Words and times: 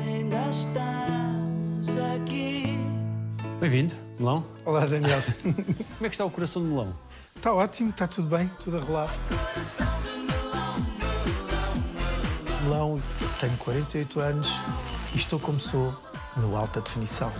ainda 0.00 0.48
estamos 0.48 1.88
aqui. 2.14 2.76
Bem-vindo, 3.60 3.94
Melão. 4.18 4.44
Olá, 4.64 4.86
Daniel. 4.86 5.20
Como 5.42 6.06
é 6.06 6.08
que 6.08 6.14
está 6.14 6.24
o 6.24 6.30
coração 6.30 6.62
do 6.62 6.68
Melão? 6.68 6.94
Está 7.34 7.54
ótimo, 7.54 7.90
está 7.90 8.06
tudo 8.06 8.28
bem, 8.28 8.50
tudo 8.62 8.76
a 8.76 8.80
rolar. 8.80 9.14
Melão, 12.64 13.00
tenho 13.40 13.56
48 13.56 14.20
anos 14.20 14.48
e 15.14 15.16
estou 15.16 15.38
como 15.38 15.58
sou 15.60 15.94
no 16.36 16.56
alta 16.56 16.80
definição. 16.80 17.32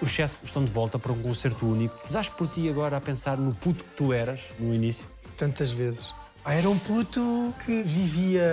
Os 0.00 0.10
Chess 0.10 0.42
estão 0.44 0.64
de 0.64 0.70
volta 0.70 0.98
para 0.98 1.12
um 1.12 1.20
concerto 1.20 1.66
único. 1.66 1.98
Tu 2.06 2.12
dás 2.12 2.28
por 2.28 2.46
ti 2.46 2.68
agora 2.68 2.96
a 2.96 3.00
pensar 3.00 3.36
no 3.36 3.52
puto 3.52 3.82
que 3.82 3.90
tu 3.90 4.12
eras 4.12 4.54
no 4.58 4.72
início? 4.72 5.06
Tantas 5.36 5.70
vezes. 5.70 6.14
Ah, 6.48 6.54
era 6.54 6.70
um 6.70 6.78
puto 6.78 7.52
que 7.64 7.82
vivia 7.82 8.44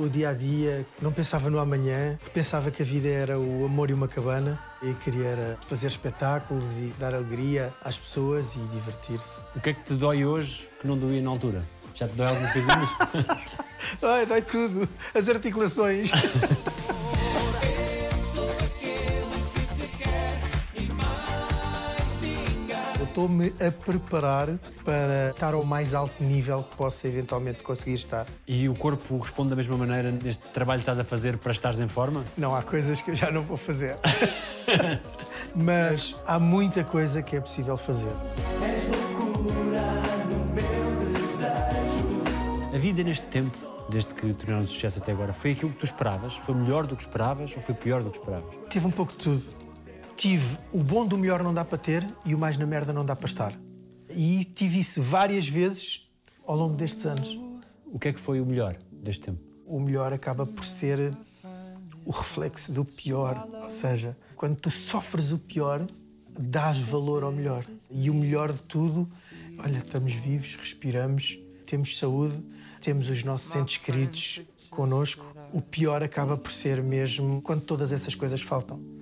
o 0.00 0.08
dia 0.08 0.30
a 0.30 0.32
dia, 0.32 0.86
que 0.96 1.04
não 1.04 1.10
pensava 1.10 1.50
no 1.50 1.58
amanhã, 1.58 2.16
que 2.22 2.30
pensava 2.30 2.70
que 2.70 2.80
a 2.80 2.84
vida 2.84 3.08
era 3.08 3.40
o 3.40 3.64
amor 3.64 3.90
e 3.90 3.92
uma 3.92 4.06
cabana 4.06 4.56
e 4.80 4.94
queria 4.94 5.58
fazer 5.60 5.88
espetáculos 5.88 6.78
e 6.78 6.94
dar 6.96 7.12
alegria 7.12 7.72
às 7.84 7.98
pessoas 7.98 8.54
e 8.54 8.60
divertir-se. 8.72 9.40
O 9.56 9.60
que 9.60 9.70
é 9.70 9.74
que 9.74 9.82
te 9.82 9.94
dói 9.94 10.24
hoje 10.24 10.68
que 10.80 10.86
não 10.86 10.96
doía 10.96 11.20
na 11.20 11.30
altura? 11.30 11.64
Já 11.92 12.06
te 12.06 12.14
dói 12.14 12.28
algumas 12.28 12.52
coisinhas? 12.52 12.88
Ai, 14.00 14.26
dói 14.26 14.42
tudo, 14.42 14.88
as 15.12 15.28
articulações. 15.28 16.12
Estou-me 23.20 23.52
a 23.60 23.70
preparar 23.70 24.48
para 24.82 25.28
estar 25.28 25.52
ao 25.52 25.62
mais 25.62 25.92
alto 25.92 26.24
nível 26.24 26.62
que 26.62 26.74
possa 26.74 27.06
eventualmente 27.06 27.62
conseguir 27.62 27.92
estar. 27.92 28.24
e 28.48 28.66
o 28.66 28.74
corpo 28.74 29.18
responde 29.18 29.50
da 29.50 29.56
mesma 29.56 29.76
maneira 29.76 30.10
neste 30.10 30.42
trabalho 30.48 30.78
que 30.78 30.84
estás 30.84 30.98
a 30.98 31.04
fazer 31.04 31.36
para 31.36 31.52
estares 31.52 31.78
em 31.78 31.86
forma? 31.86 32.24
Não, 32.34 32.54
há 32.54 32.62
coisas 32.62 33.02
que 33.02 33.10
eu 33.10 33.14
já 33.14 33.30
não 33.30 33.42
vou 33.42 33.58
fazer. 33.58 33.98
Mas 35.54 36.16
há 36.26 36.40
muita 36.40 36.82
coisa 36.82 37.20
que 37.20 37.36
é 37.36 37.40
possível 37.42 37.76
fazer. 37.76 38.12
A 42.72 42.78
vida 42.78 43.02
neste 43.02 43.26
tempo, 43.26 43.54
desde 43.90 44.14
que 44.14 44.32
tornaram 44.32 44.66
sucesso 44.66 44.98
até 44.98 45.12
agora, 45.12 45.34
foi 45.34 45.50
aquilo 45.52 45.72
que 45.72 45.78
tu 45.80 45.84
esperavas? 45.84 46.36
Foi 46.36 46.54
melhor 46.54 46.86
do 46.86 46.96
que 46.96 47.02
esperavas 47.02 47.54
ou 47.54 47.60
foi 47.60 47.74
pior 47.74 48.02
do 48.02 48.08
que 48.08 48.16
esperavas? 48.16 48.54
Tive 48.70 48.86
um 48.86 48.90
pouco 48.90 49.12
de 49.12 49.18
tudo. 49.18 49.69
Tive 50.20 50.58
o 50.70 50.82
bom 50.82 51.06
do 51.06 51.16
melhor 51.16 51.42
não 51.42 51.54
dá 51.54 51.64
para 51.64 51.78
ter 51.78 52.06
e 52.26 52.34
o 52.34 52.38
mais 52.38 52.58
na 52.58 52.66
merda 52.66 52.92
não 52.92 53.06
dá 53.06 53.16
para 53.16 53.26
estar. 53.26 53.58
E 54.10 54.44
tive 54.44 54.80
isso 54.80 55.00
várias 55.00 55.48
vezes 55.48 56.06
ao 56.46 56.54
longo 56.54 56.74
destes 56.74 57.06
anos. 57.06 57.40
O 57.86 57.98
que 57.98 58.08
é 58.08 58.12
que 58.12 58.20
foi 58.20 58.38
o 58.38 58.44
melhor 58.44 58.76
deste 58.92 59.22
tempo? 59.22 59.40
O 59.64 59.80
melhor 59.80 60.12
acaba 60.12 60.44
por 60.44 60.62
ser 60.62 61.16
o 62.04 62.10
reflexo 62.10 62.70
do 62.70 62.84
pior. 62.84 63.48
Ou 63.62 63.70
seja, 63.70 64.14
quando 64.36 64.56
tu 64.56 64.70
sofres 64.70 65.32
o 65.32 65.38
pior, 65.38 65.86
dás 66.38 66.76
valor 66.76 67.22
ao 67.22 67.32
melhor. 67.32 67.64
E 67.90 68.10
o 68.10 68.14
melhor 68.14 68.52
de 68.52 68.62
tudo, 68.64 69.10
olha, 69.58 69.78
estamos 69.78 70.12
vivos, 70.12 70.54
respiramos, 70.54 71.38
temos 71.64 71.96
saúde, 71.96 72.44
temos 72.82 73.08
os 73.08 73.24
nossos 73.24 73.56
entes 73.56 73.78
queridos 73.78 74.42
connosco. 74.68 75.24
O 75.50 75.62
pior 75.62 76.02
acaba 76.02 76.36
por 76.36 76.52
ser 76.52 76.82
mesmo 76.82 77.40
quando 77.40 77.62
todas 77.62 77.90
essas 77.90 78.14
coisas 78.14 78.42
faltam. 78.42 78.99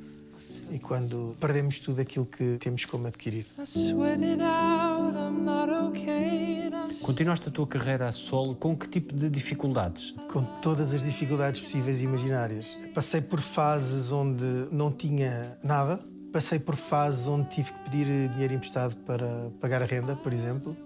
E 0.70 0.78
quando 0.78 1.34
perdemos 1.40 1.78
tudo 1.78 2.00
aquilo 2.02 2.26
que 2.26 2.58
temos 2.60 2.84
como 2.84 3.06
adquirido. 3.06 3.46
I 3.58 3.66
sweat 3.66 4.22
it 4.22 4.42
out, 4.42 5.14
I'm 5.16 5.44
not 5.44 5.70
okay. 5.88 6.66
and 6.66 6.74
I'm 6.74 6.94
Continuaste 7.00 7.48
a 7.48 7.50
tua 7.50 7.66
carreira 7.66 8.06
a 8.06 8.12
solo 8.12 8.54
com 8.54 8.76
que 8.76 8.88
tipo 8.88 9.14
de 9.14 9.30
dificuldades? 9.30 10.14
com 10.30 10.42
todas 10.60 10.92
as 10.92 11.02
dificuldades 11.02 11.60
possíveis 11.60 12.00
e 12.00 12.04
imaginárias. 12.04 12.76
Passei 12.94 13.20
por 13.20 13.40
fases 13.40 14.12
onde 14.12 14.44
não 14.70 14.92
tinha 14.92 15.56
nada, 15.62 16.00
passei 16.32 16.58
por 16.58 16.76
fases 16.76 17.26
onde 17.26 17.48
tive 17.48 17.72
que 17.72 17.78
pedir 17.90 18.28
dinheiro 18.30 18.54
emprestado 18.54 18.94
para 19.06 19.50
pagar 19.60 19.82
a 19.82 19.86
renda, 19.86 20.14
por 20.16 20.32
exemplo. 20.32 20.76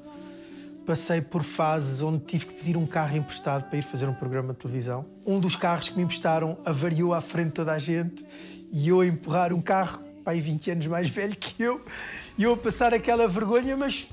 Passei 0.86 1.20
por 1.20 1.42
fases 1.44 2.02
onde 2.02 2.24
tive 2.24 2.46
que 2.46 2.54
pedir 2.54 2.76
um 2.76 2.86
carro 2.86 3.16
emprestado 3.16 3.68
para 3.68 3.78
ir 3.78 3.82
fazer 3.82 4.08
um 4.08 4.14
programa 4.14 4.52
de 4.52 4.58
televisão. 4.58 5.06
Um 5.24 5.38
dos 5.38 5.54
carros 5.54 5.88
que 5.88 5.96
me 5.96 6.02
emprestaram 6.02 6.58
avariou 6.64 7.14
à 7.14 7.20
frente 7.20 7.48
de 7.48 7.52
toda 7.52 7.72
a 7.72 7.78
gente 7.78 8.24
e 8.72 8.88
eu 8.88 9.00
a 9.00 9.06
empurrar 9.06 9.52
um 9.52 9.60
carro, 9.60 10.02
pai, 10.24 10.40
20 10.40 10.70
anos 10.70 10.86
mais 10.86 11.08
velho 11.08 11.36
que 11.36 11.62
eu, 11.62 11.84
e 12.38 12.44
eu 12.44 12.54
a 12.54 12.56
passar 12.56 12.92
aquela 12.94 13.28
vergonha, 13.28 13.76
mas 13.76 14.06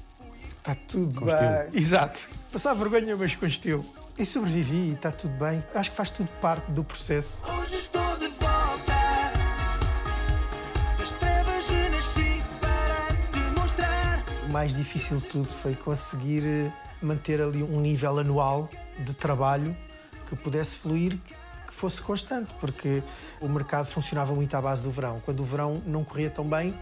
Está 0.58 0.76
tudo 0.76 1.14
Com 1.22 1.26
bem. 1.26 1.36
estilo. 1.36 1.78
Exato. 1.78 2.28
Passar 2.52 2.74
vergonha, 2.74 3.16
mas 3.16 3.34
com 3.34 3.46
estilo. 3.46 3.86
E 4.18 4.26
sobrevivi 4.26 4.90
e 4.90 4.94
está 4.94 5.10
tudo 5.10 5.34
bem. 5.40 5.64
Acho 5.74 5.90
que 5.92 5.96
faz 5.96 6.10
tudo 6.10 6.28
parte 6.42 6.70
do 6.72 6.84
processo. 6.84 7.42
Hoje 7.62 7.78
estou 7.78 8.18
de 8.18 8.28
volta. 8.28 8.94
Das 10.98 11.12
trevas 11.14 11.66
renasci 11.66 12.42
para 12.60 13.16
te 13.32 13.60
mostrar. 13.60 14.24
O 14.48 14.52
mais 14.52 14.76
difícil 14.76 15.18
de 15.18 15.28
tudo 15.28 15.48
foi 15.48 15.74
conseguir 15.76 16.44
eh, 16.46 16.72
manter 17.02 17.42
ali 17.42 17.64
um 17.64 17.80
nível 17.80 18.20
anual 18.20 18.70
de 19.00 19.14
trabalho 19.14 19.76
que 20.28 20.36
pudesse 20.36 20.76
fluir, 20.76 21.18
fosse 21.80 22.02
constante, 22.02 22.52
porque 22.60 23.02
o 23.40 23.48
mercado 23.48 23.86
funcionava 23.86 24.34
muito 24.34 24.54
à 24.56 24.62
base 24.62 24.84
do 24.84 24.92
verão. 24.92 25.22
Quando 25.24 25.40
o 25.40 25.46
verão 25.46 25.82
não 25.86 26.04
corria 26.04 26.30
tão 26.30 26.46
bem, 26.46 26.74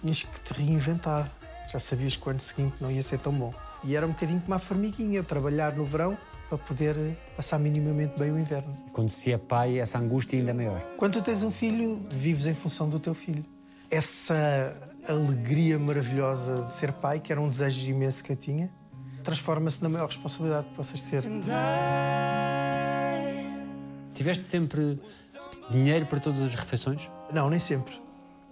tinhas 0.00 0.22
que 0.22 0.40
te 0.40 0.54
reinventar. 0.54 1.30
Já 1.70 1.78
sabias 1.78 2.16
que 2.16 2.26
o 2.26 2.30
ano 2.30 2.40
seguinte 2.40 2.74
não 2.80 2.90
ia 2.90 3.02
ser 3.02 3.18
tão 3.18 3.32
bom. 3.32 3.52
E 3.84 3.94
era 3.94 4.06
um 4.06 4.10
bocadinho 4.10 4.40
como 4.40 4.54
a 4.54 4.58
formiguinha, 4.58 5.22
trabalhar 5.22 5.74
no 5.74 5.84
verão 5.84 6.16
para 6.48 6.58
poder 6.58 7.16
passar 7.36 7.58
minimamente 7.58 8.18
bem 8.18 8.32
o 8.32 8.38
inverno. 8.38 8.76
Quando 8.92 9.10
se 9.10 9.30
é 9.30 9.38
pai, 9.38 9.78
essa 9.78 9.98
angústia 9.98 10.38
ainda 10.38 10.50
é 10.50 10.54
maior. 10.54 10.80
Quando 10.96 11.12
tu 11.14 11.22
tens 11.22 11.42
um 11.42 11.50
filho, 11.50 12.04
vives 12.10 12.46
em 12.46 12.54
função 12.54 12.88
do 12.88 12.98
teu 12.98 13.14
filho. 13.14 13.44
Essa 13.90 14.74
alegria 15.06 15.78
maravilhosa 15.78 16.62
de 16.62 16.74
ser 16.74 16.92
pai, 16.92 17.20
que 17.20 17.30
era 17.30 17.40
um 17.40 17.48
desejo 17.48 17.90
imenso 17.90 18.24
que 18.24 18.32
eu 18.32 18.36
tinha, 18.36 18.70
transforma-se 19.22 19.82
na 19.82 19.88
maior 19.88 20.06
responsabilidade 20.06 20.66
que 20.68 20.74
possas 20.74 21.00
ter. 21.00 21.22
Tiveste 24.20 24.44
sempre 24.44 25.00
dinheiro 25.70 26.04
para 26.04 26.20
todas 26.20 26.42
as 26.42 26.54
refeições? 26.54 27.10
Não, 27.32 27.48
nem 27.48 27.58
sempre. 27.58 27.98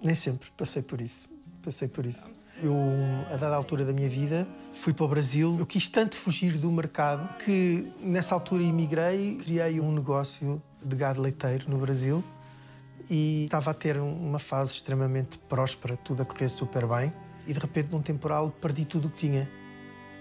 Nem 0.02 0.14
sempre 0.14 0.48
passei 0.56 0.80
por 0.80 0.98
isso. 0.98 1.28
Passei 1.62 1.86
por 1.86 2.06
isso. 2.06 2.32
Eu, 2.62 2.74
a 3.30 3.36
dada 3.36 3.54
altura 3.54 3.84
da 3.84 3.92
minha 3.92 4.08
vida, 4.08 4.48
fui 4.72 4.94
para 4.94 5.04
o 5.04 5.08
Brasil. 5.08 5.54
Eu 5.58 5.66
quis 5.66 5.86
tanto 5.86 6.16
fugir 6.16 6.56
do 6.56 6.72
mercado 6.72 7.28
que, 7.44 7.86
nessa 8.00 8.34
altura, 8.34 8.62
emigrei, 8.62 9.36
criei 9.44 9.78
um 9.78 9.92
negócio 9.92 10.62
de 10.82 10.96
gado 10.96 11.20
leiteiro 11.20 11.68
no 11.68 11.76
Brasil 11.76 12.24
e 13.10 13.44
estava 13.44 13.72
a 13.72 13.74
ter 13.74 13.98
uma 13.98 14.38
fase 14.38 14.72
extremamente 14.72 15.36
próspera, 15.36 15.98
tudo 15.98 16.22
a 16.22 16.24
correr 16.24 16.48
super 16.48 16.86
bem. 16.86 17.12
E, 17.46 17.52
de 17.52 17.58
repente, 17.58 17.92
num 17.92 18.00
temporal, 18.00 18.50
perdi 18.50 18.86
tudo 18.86 19.08
o 19.08 19.10
que 19.10 19.18
tinha. 19.18 19.46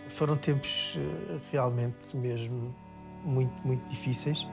Foram 0.09 0.35
tempos 0.35 0.97
eh, 0.97 1.40
realmente 1.53 2.18
mesmo 2.18 2.75
muito, 3.24 3.66
muito 3.66 3.88
difíceis. 3.88 4.46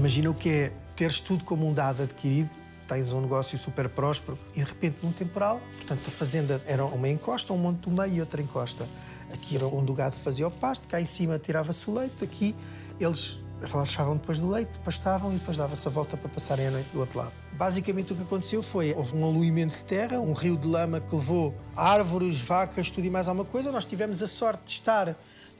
Imagina 0.00 0.30
o 0.30 0.34
que 0.34 0.48
é 0.48 0.72
teres 0.96 1.20
tudo 1.20 1.44
como 1.44 1.68
um 1.68 1.74
dado 1.74 2.02
adquirido, 2.02 2.48
tens 2.88 3.12
um 3.12 3.20
negócio 3.20 3.58
super 3.58 3.86
próspero 3.86 4.38
e 4.52 4.60
de 4.60 4.64
repente 4.64 4.96
num 5.02 5.12
temporal, 5.12 5.60
portanto 5.76 6.00
a 6.08 6.10
fazenda 6.10 6.62
era 6.66 6.82
uma 6.86 7.06
encosta, 7.06 7.52
um 7.52 7.58
monte 7.58 7.80
do 7.80 7.90
meio 7.90 8.14
e 8.14 8.20
outra 8.20 8.40
encosta. 8.40 8.88
Aqui 9.30 9.56
era 9.56 9.66
onde 9.66 9.92
o 9.92 9.94
gado 9.94 10.16
fazia 10.16 10.48
o 10.48 10.50
pasto, 10.50 10.88
cá 10.88 11.02
em 11.02 11.04
cima 11.04 11.38
tirava-se 11.38 11.90
o 11.90 11.92
leite, 11.92 12.24
aqui 12.24 12.56
eles 12.98 13.38
relaxavam 13.62 14.16
depois 14.16 14.38
do 14.38 14.48
leite, 14.48 14.78
pastavam 14.78 15.32
e 15.32 15.34
depois 15.34 15.58
dava-se 15.58 15.86
a 15.86 15.90
volta 15.90 16.16
para 16.16 16.30
passarem 16.30 16.68
a 16.68 16.70
noite 16.70 16.88
do 16.94 17.00
outro 17.00 17.18
lado. 17.18 17.32
Basicamente 17.52 18.14
o 18.14 18.16
que 18.16 18.22
aconteceu 18.22 18.62
foi, 18.62 18.94
houve 18.94 19.14
um 19.14 19.22
aluimento 19.22 19.76
de 19.76 19.84
terra, 19.84 20.18
um 20.18 20.32
rio 20.32 20.56
de 20.56 20.66
lama 20.66 20.98
que 20.98 21.14
levou 21.14 21.54
árvores, 21.76 22.40
vacas, 22.40 22.90
tudo 22.90 23.06
e 23.06 23.10
mais 23.10 23.28
alguma 23.28 23.44
coisa. 23.44 23.70
Nós 23.70 23.84
tivemos 23.84 24.22
a 24.22 24.28
sorte 24.28 24.62
de 24.64 24.70
estar 24.72 25.14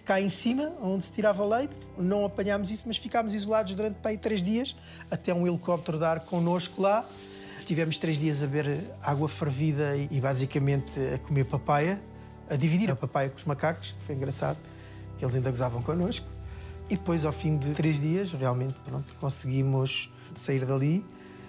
cá 0.04 0.20
em 0.20 0.28
cima, 0.28 0.72
onde 0.82 1.04
se 1.04 1.12
tirava 1.12 1.42
o 1.42 1.48
leite, 1.48 1.74
não 1.98 2.24
apanhámos 2.24 2.70
isso, 2.70 2.84
mas 2.86 2.96
ficámos 2.96 3.34
isolados 3.34 3.74
durante 3.74 3.96
aí 4.04 4.16
três 4.18 4.42
dias, 4.42 4.74
até 5.10 5.32
um 5.32 5.46
helicóptero 5.46 5.98
dar 5.98 6.20
connosco 6.20 6.80
lá. 6.82 7.04
Tivemos 7.64 7.96
três 7.96 8.18
dias 8.18 8.42
a 8.42 8.46
beber 8.46 8.80
água 9.02 9.28
fervida 9.28 9.96
e, 9.96 10.08
e 10.10 10.20
basicamente 10.20 10.98
a 11.14 11.18
comer 11.18 11.44
papaya, 11.44 12.02
a 12.48 12.56
dividir 12.56 12.90
a 12.90 12.96
papaya 12.96 13.28
com 13.28 13.36
os 13.36 13.44
macacos, 13.44 13.92
que 13.92 14.02
foi 14.02 14.14
engraçado, 14.14 14.58
que 15.16 15.24
eles 15.24 15.34
ainda 15.34 15.50
gozavam 15.50 15.82
connosco. 15.82 16.26
E 16.88 16.96
depois, 16.96 17.24
ao 17.24 17.32
fim 17.32 17.56
de 17.56 17.70
três 17.70 18.00
dias, 18.00 18.32
realmente, 18.32 18.74
pronto, 18.84 19.14
conseguimos 19.20 20.12
sair 20.34 20.64
dali. 20.64 21.06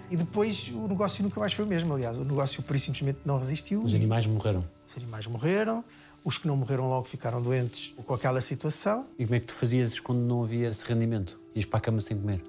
E 0.08 0.16
depois 0.16 0.68
o 0.68 0.86
negócio 0.86 1.24
nunca 1.24 1.40
mais 1.40 1.52
foi 1.52 1.64
o 1.64 1.68
mesmo, 1.68 1.92
aliás, 1.94 2.16
o 2.18 2.24
negócio 2.24 2.62
por 2.62 2.78
simplesmente 2.78 3.20
não 3.24 3.38
resistiu. 3.38 3.82
Os 3.82 3.94
animais 3.94 4.26
morreram. 4.26 4.64
os 4.86 4.96
animais 4.96 5.26
morreram, 5.26 5.84
os 6.24 6.38
que 6.38 6.46
não 6.46 6.56
morreram 6.56 6.88
logo 6.88 7.04
ficaram 7.04 7.42
doentes 7.42 7.94
com 8.06 8.14
aquela 8.14 8.40
situação. 8.40 9.06
E 9.18 9.24
como 9.24 9.36
é 9.36 9.40
que 9.40 9.46
tu 9.46 9.54
fazias 9.54 9.98
quando 9.98 10.20
não 10.20 10.42
havia 10.42 10.68
esse 10.68 10.86
rendimento? 10.86 11.40
Ias 11.54 11.64
para 11.64 11.78
a 11.78 11.80
cama 11.80 12.00
sem 12.00 12.16
comer? 12.16 12.42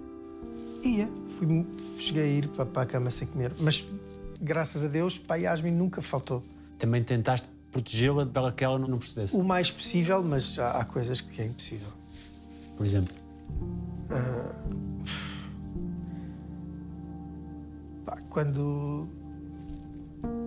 Ia, 0.84 1.10
fui, 1.38 1.66
cheguei 1.98 2.24
a 2.24 2.28
ir 2.28 2.48
para, 2.50 2.66
para 2.66 2.82
a 2.84 2.86
cama 2.86 3.10
sem 3.10 3.28
comer. 3.28 3.52
Mas, 3.60 3.84
graças 4.40 4.84
a 4.84 4.88
Deus, 4.88 5.18
pai 5.18 5.42
Yasmin 5.42 5.72
nunca 5.72 6.02
faltou. 6.02 6.44
Também 6.78 7.04
tentaste 7.04 7.48
protegê-la 7.72 8.26
para 8.26 8.52
que 8.52 8.64
ela 8.64 8.78
não 8.78 9.00
percebesse. 9.00 9.36
O 9.36 9.44
mais 9.44 9.72
possível, 9.72 10.24
mas 10.24 10.60
há, 10.60 10.80
há 10.80 10.86
coisas 10.86 11.22
que 11.22 11.42
é 11.42 11.46
impossível. 11.46 11.88
Por 12.78 12.86
exemplo. 12.86 13.16
Pá, 18.06 18.18
quando, 18.30 19.08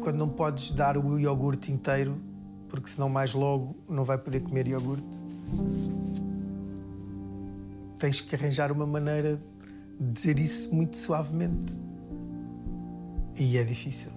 quando 0.00 0.16
não 0.16 0.28
podes 0.28 0.70
dar 0.72 0.96
o 0.96 1.18
iogurte 1.18 1.72
inteiro, 1.72 2.20
porque 2.80 2.90
senão 2.90 3.08
mais 3.08 3.34
logo 3.34 3.76
não 3.88 4.04
vai 4.04 4.16
poder 4.16 4.40
comer 4.40 4.68
iogurte, 4.68 5.22
tens 7.98 8.20
que 8.20 8.34
arranjar 8.34 8.70
uma 8.70 8.86
maneira 8.86 9.40
de 9.98 10.12
dizer 10.12 10.38
isso 10.38 10.72
muito 10.72 10.96
suavemente. 10.96 11.72
E 13.38 13.58
é 13.58 13.64
difícil. 13.64 14.10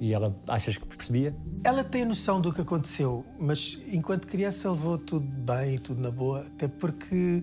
E 0.00 0.12
ela 0.12 0.36
achas 0.48 0.76
que 0.76 0.86
percebia? 0.86 1.34
Ela 1.62 1.84
tem 1.84 2.02
a 2.02 2.06
noção 2.06 2.40
do 2.40 2.52
que 2.52 2.60
aconteceu, 2.60 3.24
mas 3.38 3.78
enquanto 3.86 4.26
criança 4.26 4.70
levou 4.70 4.98
tudo 4.98 5.26
bem, 5.26 5.78
tudo 5.78 6.02
na 6.02 6.10
boa, 6.10 6.40
até 6.40 6.66
porque 6.66 7.42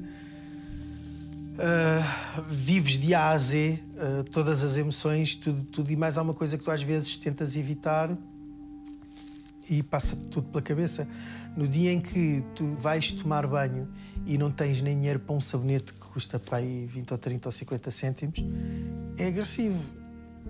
ah, 1.57 2.43
vives 2.49 2.97
de 2.97 3.13
A 3.13 3.29
a 3.29 3.37
Z 3.37 3.79
ah, 3.97 4.23
todas 4.29 4.63
as 4.63 4.77
emoções, 4.77 5.35
tudo, 5.35 5.63
tudo 5.63 5.91
e 5.91 5.95
mais 5.95 6.17
alguma 6.17 6.33
coisa 6.33 6.57
que 6.57 6.63
tu 6.63 6.69
às 6.69 6.83
vezes 6.83 7.15
tentas 7.15 7.55
evitar 7.55 8.15
e 9.69 9.83
passa 9.83 10.15
tudo 10.29 10.47
pela 10.49 10.61
cabeça. 10.61 11.07
No 11.55 11.67
dia 11.67 11.91
em 11.91 11.99
que 11.99 12.43
tu 12.55 12.75
vais 12.75 13.11
tomar 13.11 13.45
banho 13.45 13.87
e 14.25 14.37
não 14.37 14.51
tens 14.51 14.81
nem 14.81 14.95
dinheiro 14.95 15.19
para 15.19 15.35
um 15.35 15.41
sabonete 15.41 15.93
que 15.93 15.99
custa 15.99 16.39
para 16.39 16.57
aí 16.57 16.85
20 16.85 17.11
ou 17.11 17.17
30 17.17 17.47
ou 17.49 17.51
50 17.51 17.91
cêntimos, 17.91 18.43
é 19.17 19.27
agressivo. 19.27 19.83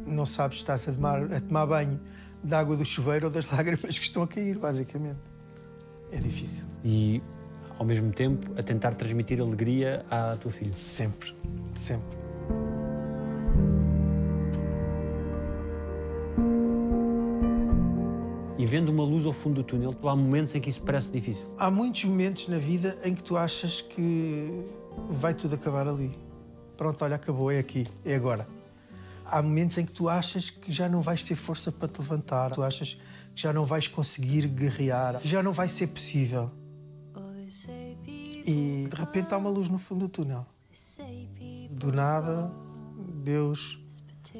Não 0.05 0.25
sabes 0.25 0.57
se 0.57 0.63
estás 0.63 0.87
a 0.87 0.91
tomar, 0.91 1.23
a 1.31 1.39
tomar 1.39 1.65
banho 1.65 1.99
da 2.43 2.59
água 2.59 2.75
do 2.75 2.85
chuveiro 2.85 3.27
ou 3.27 3.31
das 3.31 3.47
lágrimas 3.51 3.97
que 3.97 4.03
estão 4.05 4.23
a 4.23 4.27
cair, 4.27 4.57
basicamente. 4.57 5.19
É 6.11 6.19
difícil. 6.19 6.65
E, 6.83 7.21
ao 7.77 7.85
mesmo 7.85 8.11
tempo, 8.11 8.51
a 8.59 8.63
tentar 8.63 8.95
transmitir 8.95 9.39
alegria 9.39 10.05
à 10.09 10.35
tua 10.35 10.51
filha. 10.51 10.73
Sempre, 10.73 11.35
sempre. 11.75 12.17
Vendo 18.71 18.87
uma 18.87 19.03
luz 19.03 19.25
ao 19.25 19.33
fundo 19.33 19.55
do 19.55 19.63
túnel, 19.65 19.93
há 20.03 20.15
momentos 20.15 20.55
em 20.55 20.61
que 20.61 20.69
isso 20.69 20.81
parece 20.81 21.11
difícil. 21.11 21.53
Há 21.57 21.69
muitos 21.69 22.05
momentos 22.05 22.47
na 22.47 22.57
vida 22.57 22.97
em 23.03 23.13
que 23.13 23.21
tu 23.21 23.35
achas 23.35 23.81
que 23.81 24.65
vai 25.09 25.33
tudo 25.33 25.55
acabar 25.55 25.89
ali. 25.89 26.17
Pronto, 26.77 27.03
olha, 27.03 27.17
acabou, 27.17 27.51
é 27.51 27.59
aqui, 27.59 27.85
é 28.05 28.15
agora. 28.15 28.47
Há 29.25 29.41
momentos 29.41 29.77
em 29.77 29.85
que 29.85 29.91
tu 29.91 30.07
achas 30.07 30.49
que 30.49 30.71
já 30.71 30.87
não 30.87 31.01
vais 31.01 31.21
ter 31.21 31.35
força 31.35 31.69
para 31.69 31.89
te 31.89 31.99
levantar, 31.99 32.51
tu 32.51 32.63
achas 32.63 32.93
que 33.35 33.41
já 33.41 33.51
não 33.51 33.65
vais 33.65 33.89
conseguir 33.89 34.47
guerrear, 34.47 35.19
já 35.21 35.43
não 35.43 35.51
vai 35.51 35.67
ser 35.67 35.87
possível. 35.87 36.49
E 38.47 38.87
de 38.89 38.95
repente 38.95 39.33
há 39.33 39.37
uma 39.37 39.49
luz 39.49 39.67
no 39.67 39.77
fundo 39.77 40.07
do 40.07 40.09
túnel. 40.09 40.45
Do 41.71 41.91
nada, 41.91 42.49
Deus 43.21 43.77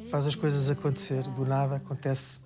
faz 0.10 0.26
as 0.26 0.36
coisas 0.36 0.70
acontecer. 0.70 1.24
Do 1.24 1.46
nada 1.46 1.76
acontece 1.76 2.40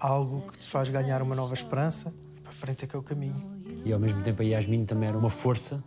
algo 0.00 0.42
que 0.50 0.58
te 0.58 0.66
faz 0.66 0.88
ganhar 0.90 1.22
uma 1.22 1.34
nova 1.34 1.54
esperança. 1.54 2.12
Para 2.42 2.50
a 2.50 2.54
frente 2.54 2.84
é 2.84 2.88
que 2.88 2.96
é 2.96 2.98
o 2.98 3.02
caminho. 3.02 3.60
E, 3.84 3.92
ao 3.92 4.00
mesmo 4.00 4.22
tempo, 4.22 4.42
a 4.42 4.44
Yasmin 4.44 4.84
também 4.84 5.08
era 5.08 5.16
uma 5.18 5.30
força. 5.30 5.82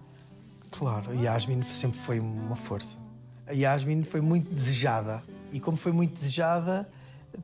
Claro, 0.71 1.11
a 1.11 1.13
Yasmin 1.13 1.61
sempre 1.63 1.99
foi 1.99 2.19
uma 2.19 2.55
força. 2.55 2.95
A 3.45 3.51
Yasmin 3.53 4.03
foi 4.03 4.21
muito 4.21 4.53
desejada. 4.53 5.21
E 5.51 5.59
como 5.59 5.77
foi 5.77 5.91
muito 5.91 6.13
desejada, 6.13 6.89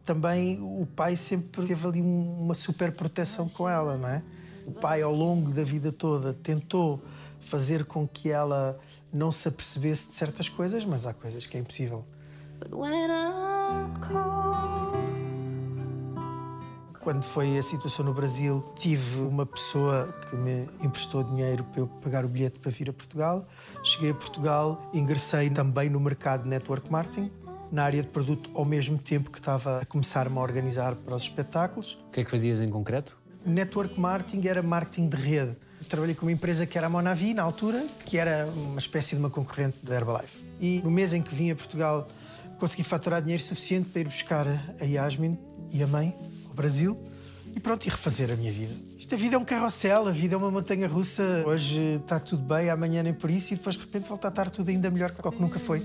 também 0.04 0.60
o 0.62 0.86
pai 0.96 1.16
sempre 1.16 1.66
teve 1.66 1.88
ali 1.88 2.02
um- 2.02 2.42
uma 2.44 2.54
super 2.56 2.92
proteção 2.92 3.48
com 3.50 3.68
ela, 3.70 3.98
não 3.98 4.08
é? 4.08 4.24
O 4.66 4.72
pai, 4.72 5.02
ao 5.02 5.14
longo 5.14 5.52
da 5.52 5.64
vida 5.64 5.92
toda, 5.92 6.34
tentou 6.34 7.02
fazer 7.40 7.86
com 7.86 8.08
que 8.08 8.30
ela 8.30 8.80
não 9.12 9.32
se 9.32 9.48
apercebesse 9.48 10.10
de 10.10 10.14
certas 10.16 10.48
coisas, 10.50 10.86
mas 10.86 11.06
há 11.06 11.14
coisas 11.14 11.46
que 11.46 11.58
é 11.58 11.60
impossível. 11.60 12.06
But 12.60 12.74
when 12.74 13.10
I'm 13.10 13.94
cold, 14.02 14.39
Quando 17.00 17.24
foi 17.24 17.58
a 17.58 17.64
situação 17.64 18.04
no 18.04 18.14
Brasil, 18.14 18.62
tive 18.78 19.22
uma 19.22 19.46
pessoa 19.46 20.14
que 20.30 20.36
me 20.36 20.68
emprestou 20.82 21.24
dinheiro 21.24 21.64
para 21.64 21.80
eu 21.80 21.88
pagar 21.88 22.26
o 22.26 22.28
bilhete 22.28 22.60
para 22.60 22.70
vir 22.70 22.90
a 22.90 22.94
Portugal. 22.94 23.48
Cheguei 23.82 24.12
a 24.12 24.14
Portugal, 24.14 24.90
ingressei 24.94 25.50
também 25.50 25.90
no 25.90 25.98
mercado 25.98 26.44
de 26.44 26.50
network 26.50 26.92
marketing, 26.92 27.32
na 27.72 27.86
área 27.86 28.02
de 28.02 28.10
produto, 28.10 28.50
ao 28.54 28.66
mesmo 28.66 28.98
tempo 28.98 29.32
que 29.32 29.40
estava 29.40 29.80
a 29.80 29.86
começar-me 29.86 30.38
a 30.38 30.42
organizar 30.42 30.94
para 30.96 31.16
os 31.16 31.24
espetáculos. 31.24 31.98
O 32.10 32.12
que 32.12 32.20
é 32.20 32.24
que 32.26 32.30
fazias 32.30 32.60
em 32.60 32.70
concreto? 32.70 33.16
Network 33.46 33.98
marketing 33.98 34.46
era 34.46 34.62
marketing 34.62 35.08
de 35.08 35.16
rede. 35.16 35.58
Trabalhei 35.88 36.14
com 36.14 36.26
uma 36.26 36.34
empresa 36.34 36.66
que 36.66 36.78
era 36.78 36.88
a 36.88 36.90
Monavi, 36.90 37.34
na 37.34 37.44
altura, 37.44 37.86
que 38.06 38.18
era 38.18 38.46
uma 38.46 38.78
espécie 38.78 39.16
de 39.16 39.22
uma 39.22 39.30
concorrente 39.30 39.78
da 39.82 39.96
Herbalife. 39.96 40.46
E 40.60 40.82
no 40.84 40.92
mês 40.92 41.14
em 41.14 41.22
que 41.22 41.34
vim 41.34 41.50
a 41.50 41.56
Portugal, 41.56 42.10
consegui 42.60 42.84
faturar 42.84 43.22
dinheiro 43.22 43.42
suficiente 43.42 43.90
para 43.90 44.02
ir 44.02 44.06
buscar 44.06 44.46
a 44.82 44.84
Yasmin 44.84 45.40
e 45.72 45.82
a 45.82 45.88
mãe 45.88 46.14
Brasil 46.60 46.98
e 47.56 47.60
pronto, 47.60 47.86
e 47.86 47.90
refazer 47.90 48.30
a 48.30 48.36
minha 48.36 48.52
vida. 48.52 48.74
Isto 48.98 49.16
a 49.16 49.18
vida 49.18 49.36
é 49.36 49.40
um 49.40 49.46
carrossel, 49.46 50.08
a 50.08 50.12
vida 50.12 50.36
é 50.36 50.38
uma 50.38 50.52
montanha 50.52 50.88
russa. 50.90 51.24
Hoje 51.48 51.80
está 51.96 52.20
tudo 52.20 52.44
bem, 52.44 52.70
amanhã 52.70 53.02
nem 53.02 53.14
por 53.14 53.32
isso, 53.32 53.54
e 53.54 53.58
depois 53.58 53.78
de 53.78 53.82
repente 53.86 54.10
volta 54.10 54.28
a 54.28 54.30
estar 54.30 54.50
tudo 54.50 54.70
ainda 54.70 54.90
melhor 54.92 55.12
que 55.12 55.26
o 55.26 55.32
que 55.32 55.42
nunca 55.42 55.58
foi. 55.58 55.82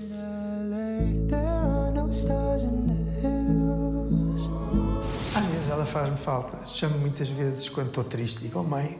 Às 5.35 5.45
vezes 5.45 5.69
ela 5.69 5.85
faz-me 5.85 6.17
falta. 6.17 6.65
Chamo 6.65 6.99
muitas 6.99 7.29
vezes 7.29 7.69
quando 7.69 7.87
estou 7.87 8.03
triste. 8.03 8.41
Digo, 8.41 8.59
oh 8.59 8.63
mãe, 8.63 8.99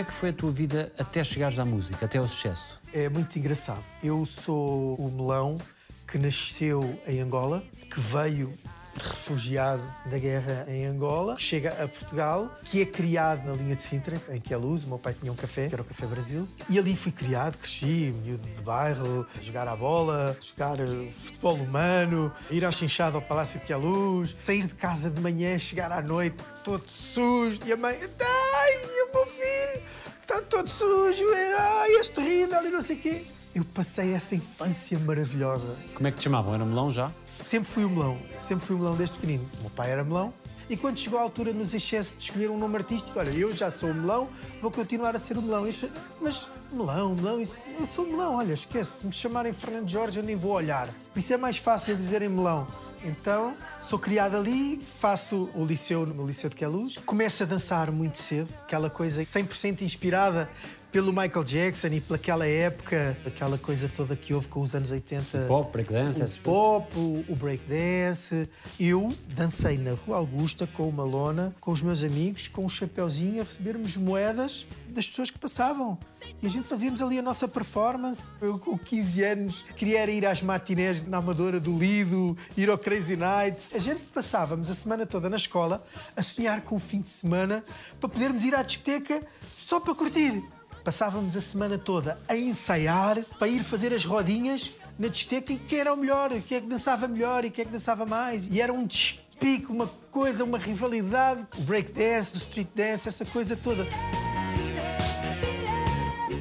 é 0.00 0.04
que 0.04 0.12
foi 0.12 0.30
a 0.30 0.32
tua 0.32 0.50
vida 0.50 0.90
até 0.98 1.22
chegares 1.22 1.58
à 1.58 1.64
música, 1.64 2.06
até 2.06 2.16
ao 2.16 2.26
sucesso? 2.26 2.80
é 2.92 3.08
muito 3.08 3.38
engraçado. 3.38 3.84
Eu 4.02 4.24
sou 4.24 4.94
o 4.96 5.10
melão 5.10 5.58
que 6.06 6.18
nasceu 6.18 6.98
em 7.06 7.20
Angola, 7.20 7.62
que 7.92 8.00
veio 8.00 8.52
refugiado 8.96 9.82
da 10.06 10.18
guerra 10.18 10.66
em 10.68 10.86
Angola, 10.86 11.36
que 11.36 11.42
chega 11.42 11.70
a 11.82 11.88
Portugal, 11.88 12.50
que 12.64 12.82
é 12.82 12.86
criado 12.86 13.46
na 13.46 13.52
linha 13.54 13.76
de 13.76 13.82
Sintra, 13.82 14.20
em 14.28 14.40
que 14.40 14.52
é 14.52 14.56
luz. 14.56 14.84
O 14.84 14.88
meu 14.88 14.98
pai 14.98 15.14
tinha 15.18 15.32
um 15.32 15.36
café, 15.36 15.68
que 15.68 15.74
era 15.74 15.82
o 15.82 15.84
Café 15.84 16.06
Brasil. 16.06 16.48
E 16.68 16.78
ali 16.78 16.96
fui 16.96 17.12
criado, 17.12 17.56
cresci, 17.56 18.14
miúdo 18.22 18.42
de 18.42 18.62
bairro, 18.62 19.26
jogar 19.42 19.68
à 19.68 19.76
bola, 19.76 20.36
jogar 20.40 20.80
eh, 20.80 21.08
futebol 21.24 21.54
humano, 21.54 22.32
ir 22.50 22.64
à 22.64 22.72
chinchada 22.72 23.16
ao 23.16 23.22
Palácio 23.22 23.60
que 23.60 23.72
é 23.72 23.76
luz, 23.76 24.34
sair 24.40 24.66
de 24.66 24.74
casa 24.74 25.10
de 25.10 25.20
manhã, 25.20 25.58
chegar 25.58 25.92
à 25.92 26.00
noite 26.00 26.36
todo 26.64 26.88
sujo, 26.88 27.60
e 27.66 27.72
a 27.72 27.76
mãe, 27.76 27.98
ai, 28.20 28.74
o 29.08 29.12
meu 29.12 29.26
filho 29.26 29.82
está 30.20 30.42
todo 30.42 30.68
sujo, 30.68 31.24
ai, 31.58 31.96
és 31.96 32.08
terrível 32.08 32.64
e 32.64 32.70
não 32.70 32.82
sei 32.82 32.96
o 32.96 33.00
quê. 33.00 33.26
Eu 33.54 33.64
passei 33.64 34.12
essa 34.14 34.34
infância 34.34 34.98
maravilhosa. 35.00 35.76
Como 35.94 36.06
é 36.06 36.10
que 36.12 36.18
te 36.18 36.24
chamavam? 36.24 36.54
Era 36.54 36.64
melão 36.64 36.92
já? 36.92 37.10
Sempre 37.24 37.68
fui 37.68 37.84
o 37.84 37.90
melão, 37.90 38.18
sempre 38.38 38.64
fui 38.64 38.76
o 38.76 38.78
melão 38.78 38.94
desde 38.96 39.16
pequenino. 39.16 39.44
O 39.58 39.62
meu 39.62 39.70
pai 39.70 39.90
era 39.90 40.04
melão. 40.04 40.32
E 40.68 40.76
quando 40.76 40.98
chegou 41.00 41.18
a 41.18 41.22
altura 41.22 41.52
nos 41.52 41.74
excessos 41.74 42.14
de 42.16 42.22
escolher 42.22 42.48
um 42.48 42.56
nome 42.56 42.76
artístico, 42.76 43.18
olha, 43.18 43.30
eu 43.30 43.52
já 43.52 43.72
sou 43.72 43.90
o 43.90 43.94
melão, 43.94 44.28
vou 44.62 44.70
continuar 44.70 45.16
a 45.16 45.18
ser 45.18 45.36
o 45.36 45.42
melão. 45.42 45.66
Isto- 45.66 45.90
mas 46.20 46.46
melão, 46.72 47.12
melão, 47.16 47.40
isso- 47.40 47.56
eu 47.76 47.84
sou 47.86 48.04
o 48.04 48.08
melão, 48.12 48.36
olha, 48.36 48.52
esquece, 48.52 49.00
se 49.00 49.06
me 49.08 49.12
chamarem 49.12 49.52
Fernando 49.52 49.88
Jorge 49.90 50.20
eu 50.20 50.24
nem 50.24 50.36
vou 50.36 50.52
olhar. 50.52 50.86
Por 51.12 51.18
isso 51.18 51.34
é 51.34 51.36
mais 51.36 51.56
fácil 51.56 51.96
dizerem 51.96 52.28
melão. 52.28 52.68
Então, 53.04 53.54
sou 53.80 53.98
criado 53.98 54.36
ali, 54.36 54.80
faço 55.00 55.48
o 55.56 55.64
liceu 55.64 56.06
no 56.06 56.24
Liceu 56.24 56.48
de 56.50 56.54
Queluz, 56.54 56.98
começo 56.98 57.42
a 57.42 57.46
dançar 57.46 57.90
muito 57.90 58.18
cedo, 58.18 58.52
aquela 58.62 58.88
coisa 58.90 59.24
100% 59.24 59.82
inspirada 59.82 60.48
pelo 60.92 61.12
Michael 61.12 61.44
Jackson 61.44 61.88
e 61.88 62.00
pelaquela 62.00 62.46
época, 62.46 63.16
aquela 63.24 63.56
coisa 63.56 63.88
toda 63.88 64.16
que 64.16 64.34
houve 64.34 64.48
com 64.48 64.60
os 64.60 64.74
anos 64.74 64.90
80. 64.90 65.46
Pop, 65.46 65.72
breakdance, 65.72 66.20
essas 66.20 66.36
o 66.36 66.40
pop, 66.40 66.96
o, 66.96 67.24
o 67.28 67.36
breakdance. 67.36 68.48
Eu 68.78 69.12
dancei 69.28 69.78
na 69.78 69.92
Rua 69.92 70.16
Augusta 70.16 70.66
com 70.66 70.88
uma 70.88 71.04
lona, 71.04 71.54
com 71.60 71.70
os 71.70 71.82
meus 71.82 72.02
amigos, 72.02 72.48
com 72.48 72.64
um 72.64 72.68
chapeuzinho 72.68 73.40
a 73.40 73.44
recebermos 73.44 73.96
moedas 73.96 74.66
das 74.88 75.08
pessoas 75.08 75.30
que 75.30 75.38
passavam. 75.38 75.98
E 76.42 76.46
a 76.46 76.50
gente 76.50 76.66
fazíamos 76.66 77.00
ali 77.00 77.18
a 77.18 77.22
nossa 77.22 77.46
performance. 77.46 78.30
Eu, 78.40 78.58
com 78.58 78.76
15 78.76 79.22
anos, 79.22 79.64
queria 79.76 80.08
ir 80.10 80.26
às 80.26 80.42
matinés 80.42 81.06
na 81.06 81.18
Amadora 81.18 81.60
do 81.60 81.76
Lido, 81.78 82.36
ir 82.56 82.68
ao 82.68 82.76
Crazy 82.76 83.16
Nights. 83.16 83.70
A 83.74 83.78
gente 83.78 84.00
passávamos 84.12 84.68
a 84.68 84.74
semana 84.74 85.06
toda 85.06 85.30
na 85.30 85.36
escola 85.36 85.80
a 86.16 86.22
sonhar 86.22 86.62
com 86.62 86.76
o 86.76 86.80
fim 86.80 87.00
de 87.00 87.10
semana 87.10 87.62
para 88.00 88.08
podermos 88.08 88.42
ir 88.42 88.54
à 88.54 88.62
discoteca 88.62 89.20
só 89.54 89.78
para 89.78 89.94
curtir. 89.94 90.42
Passávamos 90.84 91.36
a 91.36 91.40
semana 91.40 91.76
toda 91.78 92.18
a 92.26 92.36
ensaiar 92.36 93.22
para 93.38 93.48
ir 93.48 93.62
fazer 93.62 93.92
as 93.92 94.04
rodinhas 94.04 94.70
na 94.98 95.08
discoteca 95.08 95.52
e 95.52 95.58
quem 95.58 95.78
era 95.78 95.92
o 95.92 95.96
melhor, 95.96 96.30
quem 96.46 96.58
é 96.58 96.60
que 96.60 96.66
dançava 96.66 97.06
melhor 97.06 97.44
e 97.44 97.50
quem 97.50 97.62
é 97.62 97.66
que 97.66 97.72
dançava 97.72 98.06
mais. 98.06 98.46
E 98.46 98.60
era 98.60 98.72
um 98.72 98.86
despique, 98.86 99.66
uma 99.66 99.86
coisa, 100.10 100.42
uma 100.44 100.58
rivalidade. 100.58 101.46
O 101.58 101.62
breakdance, 101.62 102.34
o 102.34 102.36
street 102.38 102.68
dance, 102.74 103.08
essa 103.08 103.24
coisa 103.24 103.56
toda. 103.56 103.86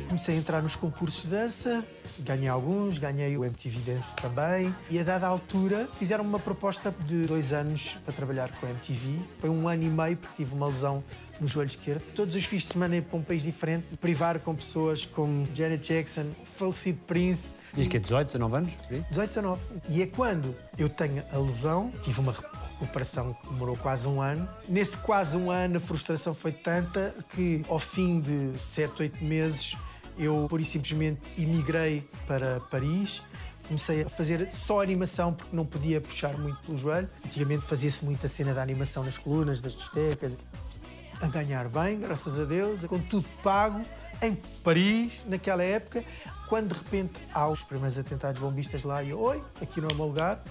Comecei 0.07 0.35
a 0.35 0.37
entrar 0.37 0.61
nos 0.61 0.75
concursos 0.75 1.23
de 1.23 1.29
dança 1.29 1.85
Ganhei 2.19 2.47
alguns, 2.49 2.97
ganhei 2.97 3.37
o 3.37 3.45
MTV 3.45 3.79
Dance 3.91 4.15
também. 4.15 4.73
E 4.89 4.99
a 4.99 5.03
dada 5.03 5.27
altura 5.27 5.87
fizeram 5.93 6.23
uma 6.23 6.39
proposta 6.39 6.93
de 7.05 7.25
dois 7.25 7.53
anos 7.53 7.97
para 8.03 8.13
trabalhar 8.13 8.51
com 8.51 8.65
a 8.65 8.69
MTV. 8.69 9.19
Foi 9.37 9.49
um 9.49 9.67
ano 9.67 9.83
e 9.83 9.89
meio 9.89 10.17
porque 10.17 10.43
tive 10.43 10.53
uma 10.53 10.67
lesão 10.67 11.03
no 11.39 11.47
joelho 11.47 11.69
esquerdo. 11.69 12.03
Todos 12.13 12.35
os 12.35 12.45
fins 12.45 12.63
de 12.63 12.73
semana 12.73 12.95
ia 12.95 13.01
para 13.01 13.17
um 13.17 13.23
país 13.23 13.43
diferente, 13.43 13.85
privar 13.97 14.39
com 14.39 14.53
pessoas 14.53 15.05
como 15.05 15.47
Janet 15.55 15.87
Jackson, 15.87 16.27
falecido 16.43 16.99
Prince. 17.07 17.59
Diz 17.73 17.87
que 17.87 17.97
é 17.97 17.99
18, 17.99 18.27
19 18.27 18.55
anos? 18.55 18.73
por 18.73 18.93
aí? 18.95 19.05
18, 19.09 19.29
19. 19.29 19.61
E 19.89 20.01
é 20.01 20.07
quando 20.07 20.55
eu 20.77 20.89
tenho 20.89 21.23
a 21.31 21.37
lesão, 21.37 21.91
tive 22.01 22.19
uma 22.19 22.33
recuperação 22.79 23.33
que 23.33 23.49
demorou 23.49 23.77
quase 23.77 24.07
um 24.07 24.21
ano. 24.21 24.47
Nesse 24.67 24.97
quase 24.97 25.37
um 25.37 25.51
ano, 25.51 25.77
a 25.77 25.79
frustração 25.79 26.33
foi 26.33 26.51
tanta 26.51 27.13
que, 27.29 27.63
ao 27.69 27.79
fim 27.79 28.19
de 28.19 28.57
7, 28.57 29.03
8 29.03 29.23
meses, 29.23 29.77
eu, 30.19 30.45
pura 30.49 30.61
e 30.61 30.65
simplesmente, 30.65 31.21
emigrei 31.37 32.07
para 32.27 32.59
Paris. 32.71 33.21
Comecei 33.67 34.03
a 34.03 34.09
fazer 34.09 34.51
só 34.51 34.81
animação 34.81 35.33
porque 35.33 35.55
não 35.55 35.65
podia 35.65 36.01
puxar 36.01 36.37
muito 36.37 36.59
pelo 36.61 36.77
joelho. 36.77 37.09
Antigamente 37.25 37.65
fazia-se 37.65 38.03
muita 38.03 38.27
cena 38.27 38.53
da 38.53 38.61
animação 38.61 39.03
nas 39.03 39.17
colunas, 39.17 39.61
das 39.61 39.75
discotecas. 39.75 40.37
A 41.21 41.27
ganhar 41.27 41.67
bem, 41.69 41.99
graças 41.99 42.39
a 42.39 42.45
Deus, 42.45 42.83
com 42.85 42.97
tudo 42.99 43.27
pago, 43.43 43.81
em 44.21 44.35
Paris, 44.63 45.21
naquela 45.27 45.63
época, 45.63 46.03
quando 46.47 46.73
de 46.73 46.79
repente 46.81 47.13
há 47.33 47.47
os 47.47 47.61
primeiros 47.63 47.97
atentados 47.97 48.41
bombistas 48.41 48.83
lá 48.83 49.03
e 49.03 49.11
eu, 49.11 49.19
oi, 49.19 49.43
aqui 49.61 49.79
não 49.81 49.89
é 49.89 49.93
o 49.93 49.95
meu 49.95 50.05
lugar. 50.07 50.43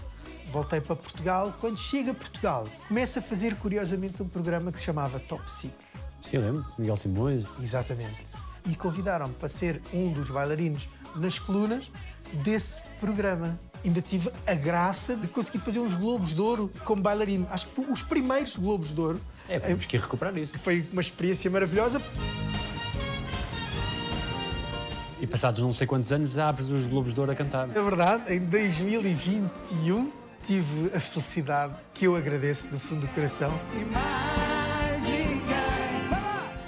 Voltei 0.50 0.80
para 0.80 0.96
Portugal. 0.96 1.54
Quando 1.60 1.78
chega 1.78 2.12
a 2.12 2.14
Portugal, 2.14 2.66
começo 2.86 3.18
a 3.18 3.22
fazer 3.22 3.54
curiosamente 3.56 4.22
um 4.22 4.28
programa 4.28 4.72
que 4.72 4.78
se 4.78 4.86
chamava 4.86 5.18
Top 5.18 5.50
Sick. 5.50 5.74
Sim, 6.22 6.36
eu 6.36 6.42
lembro. 6.42 6.66
Miguel 6.78 6.96
Simões. 6.96 7.44
Exatamente. 7.62 8.27
E 8.66 8.74
convidaram-me 8.74 9.34
para 9.34 9.48
ser 9.48 9.80
um 9.92 10.12
dos 10.12 10.30
bailarinos 10.30 10.88
nas 11.16 11.38
colunas 11.38 11.90
desse 12.32 12.80
programa. 13.00 13.58
Ainda 13.84 14.02
tive 14.02 14.30
a 14.46 14.54
graça 14.54 15.14
de 15.14 15.28
conseguir 15.28 15.58
fazer 15.58 15.78
uns 15.78 15.94
Globos 15.94 16.34
de 16.34 16.40
Ouro 16.40 16.70
como 16.84 17.00
bailarino. 17.00 17.46
Acho 17.50 17.66
que 17.66 17.72
foram 17.72 17.92
os 17.92 18.02
primeiros 18.02 18.56
Globos 18.56 18.92
de 18.92 19.00
Ouro. 19.00 19.20
É, 19.48 19.58
temos 19.58 19.86
que 19.86 19.96
ir 19.96 20.00
recuperar 20.00 20.36
isso. 20.36 20.58
Foi 20.58 20.86
uma 20.92 21.00
experiência 21.00 21.50
maravilhosa. 21.50 22.02
E 25.20 25.26
passados 25.26 25.62
não 25.62 25.72
sei 25.72 25.86
quantos 25.86 26.12
anos, 26.12 26.38
abres 26.38 26.68
os 26.68 26.86
Globos 26.86 27.12
de 27.12 27.20
Ouro 27.20 27.32
a 27.32 27.34
cantar. 27.34 27.68
É 27.70 27.82
verdade, 27.82 28.34
em 28.34 28.40
2021 28.40 30.12
tive 30.44 30.94
a 30.94 31.00
felicidade 31.00 31.74
que 31.92 32.06
eu 32.06 32.14
agradeço 32.14 32.68
do 32.68 32.78
fundo 32.78 33.06
do 33.06 33.08
coração. 33.08 33.52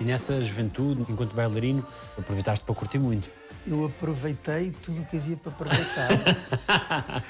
E 0.01 0.05
nessa 0.05 0.41
juventude, 0.41 1.05
enquanto 1.09 1.35
bailarino, 1.35 1.87
aproveitaste 2.19 2.65
para 2.65 2.75
curtir 2.75 2.99
muito. 2.99 3.31
Eu 3.67 3.85
aproveitei 3.85 4.71
tudo 4.71 5.03
o 5.03 5.05
que 5.05 5.19
havia 5.19 5.37
para 5.37 5.53
aproveitar. 5.53 6.09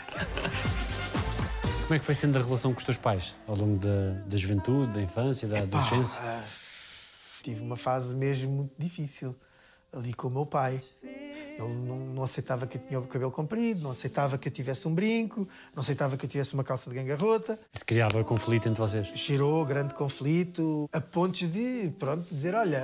Como 1.83 1.97
é 1.97 1.99
que 1.99 2.05
foi 2.05 2.15
sendo 2.15 2.39
a 2.39 2.41
relação 2.43 2.73
com 2.73 2.79
os 2.79 2.85
teus 2.85 2.97
pais 2.97 3.35
ao 3.49 3.57
longo 3.57 3.77
da, 3.77 4.13
da 4.25 4.37
juventude, 4.37 4.93
da 4.93 5.03
infância, 5.03 5.49
da 5.49 5.63
adolescência? 5.63 6.21
Ah, 6.23 6.45
tive 7.43 7.61
uma 7.61 7.77
fase 7.77 8.15
mesmo 8.15 8.49
muito 8.49 8.75
difícil 8.79 9.35
ali 9.93 10.15
com 10.15 10.29
o 10.29 10.31
meu 10.31 10.47
pai. 10.47 10.81
Ele 11.61 11.75
não, 11.75 11.99
não 11.99 12.23
aceitava 12.23 12.67
que 12.67 12.79
eu 12.79 12.83
tinha 12.83 12.99
o 12.99 13.07
cabelo 13.07 13.31
comprido, 13.31 13.83
não 13.83 13.91
aceitava 13.91 14.39
que 14.39 14.49
eu 14.49 14.53
tivesse 14.53 14.89
um 14.89 14.95
brinco, 14.95 15.47
não 15.75 15.83
aceitava 15.83 16.17
que 16.17 16.25
eu 16.25 16.31
tivesse 16.31 16.55
uma 16.55 16.65
calça 16.65 16.89
de 16.89 16.97
gangarrota. 16.97 17.61
Se 17.73 17.85
criava 17.85 18.25
conflito 18.25 18.67
entre 18.69 18.81
vocês. 18.81 19.09
Gerou 19.15 19.65
grande 19.67 19.95
conflito, 19.95 20.89
a 20.91 21.01
pontos 21.01 21.43
de, 21.53 21.93
pronto, 21.99 22.27
dizer, 22.35 22.55
olha, 22.55 22.81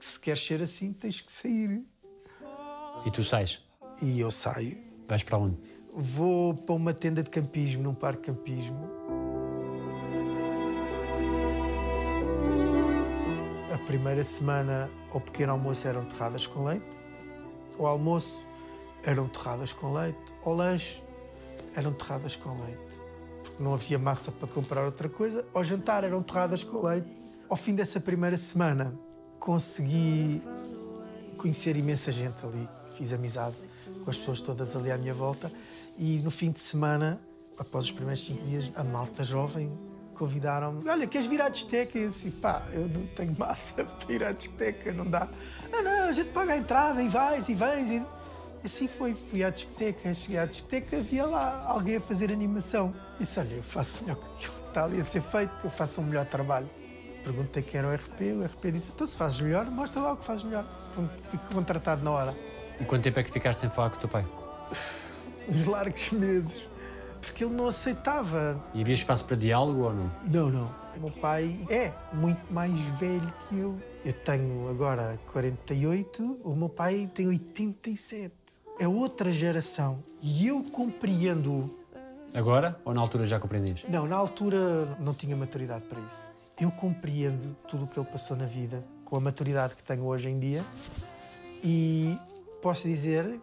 se 0.00 0.18
queres 0.18 0.44
ser 0.44 0.62
assim, 0.62 0.92
tens 0.92 1.20
que 1.20 1.30
sair. 1.30 1.84
E 3.04 3.10
tu 3.10 3.22
sais? 3.22 3.60
E 4.02 4.18
eu 4.20 4.30
saio. 4.30 4.78
Vais 5.06 5.22
para 5.22 5.36
onde? 5.36 5.58
Vou 5.92 6.54
para 6.54 6.74
uma 6.74 6.94
tenda 6.94 7.22
de 7.22 7.30
campismo, 7.30 7.82
num 7.82 7.94
parque 7.94 8.30
de 8.30 8.36
campismo. 8.38 8.88
A 13.72 13.78
primeira 13.86 14.24
semana, 14.24 14.90
ao 15.10 15.20
pequeno 15.20 15.52
almoço, 15.52 15.86
eram 15.86 16.04
torradas 16.04 16.46
com 16.46 16.64
leite. 16.64 16.97
Ao 17.78 17.86
almoço, 17.86 18.46
eram 19.02 19.28
torradas 19.28 19.72
com 19.72 19.92
leite. 19.92 20.34
Ao 20.44 20.54
lanche, 20.54 21.02
eram 21.74 21.92
torradas 21.92 22.36
com 22.36 22.50
leite. 22.60 23.02
Porque 23.42 23.62
não 23.62 23.74
havia 23.74 23.98
massa 23.98 24.32
para 24.32 24.48
comprar 24.48 24.84
outra 24.84 25.08
coisa. 25.08 25.44
Ao 25.54 25.62
jantar, 25.62 26.04
eram 26.04 26.22
torradas 26.22 26.64
com 26.64 26.84
leite. 26.84 27.08
Ao 27.48 27.56
fim 27.56 27.74
dessa 27.74 28.00
primeira 28.00 28.36
semana, 28.36 28.98
consegui 29.38 30.42
conhecer 31.36 31.76
imensa 31.76 32.10
gente 32.10 32.44
ali. 32.44 32.68
Fiz 32.96 33.12
amizade 33.12 33.56
com 34.04 34.10
as 34.10 34.18
pessoas 34.18 34.40
todas 34.40 34.74
ali 34.74 34.90
à 34.90 34.98
minha 34.98 35.14
volta. 35.14 35.50
E 35.96 36.18
no 36.18 36.30
fim 36.30 36.50
de 36.50 36.60
semana, 36.60 37.20
após 37.56 37.86
os 37.86 37.92
primeiros 37.92 38.24
cinco 38.24 38.44
dias, 38.44 38.72
a 38.74 38.82
malta 38.82 39.22
jovem 39.22 39.72
convidaram-me. 40.18 40.88
Olha, 40.88 41.06
queres 41.06 41.26
vir 41.26 41.40
à 41.40 41.48
discoteca? 41.48 41.98
E 41.98 42.02
eu 42.02 42.10
disse, 42.10 42.30
pá, 42.30 42.62
eu 42.72 42.88
não 42.88 43.06
tenho 43.06 43.34
massa 43.38 43.84
para 43.84 44.12
ir 44.12 44.24
à 44.24 44.32
discoteca, 44.32 44.92
não 44.92 45.06
dá. 45.06 45.28
Não, 45.70 45.82
não, 45.82 46.08
a 46.08 46.12
gente 46.12 46.30
paga 46.30 46.52
a 46.52 46.56
entrada 46.56 47.02
e 47.02 47.08
vais 47.08 47.48
e 47.48 47.54
vens. 47.54 47.90
E 47.90 48.02
assim 48.64 48.88
foi, 48.88 49.14
fui 49.14 49.44
à 49.44 49.50
discoteca, 49.50 50.12
cheguei 50.12 50.38
à 50.38 50.44
discoteca, 50.46 50.98
havia 50.98 51.24
lá 51.24 51.64
alguém 51.66 51.96
a 51.96 52.00
fazer 52.00 52.32
animação. 52.32 52.92
E 53.16 53.20
disse, 53.20 53.38
olha, 53.38 53.54
eu 53.54 53.62
faço 53.62 54.02
melhor 54.02 54.16
que 54.16 54.48
o 54.48 54.50
que 54.50 54.68
está 54.68 54.84
ali 54.84 55.00
a 55.00 55.04
ser 55.04 55.22
feito, 55.22 55.52
eu 55.62 55.70
faço 55.70 56.00
um 56.00 56.04
melhor 56.04 56.26
trabalho. 56.26 56.68
Perguntei 57.22 57.62
quem 57.62 57.78
era 57.78 57.88
o 57.88 57.94
RP, 57.94 58.20
o 58.40 58.44
RP 58.44 58.72
disse, 58.72 58.90
então 58.94 59.06
se 59.06 59.16
fazes 59.16 59.40
melhor, 59.40 59.66
mostra 59.70 60.00
lá 60.00 60.12
o 60.12 60.16
que 60.16 60.24
fazes 60.24 60.44
melhor. 60.44 60.64
Pronto, 60.92 61.12
fui 61.22 61.38
contratado 61.52 62.02
na 62.02 62.10
hora. 62.10 62.36
E 62.80 62.84
quanto 62.84 63.02
tempo 63.02 63.18
é 63.18 63.22
que 63.22 63.30
ficaste 63.30 63.60
sem 63.60 63.70
falar 63.70 63.90
com 63.90 63.96
o 63.96 64.00
teu 64.00 64.08
pai? 64.08 64.24
Uns 65.48 65.66
largos 65.66 66.10
meses. 66.10 66.67
Porque 67.20 67.44
ele 67.44 67.54
não 67.54 67.68
aceitava. 67.68 68.62
E 68.74 68.80
havia 68.80 68.94
espaço 68.94 69.24
para 69.24 69.36
diálogo 69.36 69.82
ou 69.82 69.92
não? 69.92 70.12
Não, 70.24 70.50
não. 70.50 70.88
O 70.96 71.00
meu 71.00 71.10
pai 71.10 71.58
é 71.70 71.92
muito 72.12 72.52
mais 72.52 72.78
velho 72.98 73.32
que 73.48 73.58
eu. 73.58 73.78
Eu 74.04 74.12
tenho 74.12 74.68
agora 74.70 75.18
48, 75.32 76.40
o 76.42 76.54
meu 76.54 76.68
pai 76.68 77.10
tem 77.14 77.28
87. 77.28 78.32
É 78.78 78.86
outra 78.86 79.30
geração. 79.32 79.98
E 80.22 80.46
eu 80.46 80.62
compreendo-o. 80.72 81.70
Agora 82.34 82.80
ou 82.84 82.94
na 82.94 83.00
altura 83.00 83.26
já 83.26 83.38
compreendias? 83.40 83.82
Não, 83.88 84.06
na 84.06 84.16
altura 84.16 84.96
não 85.00 85.14
tinha 85.14 85.36
maturidade 85.36 85.84
para 85.84 86.00
isso. 86.00 86.30
Eu 86.60 86.70
compreendo 86.70 87.56
tudo 87.66 87.84
o 87.84 87.86
que 87.86 87.98
ele 87.98 88.06
passou 88.06 88.36
na 88.36 88.46
vida 88.46 88.84
com 89.04 89.16
a 89.16 89.20
maturidade 89.20 89.74
que 89.74 89.82
tenho 89.82 90.04
hoje 90.04 90.28
em 90.28 90.38
dia 90.38 90.62
e 91.62 92.18
posso 92.60 92.86
dizer 92.86 93.40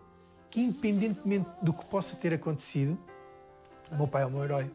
que, 0.49 0.61
independentemente 0.61 1.47
do 1.61 1.73
que 1.73 1.83
possa 1.85 2.15
ter 2.15 2.33
acontecido, 2.33 2.97
o 3.91 3.95
meu 3.95 4.07
pai 4.07 4.23
é 4.23 4.25
o 4.25 4.31
meu 4.31 4.43
herói. 4.43 4.71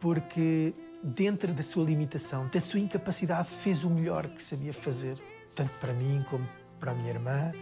Porque, 0.00 0.74
dentro 1.02 1.52
da 1.52 1.62
sua 1.62 1.84
limitação, 1.84 2.48
da 2.48 2.60
sua 2.60 2.80
incapacidade, 2.80 3.48
fez 3.48 3.84
o 3.84 3.90
melhor 3.90 4.26
que 4.28 4.42
sabia 4.42 4.72
fazer, 4.72 5.16
tanto 5.54 5.72
para 5.78 5.92
mim 5.92 6.24
como 6.28 6.46
para 6.78 6.92
a 6.92 6.94
minha 6.94 7.10
irmã. 7.10 7.52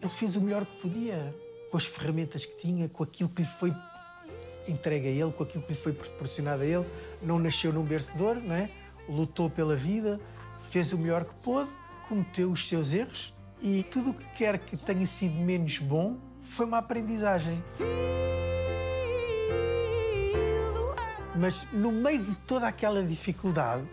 Ele 0.00 0.10
fez 0.10 0.36
o 0.36 0.40
melhor 0.40 0.64
que 0.64 0.80
podia, 0.80 1.34
com 1.70 1.76
as 1.76 1.84
ferramentas 1.84 2.44
que 2.44 2.56
tinha, 2.56 2.88
com 2.88 3.04
aquilo 3.04 3.28
que 3.28 3.42
lhe 3.42 3.48
foi 3.48 3.72
entregue 4.66 5.08
a 5.08 5.10
ele, 5.10 5.32
com 5.32 5.42
aquilo 5.42 5.62
que 5.62 5.72
lhe 5.72 5.78
foi 5.78 5.92
proporcionado 5.92 6.62
a 6.62 6.66
ele. 6.66 6.86
Não 7.22 7.38
nasceu 7.38 7.72
num 7.72 7.84
berço 7.84 8.16
dor, 8.16 8.36
não 8.36 8.54
é? 8.54 8.68
lutou 9.08 9.50
pela 9.50 9.76
vida, 9.76 10.20
fez 10.70 10.92
o 10.92 10.98
melhor 10.98 11.24
que 11.24 11.34
pôde, 11.42 11.70
cometeu 12.08 12.50
os 12.50 12.66
seus 12.66 12.92
erros 12.92 13.34
e 13.60 13.82
tudo 13.84 14.10
o 14.10 14.14
que 14.14 14.24
quer 14.36 14.58
que 14.58 14.76
tenha 14.76 15.06
sido 15.06 15.34
menos 15.34 15.78
bom 15.78 16.16
foi 16.40 16.66
uma 16.66 16.78
aprendizagem. 16.78 17.62
Mas 21.36 21.66
no 21.72 21.90
meio 21.90 22.22
de 22.22 22.36
toda 22.36 22.68
aquela 22.68 23.02
dificuldade, 23.02 23.88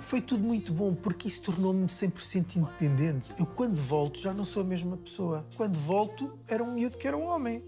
foi 0.00 0.20
tudo 0.20 0.42
muito 0.42 0.72
bom 0.72 0.94
porque 0.94 1.28
isso 1.28 1.42
tornou-me 1.42 1.86
100% 1.86 2.56
independente. 2.56 3.30
Eu, 3.38 3.46
quando 3.46 3.76
volto, 3.76 4.18
já 4.18 4.32
não 4.32 4.44
sou 4.44 4.62
a 4.62 4.64
mesma 4.64 4.96
pessoa. 4.96 5.46
Quando 5.56 5.78
volto, 5.78 6.38
era 6.48 6.64
um 6.64 6.72
miúdo 6.72 6.96
que 6.96 7.06
era 7.06 7.16
um 7.16 7.24
homem. 7.26 7.62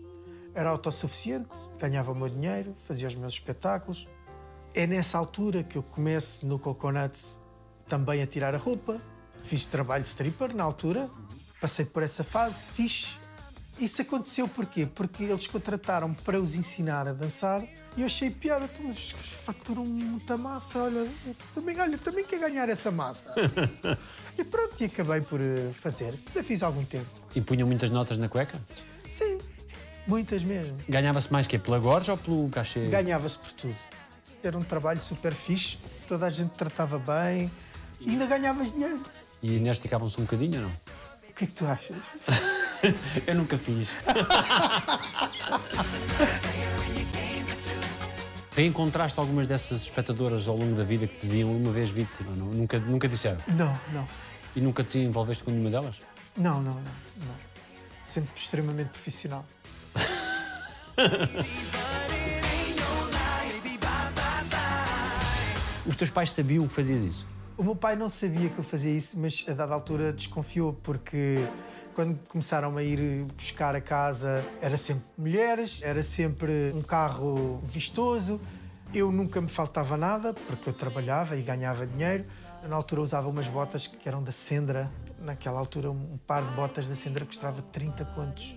Era 0.54 0.70
autossuficiente, 0.70 1.48
ganhava 1.78 2.12
o 2.12 2.14
meu 2.14 2.28
dinheiro, 2.28 2.74
fazia 2.84 3.06
os 3.06 3.14
meus 3.14 3.34
espetáculos. 3.34 4.08
É 4.74 4.86
nessa 4.86 5.18
altura 5.18 5.62
que 5.62 5.76
eu 5.76 5.82
começo 5.82 6.46
no 6.46 6.58
Coconuts 6.58 7.38
também 7.86 8.22
a 8.22 8.26
tirar 8.26 8.54
a 8.54 8.58
roupa. 8.58 9.00
Fiz 9.44 9.66
trabalho 9.66 10.02
de 10.02 10.08
stripper 10.08 10.54
na 10.54 10.64
altura, 10.64 11.10
passei 11.60 11.84
por 11.84 12.02
essa 12.02 12.24
fase, 12.24 12.64
fiz. 12.66 13.18
Isso 13.78 14.02
aconteceu 14.02 14.46
porquê? 14.46 14.86
Porque 14.86 15.24
eles 15.24 15.46
contrataram 15.46 16.12
para 16.12 16.40
os 16.40 16.54
ensinar 16.54 17.08
a 17.08 17.12
dançar 17.12 17.62
e 17.96 18.00
eu 18.00 18.06
achei 18.06 18.30
piada, 18.30 18.64
então, 18.64 18.86
mas 18.86 19.10
faturam 19.10 19.84
muita 19.84 20.36
massa, 20.36 20.78
olha, 20.78 21.06
também, 21.54 21.78
olha, 21.78 21.98
também 21.98 22.24
quer 22.24 22.40
ganhar 22.40 22.68
essa 22.68 22.90
massa. 22.90 23.34
e 24.38 24.44
pronto, 24.44 24.80
e 24.80 24.86
acabei 24.86 25.20
por 25.20 25.40
eh, 25.40 25.70
fazer. 25.72 26.14
Ainda 26.28 26.42
fiz 26.42 26.62
algum 26.62 26.84
tempo. 26.84 27.06
E 27.34 27.40
punham 27.40 27.68
muitas 27.68 27.90
notas 27.90 28.16
na 28.16 28.28
cueca? 28.28 28.60
Sim, 29.10 29.38
muitas 30.06 30.42
mesmo. 30.42 30.76
Ganhava-se 30.88 31.30
mais 31.30 31.46
que 31.46 31.58
pela 31.58 31.78
gorja 31.78 32.12
ou 32.12 32.18
pelo 32.18 32.48
cachê? 32.48 32.86
Ganhava-se 32.86 33.36
por 33.36 33.52
tudo. 33.52 33.76
Era 34.42 34.56
um 34.56 34.64
trabalho 34.64 35.00
super 35.00 35.34
fixe, 35.34 35.76
toda 36.08 36.26
a 36.26 36.30
gente 36.30 36.50
tratava 36.50 36.98
bem 36.98 37.50
e 38.00 38.10
ainda 38.10 38.26
ganhavas 38.26 38.72
dinheiro. 38.72 39.02
E 39.42 39.56
esticavam-se 39.68 40.18
um 40.18 40.24
bocadinho 40.24 40.62
ou 40.62 40.68
não? 40.68 40.72
O 41.28 41.34
que 41.34 41.44
é 41.44 41.46
que 41.46 41.52
tu 41.52 41.66
achas? 41.66 41.96
Eu 43.26 43.34
nunca 43.34 43.58
fiz. 43.58 43.88
Reencontraste 48.54 49.18
algumas 49.18 49.46
dessas 49.46 49.82
espectadoras 49.82 50.46
ao 50.46 50.54
longo 50.54 50.74
da 50.74 50.84
vida 50.84 51.06
que 51.06 51.16
diziam 51.16 51.50
uma 51.50 51.72
vez 51.72 51.88
vi-te? 51.88 52.22
Não, 52.22 52.34
não, 52.34 52.46
nunca, 52.48 52.78
nunca 52.78 53.08
disseram? 53.08 53.38
Não, 53.48 53.78
não. 53.92 54.06
E 54.54 54.60
nunca 54.60 54.84
te 54.84 54.98
envolveste 54.98 55.42
com 55.42 55.50
nenhuma 55.50 55.70
delas? 55.70 55.96
Não, 56.36 56.62
não, 56.62 56.74
não. 56.74 56.82
não. 56.82 57.34
Sempre 58.04 58.32
extremamente 58.36 58.88
profissional. 58.90 59.46
Os 65.86 65.96
teus 65.96 66.10
pais 66.10 66.30
sabiam 66.32 66.68
que 66.68 66.74
fazias 66.74 67.04
isso? 67.04 67.26
O 67.56 67.62
meu 67.64 67.74
pai 67.74 67.96
não 67.96 68.10
sabia 68.10 68.50
que 68.50 68.58
eu 68.58 68.64
fazia 68.64 68.92
isso, 68.94 69.18
mas 69.18 69.44
a 69.48 69.52
dada 69.52 69.72
altura 69.72 70.12
desconfiou, 70.12 70.74
porque 70.74 71.38
quando 71.94 72.18
começaram 72.28 72.76
a 72.76 72.82
ir 72.82 73.24
buscar 73.36 73.76
a 73.76 73.80
casa, 73.80 74.44
era 74.60 74.76
sempre 74.76 75.04
mulheres, 75.16 75.80
era 75.82 76.02
sempre 76.02 76.72
um 76.74 76.82
carro 76.82 77.58
vistoso. 77.62 78.40
Eu 78.94 79.10
nunca 79.10 79.40
me 79.40 79.48
faltava 79.48 79.96
nada, 79.96 80.34
porque 80.34 80.68
eu 80.68 80.72
trabalhava 80.72 81.36
e 81.36 81.42
ganhava 81.42 81.86
dinheiro. 81.86 82.24
Eu, 82.62 82.68
na 82.68 82.76
altura 82.76 83.00
usava 83.00 83.28
umas 83.28 83.48
botas 83.48 83.86
que 83.86 84.08
eram 84.08 84.22
da 84.22 84.32
Sendra. 84.32 84.90
Naquela 85.20 85.58
altura, 85.58 85.90
um 85.90 86.18
par 86.26 86.42
de 86.42 86.54
botas 86.54 86.86
da 86.86 86.94
Sendra 86.94 87.24
custava 87.24 87.62
30 87.62 88.04
contos, 88.06 88.56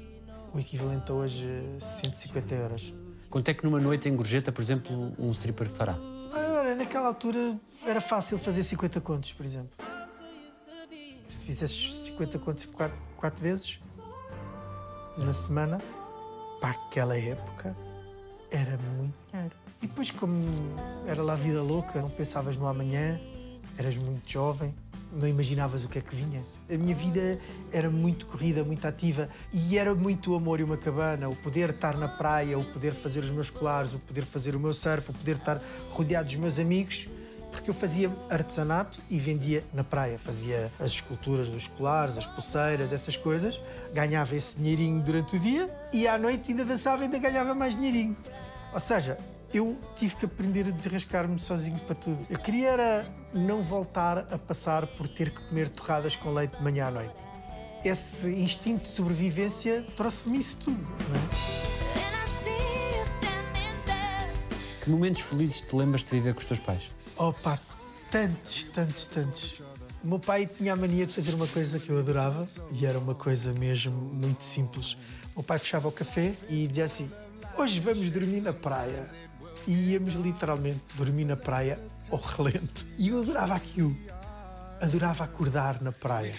o 0.53 0.59
equivalente 0.59 1.11
a 1.11 1.15
hoje 1.15 1.47
150 1.79 2.55
euros. 2.55 2.93
Quanto 3.29 3.49
é 3.49 3.53
que 3.53 3.63
numa 3.63 3.79
noite 3.79 4.07
em 4.09 4.15
Gorjeta, 4.15 4.51
por 4.51 4.61
exemplo, 4.61 5.13
um 5.17 5.29
stripper 5.31 5.67
fará? 5.69 5.97
Olha, 6.33 6.75
naquela 6.75 7.07
altura 7.07 7.57
era 7.85 8.01
fácil 8.01 8.37
fazer 8.37 8.63
50 8.63 9.01
contos, 9.01 9.33
por 9.33 9.45
exemplo. 9.45 9.71
Se 11.27 11.45
fizesses 11.45 12.04
50 12.15 12.39
contos 12.39 12.65
quatro, 12.65 12.97
quatro 13.17 13.43
vezes 13.43 13.79
na 15.21 15.33
semana, 15.33 15.79
para 16.61 16.71
aquela 16.71 17.17
época, 17.17 17.75
era 18.49 18.77
muito 18.97 19.17
dinheiro. 19.31 19.55
E 19.81 19.87
depois, 19.87 20.11
como 20.11 20.35
era 21.05 21.21
lá 21.21 21.35
vida 21.35 21.61
louca, 21.61 22.01
não 22.01 22.09
pensavas 22.09 22.55
no 22.55 22.67
amanhã, 22.67 23.19
eras 23.77 23.97
muito 23.97 24.31
jovem, 24.31 24.73
não 25.11 25.27
imaginavas 25.27 25.83
o 25.83 25.89
que 25.89 25.99
é 25.99 26.01
que 26.01 26.15
vinha. 26.15 26.43
A 26.69 26.77
minha 26.77 26.95
vida 26.95 27.37
era 27.71 27.89
muito 27.89 28.25
corrida, 28.25 28.63
muito 28.63 28.87
ativa 28.87 29.29
e 29.53 29.77
era 29.77 29.93
muito 29.93 30.33
amor 30.35 30.61
e 30.61 30.63
uma 30.63 30.77
cabana, 30.77 31.27
o 31.27 31.35
poder 31.35 31.71
estar 31.71 31.97
na 31.97 32.07
praia, 32.07 32.57
o 32.57 32.63
poder 32.63 32.93
fazer 32.93 33.19
os 33.19 33.31
meus 33.31 33.49
colares, 33.49 33.93
o 33.93 33.99
poder 33.99 34.23
fazer 34.23 34.55
o 34.55 34.59
meu 34.59 34.73
surf, 34.73 35.11
o 35.11 35.13
poder 35.13 35.35
estar 35.35 35.61
rodeado 35.89 36.27
dos 36.27 36.37
meus 36.37 36.59
amigos, 36.59 37.09
porque 37.55 37.69
eu 37.69 37.73
fazia 37.73 38.11
artesanato 38.29 38.99
e 39.09 39.17
vendia 39.17 39.63
na 39.73 39.83
praia. 39.83 40.19
Fazia 40.19 40.71
as 40.79 40.91
esculturas 40.91 41.49
dos 41.49 41.67
colares, 41.67 42.17
as 42.17 42.27
pulseiras, 42.27 42.91
essas 42.91 43.15
coisas. 43.15 43.59
Ganhava 43.93 44.35
esse 44.35 44.57
dinheirinho 44.57 45.01
durante 45.01 45.35
o 45.37 45.39
dia 45.39 45.73
e 45.93 46.07
à 46.07 46.17
noite 46.17 46.51
ainda 46.51 46.65
dançava 46.65 47.01
e 47.01 47.05
ainda 47.05 47.17
ganhava 47.17 47.55
mais 47.55 47.75
dinheirinho. 47.75 48.15
Ou 48.73 48.79
seja, 48.79 49.17
eu 49.53 49.77
tive 49.95 50.15
que 50.17 50.25
aprender 50.25 50.67
a 50.67 50.71
desrascar-me 50.71 51.39
sozinho 51.39 51.79
para 51.79 51.95
tudo. 51.95 52.19
Eu 52.29 52.37
queria 52.37 52.69
era 52.69 53.05
não 53.33 53.63
voltar 53.63 54.19
a 54.31 54.37
passar 54.37 54.85
por 54.85 55.07
ter 55.07 55.29
que 55.29 55.47
comer 55.47 55.69
torradas 55.69 56.15
com 56.15 56.33
leite 56.33 56.57
de 56.57 56.63
manhã 56.63 56.87
à 56.87 56.91
noite. 56.91 57.15
Esse 57.83 58.27
instinto 58.27 58.83
de 58.83 58.89
sobrevivência 58.89 59.85
trouxe-me 59.95 60.39
isso 60.39 60.57
tudo. 60.57 60.81
Não 60.81 61.15
é? 61.15 61.65
Que 64.83 64.89
momentos 64.89 65.21
felizes 65.21 65.61
te 65.61 65.75
lembras 65.75 66.03
de 66.03 66.11
viver 66.11 66.33
com 66.33 66.39
os 66.39 66.45
teus 66.45 66.59
pais? 66.59 66.91
Opa, 67.17 67.57
tantos, 68.11 68.65
tantos, 68.65 69.07
tantos. 69.07 69.61
O 70.03 70.07
meu 70.07 70.19
pai 70.19 70.45
tinha 70.45 70.73
a 70.73 70.75
mania 70.75 71.05
de 71.05 71.13
fazer 71.13 71.33
uma 71.33 71.47
coisa 71.47 71.79
que 71.79 71.89
eu 71.89 71.97
adorava 71.97 72.45
e 72.73 72.85
era 72.85 72.99
uma 72.99 73.15
coisa 73.15 73.53
mesmo 73.53 73.93
muito 73.93 74.43
simples. 74.43 74.97
O 75.33 75.37
meu 75.37 75.43
pai 75.43 75.57
fechava 75.57 75.87
o 75.87 75.91
café 75.93 76.33
e 76.49 76.67
dizia 76.67 76.83
assim: 76.83 77.09
Hoje 77.57 77.79
vamos 77.79 78.09
dormir 78.09 78.41
na 78.41 78.51
praia. 78.51 79.05
E 79.65 79.93
íamos 79.93 80.13
literalmente 80.15 80.81
dormir 80.95 81.25
na 81.25 81.37
praia 81.37 81.79
ao 82.11 82.19
relento. 82.19 82.85
E 82.97 83.07
eu 83.07 83.21
adorava 83.21 83.55
aquilo. 83.55 83.95
Adorava 84.81 85.23
acordar 85.23 85.81
na 85.81 85.93
praia. 85.93 86.33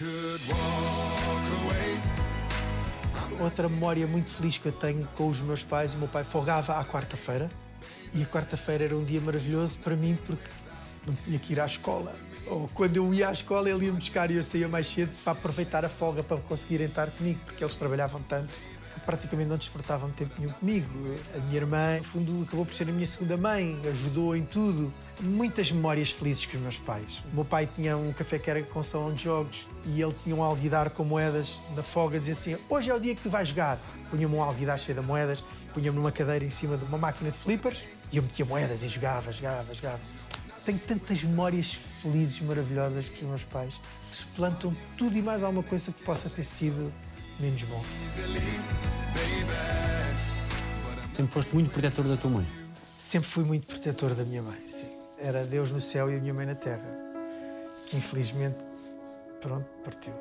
Outra 3.41 3.69
memória 3.69 4.07
muito 4.07 4.31
feliz 4.31 4.59
que 4.59 4.67
eu 4.67 4.73
tenho 4.73 5.09
com 5.15 5.29
os 5.29 5.41
meus 5.41 5.65
pais, 5.65 5.95
o 5.95 5.99
meu 5.99 6.07
pai 6.07 6.23
folgava 6.23 6.79
à 6.79 6.85
quarta-feira 6.85 7.51
e 8.15 8.23
a 8.23 8.27
quarta-feira 8.27 8.85
era 8.85 8.97
um 8.97 9.05
dia 9.05 9.21
maravilhoso 9.21 9.79
para 9.79 9.97
mim 9.97 10.17
porque 10.27 10.49
não 11.07 11.15
tinha 11.15 11.39
que 11.39 11.53
ir 11.53 11.61
à 11.61 11.67
escola. 11.67 12.15
Ou 12.47 12.69
quando 12.75 12.97
eu 12.97 13.13
ia 13.13 13.29
à 13.29 13.33
escola, 13.33 13.69
ele 13.69 13.87
ia 13.87 13.93
me 13.93 13.99
buscar 13.99 14.31
e 14.31 14.37
eu 14.37 14.45
saía 14.45 14.69
mais 14.69 14.87
cedo 14.87 15.11
para 15.25 15.33
aproveitar 15.33 15.85
a 15.85 15.89
folga 15.89 16.23
para 16.23 16.37
conseguirem 16.39 16.87
estar 16.87 17.11
comigo, 17.11 17.41
porque 17.45 17.63
eles 17.63 17.77
trabalhavam 17.77 18.23
tanto 18.23 18.55
que 18.95 19.01
praticamente 19.01 19.49
não 19.49 19.57
desfrutavam 19.57 20.11
tempo 20.11 20.33
nenhum 20.39 20.53
comigo. 20.53 20.89
A 21.35 21.39
minha 21.39 21.57
irmã, 21.57 21.99
no 21.99 22.05
fundo, 22.05 22.43
acabou 22.45 22.65
por 22.65 22.75
ser 22.75 22.89
a 22.89 22.93
minha 22.93 23.07
segunda 23.07 23.37
mãe, 23.37 23.81
ajudou 23.91 24.35
em 24.37 24.45
tudo. 24.45 24.93
Muitas 25.21 25.73
memórias 25.73 26.11
felizes 26.11 26.47
com 26.47 26.57
os 26.57 26.63
meus 26.63 26.79
pais. 26.79 27.23
O 27.33 27.35
meu 27.35 27.45
pai 27.45 27.69
tinha 27.75 27.97
um 27.97 28.13
café 28.13 28.39
que 28.39 28.51
era 28.51 28.63
com 28.63 28.83
salão 28.83 29.13
de 29.13 29.25
jogos 29.25 29.67
e 29.87 30.01
ele 30.01 30.15
tinha 30.23 30.37
um 30.37 30.43
alguidar 30.43 30.91
com 30.91 31.05
moedas 31.05 31.59
na 31.75 31.83
folga, 31.83 32.19
dizia 32.19 32.35
assim: 32.35 32.57
Hoje 32.69 32.91
é 32.91 32.95
o 32.95 33.01
dia 33.01 33.15
que 33.15 33.23
tu 33.23 33.31
vais 33.31 33.49
jogar. 33.49 33.79
Punha-me 34.11 34.35
um 34.35 34.43
alguidar 34.43 34.79
cheio 34.79 34.99
de 34.99 35.05
moedas, 35.05 35.43
punha-me 35.75 35.97
numa 35.97 36.13
cadeira 36.13 36.45
em 36.45 36.51
cima 36.51 36.77
de 36.77 36.85
uma 36.85 36.99
máquina 36.99 37.31
de 37.31 37.39
flippers 37.39 37.85
e 38.13 38.19
eu 38.19 38.23
metia 38.23 38.45
moedas 38.45 38.83
e 38.83 38.89
jogava, 38.89 39.33
jogava, 39.33 39.75
jogava. 39.75 40.16
Tenho 40.67 40.81
tantas 40.81 41.23
memórias 41.23 41.73
felizes, 41.73 42.41
maravilhosas 42.41 43.09
com 43.09 43.15
os 43.15 43.23
meus 43.23 43.45
pais 43.45 43.81
que 44.11 44.17
suplantam 44.17 44.77
tudo 44.99 45.17
e 45.17 45.23
mais 45.23 45.45
alguma 45.45 45.63
coisa 45.63 45.93
que 45.93 46.03
possa 46.03 46.29
ter 46.29 46.43
sido 46.43 46.93
menos 47.39 47.63
bom. 47.63 47.81
Sempre 51.09 51.33
foste 51.33 51.55
muito 51.55 51.71
protetor 51.71 52.09
da 52.09 52.17
tua 52.17 52.31
mãe. 52.31 52.47
Sempre 52.97 53.29
fui 53.29 53.45
muito 53.45 53.65
protetor 53.65 54.13
da 54.13 54.25
minha 54.25 54.43
mãe, 54.43 54.61
sim. 54.67 54.89
Era 55.17 55.45
Deus 55.45 55.71
no 55.71 55.81
céu 55.81 56.11
e 56.11 56.17
a 56.17 56.21
minha 56.21 56.35
mãe 56.35 56.45
na 56.45 56.57
terra, 56.57 56.85
que 57.87 57.97
infelizmente, 57.97 58.57
pronto, 59.41 59.67
partiu. 59.85 60.13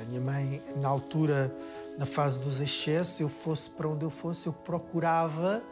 A 0.00 0.04
minha 0.06 0.22
mãe, 0.22 0.62
na 0.76 0.88
altura, 0.88 1.54
na 1.98 2.06
fase 2.06 2.40
dos 2.40 2.60
excessos, 2.60 3.20
eu 3.20 3.28
fosse 3.28 3.68
para 3.68 3.86
onde 3.86 4.06
eu 4.06 4.10
fosse, 4.10 4.46
eu 4.46 4.54
procurava 4.54 5.62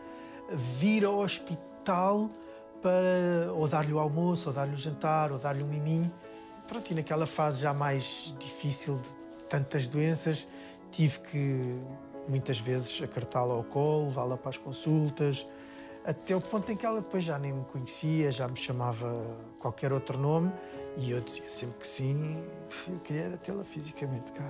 vir 0.52 1.06
ao 1.06 1.18
hospital 1.20 2.30
para 2.82 3.52
ou 3.54 3.66
dar-lhe 3.68 3.92
o 3.92 3.98
almoço, 3.98 4.48
ou 4.48 4.54
dar-lhe 4.54 4.74
o 4.74 4.78
jantar, 4.78 5.32
ou 5.32 5.38
dar-lhe 5.38 5.62
um 5.62 5.66
miminho. 5.66 6.12
Pronto, 6.66 6.90
e 6.90 6.94
naquela 6.94 7.26
fase 7.26 7.62
já 7.62 7.74
mais 7.74 8.34
difícil 8.38 8.96
de 8.96 9.28
tantas 9.48 9.88
doenças, 9.88 10.46
tive 10.90 11.18
que 11.20 11.80
muitas 12.28 12.60
vezes 12.60 13.02
acartá-la 13.02 13.54
ao 13.54 13.64
colo, 13.64 14.06
levá-la 14.06 14.36
para 14.36 14.50
as 14.50 14.56
consultas, 14.56 15.46
até 16.04 16.34
o 16.34 16.40
ponto 16.40 16.70
em 16.70 16.76
que 16.76 16.86
ela 16.86 17.00
depois 17.00 17.24
já 17.24 17.38
nem 17.38 17.52
me 17.52 17.64
conhecia, 17.64 18.30
já 18.30 18.48
me 18.48 18.56
chamava 18.56 19.36
qualquer 19.58 19.92
outro 19.92 20.18
nome 20.18 20.52
e 20.96 21.10
eu 21.10 21.20
dizia 21.20 21.48
sempre 21.48 21.80
que 21.80 21.86
sim, 21.86 22.42
eu 22.88 22.98
queria 23.00 23.36
tê-la 23.36 23.64
fisicamente 23.64 24.32
cá. 24.32 24.48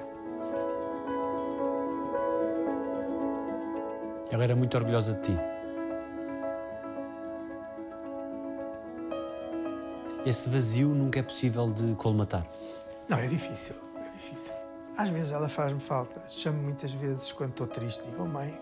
Ela 4.30 4.44
era 4.44 4.54
muito 4.54 4.76
orgulhosa 4.76 5.14
de 5.14 5.22
ti. 5.22 5.59
Esse 10.24 10.50
vazio 10.50 10.88
nunca 10.88 11.20
é 11.20 11.22
possível 11.22 11.72
de 11.72 11.94
colmatar. 11.94 12.46
Não, 13.08 13.16
é 13.18 13.26
difícil, 13.26 13.74
é 13.96 14.10
difícil. 14.10 14.54
Às 14.96 15.08
vezes 15.08 15.32
ela 15.32 15.48
faz-me 15.48 15.80
falta. 15.80 16.22
Chamo 16.28 16.62
muitas 16.62 16.92
vezes 16.92 17.32
quando 17.32 17.50
estou 17.52 17.66
triste, 17.66 18.02
digo, 18.04 18.22
oh 18.22 18.26
mãe. 18.26 18.60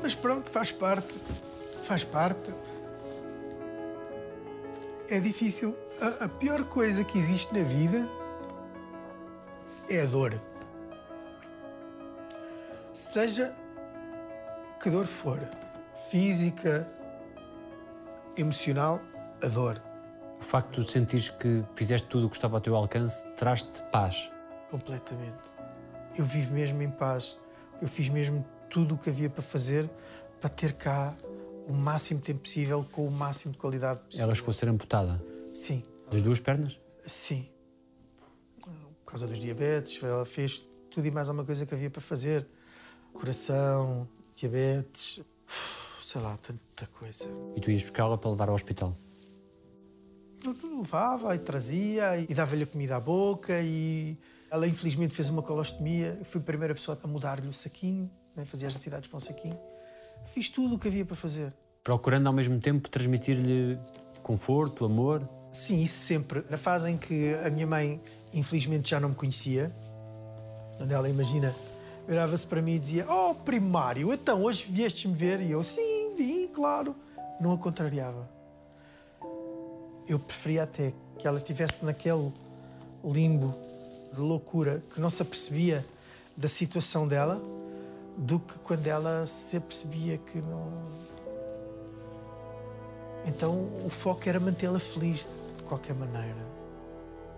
Mas 0.00 0.14
pronto, 0.14 0.48
faz 0.48 0.70
parte. 0.70 1.14
Faz 1.82 2.04
parte. 2.04 2.54
É 5.08 5.18
difícil. 5.18 5.76
A, 6.00 6.24
a 6.24 6.28
pior 6.28 6.64
coisa 6.64 7.02
que 7.04 7.18
existe 7.18 7.52
na 7.54 7.64
vida 7.64 8.08
é 9.88 10.02
a 10.02 10.06
dor. 10.06 10.40
Seja 12.92 13.54
que 14.82 14.90
dor 14.90 15.06
for, 15.06 15.40
física, 16.10 16.86
emocional, 18.36 19.00
a 19.42 19.48
dor. 19.48 19.82
O 20.38 20.44
facto 20.44 20.82
de 20.82 20.90
sentires 20.90 21.30
que 21.30 21.64
fizeste 21.74 22.06
tudo 22.08 22.26
o 22.26 22.30
que 22.30 22.36
estava 22.36 22.56
ao 22.56 22.60
teu 22.60 22.76
alcance 22.76 23.26
traz-te 23.36 23.82
paz. 23.90 24.30
Completamente. 24.70 25.54
Eu 26.18 26.24
vivo 26.26 26.52
mesmo 26.52 26.82
em 26.82 26.90
paz. 26.90 27.38
Eu 27.80 27.88
fiz 27.88 28.08
mesmo 28.10 28.44
tudo 28.68 28.96
o 28.96 28.98
que 28.98 29.08
havia 29.08 29.30
para 29.30 29.42
fazer 29.42 29.88
para 30.40 30.50
ter 30.50 30.74
cá 30.74 31.14
o 31.66 31.72
máximo 31.72 32.20
tempo 32.20 32.40
possível 32.40 32.86
com 32.92 33.06
o 33.06 33.10
máximo 33.10 33.52
de 33.52 33.58
qualidade 33.58 34.00
possível. 34.00 34.24
Ela 34.24 34.34
chegou 34.34 34.50
a 34.50 34.54
ser 34.54 34.68
amputada. 34.68 35.35
Sim, 35.56 35.82
Das 36.10 36.20
duas 36.22 36.38
pernas? 36.38 36.78
sim. 37.06 37.48
Por 38.60 39.10
causa 39.12 39.26
dos 39.28 39.38
diabetes, 39.38 40.02
ela 40.02 40.26
fez 40.26 40.66
tudo 40.90 41.06
e 41.06 41.10
mais 41.12 41.28
alguma 41.28 41.46
coisa 41.46 41.64
que 41.64 41.72
havia 41.72 41.88
para 41.88 42.00
fazer. 42.00 42.44
Coração, 43.12 44.06
diabetes, 44.34 45.20
sei 46.02 46.20
lá, 46.20 46.36
tanta 46.36 46.86
coisa. 46.88 47.24
E 47.54 47.60
tu 47.60 47.70
ias 47.70 47.82
buscá-la 47.82 48.18
para 48.18 48.30
levar 48.30 48.48
ao 48.48 48.54
hospital. 48.56 48.96
Eu 50.44 50.78
levava 50.80 51.34
e 51.34 51.38
trazia 51.38 52.18
e 52.18 52.34
dava-lhe 52.34 52.64
a 52.64 52.66
comida 52.66 52.96
à 52.96 53.00
boca 53.00 53.60
e 53.60 54.18
ela 54.50 54.66
infelizmente 54.66 55.14
fez 55.14 55.28
uma 55.28 55.42
colostomia. 55.42 56.16
Eu 56.18 56.24
fui 56.24 56.40
a 56.40 56.44
primeira 56.44 56.74
pessoa 56.74 56.98
a 57.00 57.06
mudar-lhe 57.06 57.46
o 57.46 57.52
saquinho, 57.52 58.10
né? 58.34 58.44
fazia 58.44 58.68
as 58.68 58.74
necessidades 58.74 59.08
para 59.08 59.16
um 59.16 59.20
saquinho. 59.20 59.58
Fiz 60.26 60.48
tudo 60.50 60.74
o 60.74 60.78
que 60.78 60.88
havia 60.88 61.04
para 61.06 61.16
fazer. 61.16 61.54
Procurando 61.82 62.26
ao 62.26 62.32
mesmo 62.32 62.58
tempo 62.60 62.90
transmitir-lhe 62.90 63.78
conforto, 64.22 64.84
amor. 64.84 65.26
Sim, 65.56 65.82
isso 65.82 66.04
sempre. 66.04 66.44
Na 66.50 66.58
fase 66.58 66.90
em 66.90 66.98
que 66.98 67.34
a 67.42 67.48
minha 67.48 67.66
mãe, 67.66 67.98
infelizmente, 68.32 68.90
já 68.90 69.00
não 69.00 69.08
me 69.08 69.14
conhecia, 69.14 69.74
onde 70.78 70.92
ela, 70.92 71.08
imagina, 71.08 71.56
virava-se 72.06 72.46
para 72.46 72.60
mim 72.60 72.74
e 72.74 72.78
dizia: 72.78 73.06
Oh, 73.10 73.34
primário, 73.34 74.12
então 74.12 74.42
hoje 74.42 74.66
vieste-me 74.68 75.14
ver? 75.14 75.40
E 75.40 75.50
eu, 75.50 75.62
sim, 75.62 76.14
vim, 76.14 76.46
claro. 76.48 76.94
Não 77.40 77.52
a 77.52 77.58
contrariava. 77.58 78.28
Eu 80.06 80.18
preferia 80.18 80.64
até 80.64 80.92
que 81.18 81.26
ela 81.26 81.38
estivesse 81.38 81.82
naquele 81.82 82.30
limbo 83.02 83.54
de 84.12 84.20
loucura 84.20 84.82
que 84.92 85.00
não 85.00 85.08
se 85.08 85.22
apercebia 85.22 85.86
da 86.36 86.48
situação 86.48 87.08
dela 87.08 87.42
do 88.14 88.38
que 88.38 88.58
quando 88.58 88.86
ela 88.86 89.24
se 89.24 89.56
apercebia 89.56 90.18
que 90.18 90.36
não. 90.36 90.70
Então 93.24 93.70
o 93.84 93.88
foco 93.88 94.28
era 94.28 94.38
mantê-la 94.38 94.78
feliz 94.78 95.26
qualquer 95.66 95.94
maneira. 95.94 96.46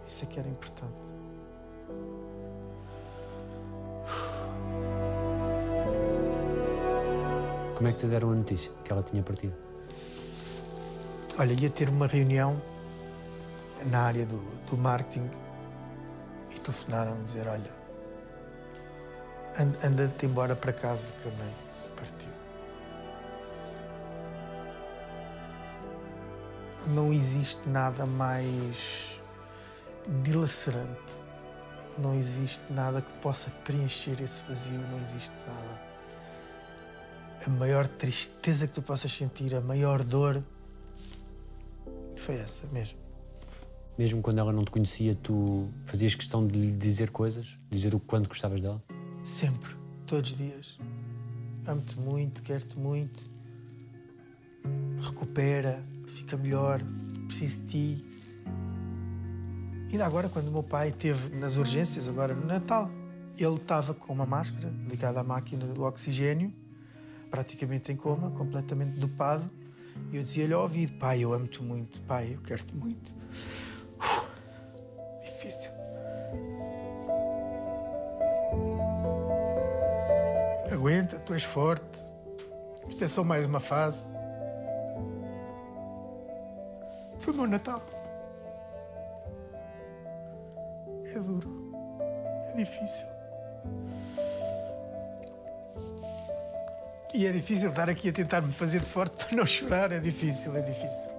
Isso 0.07 0.25
é 0.25 0.27
que 0.27 0.39
era 0.39 0.49
importante. 0.49 1.13
Como 7.77 7.89
é 7.89 7.93
que 7.93 7.99
te 7.99 8.07
deram 8.07 8.33
a 8.33 8.35
notícia 8.35 8.73
que 8.85 8.93
ela 8.93 9.03
tinha 9.03 9.23
partido? 9.23 9.55
Olha, 11.39 11.53
ia 11.53 11.71
ter 11.71 11.89
uma 11.89 12.07
reunião 12.09 12.61
na 13.87 14.01
área 14.01 14.27
do, 14.27 14.39
do 14.69 14.77
marketing 14.77 15.31
e 16.55 16.59
telefonaram-me 16.59 17.23
dizer: 17.23 17.47
Olha, 17.47 17.71
and- 19.61 19.77
anda-te 19.87 20.27
embora 20.27 20.57
para 20.57 20.73
casa 20.73 21.07
que 21.23 21.29
a 21.29 21.33
mãe 21.33 21.55
partiu. 21.95 22.38
Não 26.87 27.13
existe 27.13 27.69
nada 27.69 28.07
mais 28.07 29.21
dilacerante, 30.23 31.23
não 31.99 32.15
existe 32.15 32.63
nada 32.71 33.03
que 33.03 33.13
possa 33.21 33.51
preencher 33.65 34.21
esse 34.23 34.43
vazio, 34.45 34.81
não 34.91 34.99
existe 34.99 35.35
nada. 35.47 35.89
A 37.47 37.51
maior 37.51 37.87
tristeza 37.87 38.67
que 38.67 38.73
tu 38.73 38.83
possas 38.83 39.13
sentir, 39.13 39.55
a 39.55 39.61
maior 39.61 40.03
dor, 40.03 40.43
foi 42.17 42.37
essa 42.37 42.67
mesmo. 42.69 42.99
Mesmo 43.97 44.23
quando 44.23 44.39
ela 44.39 44.53
não 44.53 44.65
te 44.65 44.71
conhecia, 44.71 45.15
tu 45.15 45.69
fazias 45.83 46.15
questão 46.15 46.47
de 46.47 46.57
lhe 46.59 46.73
dizer 46.73 47.11
coisas? 47.11 47.59
Dizer 47.71 47.95
o 47.95 48.01
quanto 48.01 48.29
gostavas 48.29 48.61
dela? 48.61 48.83
Sempre, 49.25 49.77
todos 50.07 50.31
os 50.31 50.37
dias. 50.37 50.79
Amo-te 51.67 51.99
muito, 51.99 52.43
quero-te 52.43 52.79
muito. 52.79 53.29
Recupera, 55.01 55.85
fica 56.09 56.37
melhor, 56.37 56.81
preciso 57.27 57.61
de 57.61 57.67
ti. 57.67 58.05
Ainda 59.91 60.05
agora, 60.05 60.29
quando 60.29 60.49
o 60.49 60.53
meu 60.53 60.63
pai 60.63 60.91
esteve 60.91 61.35
nas 61.35 61.57
urgências, 61.57 62.07
agora 62.07 62.35
no 62.35 62.47
Natal, 62.47 62.91
ele 63.39 63.55
estava 63.55 63.95
com 63.95 64.13
uma 64.13 64.27
máscara 64.27 64.73
ligada 64.89 65.21
à 65.21 65.25
máquina 65.25 65.67
do 65.67 65.83
oxigênio, 65.83 66.53
praticamente 67.31 67.91
em 67.93 67.97
coma, 67.97 68.31
completamente 68.33 68.99
dopado. 68.99 69.51
E 70.13 70.17
eu 70.17 70.23
dizia-lhe 70.23 70.53
ao 70.53 70.63
ouvido: 70.63 70.93
Pai, 70.99 71.21
eu 71.21 71.33
amo-te 71.33 71.63
muito, 71.63 72.01
pai, 72.03 72.35
eu 72.35 72.41
quero-te 72.43 72.75
muito. 72.75 73.15
Uf, 73.99 74.27
difícil. 75.21 75.71
Aguenta, 80.71 81.19
tu 81.19 81.33
és 81.33 81.45
forte. 81.45 81.99
Isto 82.89 83.05
é 83.05 83.09
só 83.09 83.25
mais 83.25 83.47
uma 83.47 83.61
fase. 83.61 84.18
Foi 87.29 87.35
o 87.35 87.41
meu 87.41 87.47
Natal. 87.47 87.83
É 91.15 91.19
duro. 91.19 91.73
É 92.51 92.57
difícil. 92.57 93.07
E 97.13 97.27
é 97.27 97.33
difícil 97.33 97.69
estar 97.69 97.91
aqui 97.91 98.09
a 98.09 98.13
tentar 98.15 98.41
me 98.41 98.51
fazer 98.51 98.81
de 98.81 98.87
forte 98.87 99.23
para 99.23 99.37
não 99.37 99.45
chorar. 99.45 99.93
É 99.93 99.99
difícil, 99.99 100.57
é 100.57 100.63
difícil. 100.63 101.11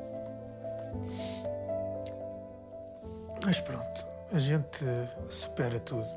Mas 3.46 3.60
pronto, 3.60 4.04
a 4.34 4.40
gente 4.40 4.84
supera 5.30 5.80
tudo. 5.80 6.10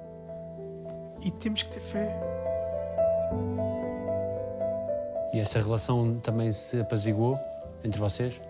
E 1.23 1.31
temos 1.33 1.65
que 1.65 1.71
ter 1.71 1.81
fé. 1.81 2.19
E 5.35 5.39
essa 5.39 5.59
relação 5.61 6.19
também 6.21 6.51
se 6.51 6.81
apaziguou 6.81 7.39
entre 7.85 8.01
vocês? 8.01 8.41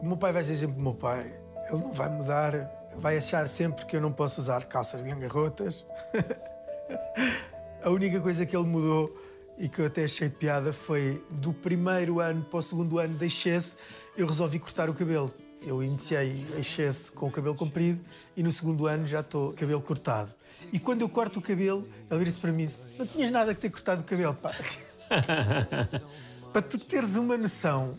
O 0.00 0.06
meu 0.06 0.16
pai 0.16 0.32
vai 0.32 0.42
ser 0.42 0.56
sempre 0.56 0.78
o 0.78 0.82
meu 0.82 0.94
pai. 0.94 1.32
Ele 1.70 1.82
não 1.82 1.92
vai 1.92 2.08
mudar. 2.08 2.52
Vai 2.96 3.18
achar 3.18 3.46
sempre 3.46 3.84
que 3.86 3.96
eu 3.96 4.00
não 4.00 4.12
posso 4.12 4.40
usar 4.40 4.64
calças 4.64 5.02
de 5.02 5.08
gangarrotas. 5.08 5.84
A 7.82 7.90
única 7.90 8.20
coisa 8.20 8.44
que 8.44 8.56
ele 8.56 8.66
mudou 8.66 9.14
e 9.58 9.68
que 9.68 9.80
eu 9.80 9.86
até 9.86 10.04
achei 10.04 10.28
piada 10.28 10.72
foi 10.72 11.24
do 11.30 11.52
primeiro 11.52 12.20
ano 12.20 12.44
para 12.44 12.58
o 12.58 12.62
segundo 12.62 12.98
ano 12.98 13.16
de 13.16 13.26
excesso, 13.26 13.76
eu 14.16 14.26
resolvi 14.26 14.58
cortar 14.58 14.88
o 14.88 14.94
cabelo. 14.94 15.32
Eu 15.60 15.82
iniciei 15.82 16.46
excesso 16.56 17.12
com 17.12 17.26
o 17.26 17.30
cabelo 17.30 17.54
comprido 17.56 18.00
e 18.36 18.42
no 18.42 18.52
segundo 18.52 18.86
ano 18.86 19.06
já 19.06 19.20
estou 19.20 19.52
cabelo 19.52 19.82
cortado. 19.82 20.32
E 20.72 20.78
quando 20.78 21.02
eu 21.02 21.08
corto 21.08 21.40
o 21.40 21.42
cabelo, 21.42 21.84
ele 22.08 22.18
vira-se 22.18 22.38
para 22.38 22.52
mim 22.52 22.68
não 22.96 23.06
tinhas 23.06 23.30
nada 23.30 23.54
que 23.54 23.60
ter 23.60 23.70
cortado 23.70 24.02
o 24.02 24.04
cabelo, 24.04 24.34
pá. 24.34 24.52
Para 26.52 26.62
tu 26.62 26.78
teres 26.78 27.16
uma 27.16 27.36
noção, 27.36 27.98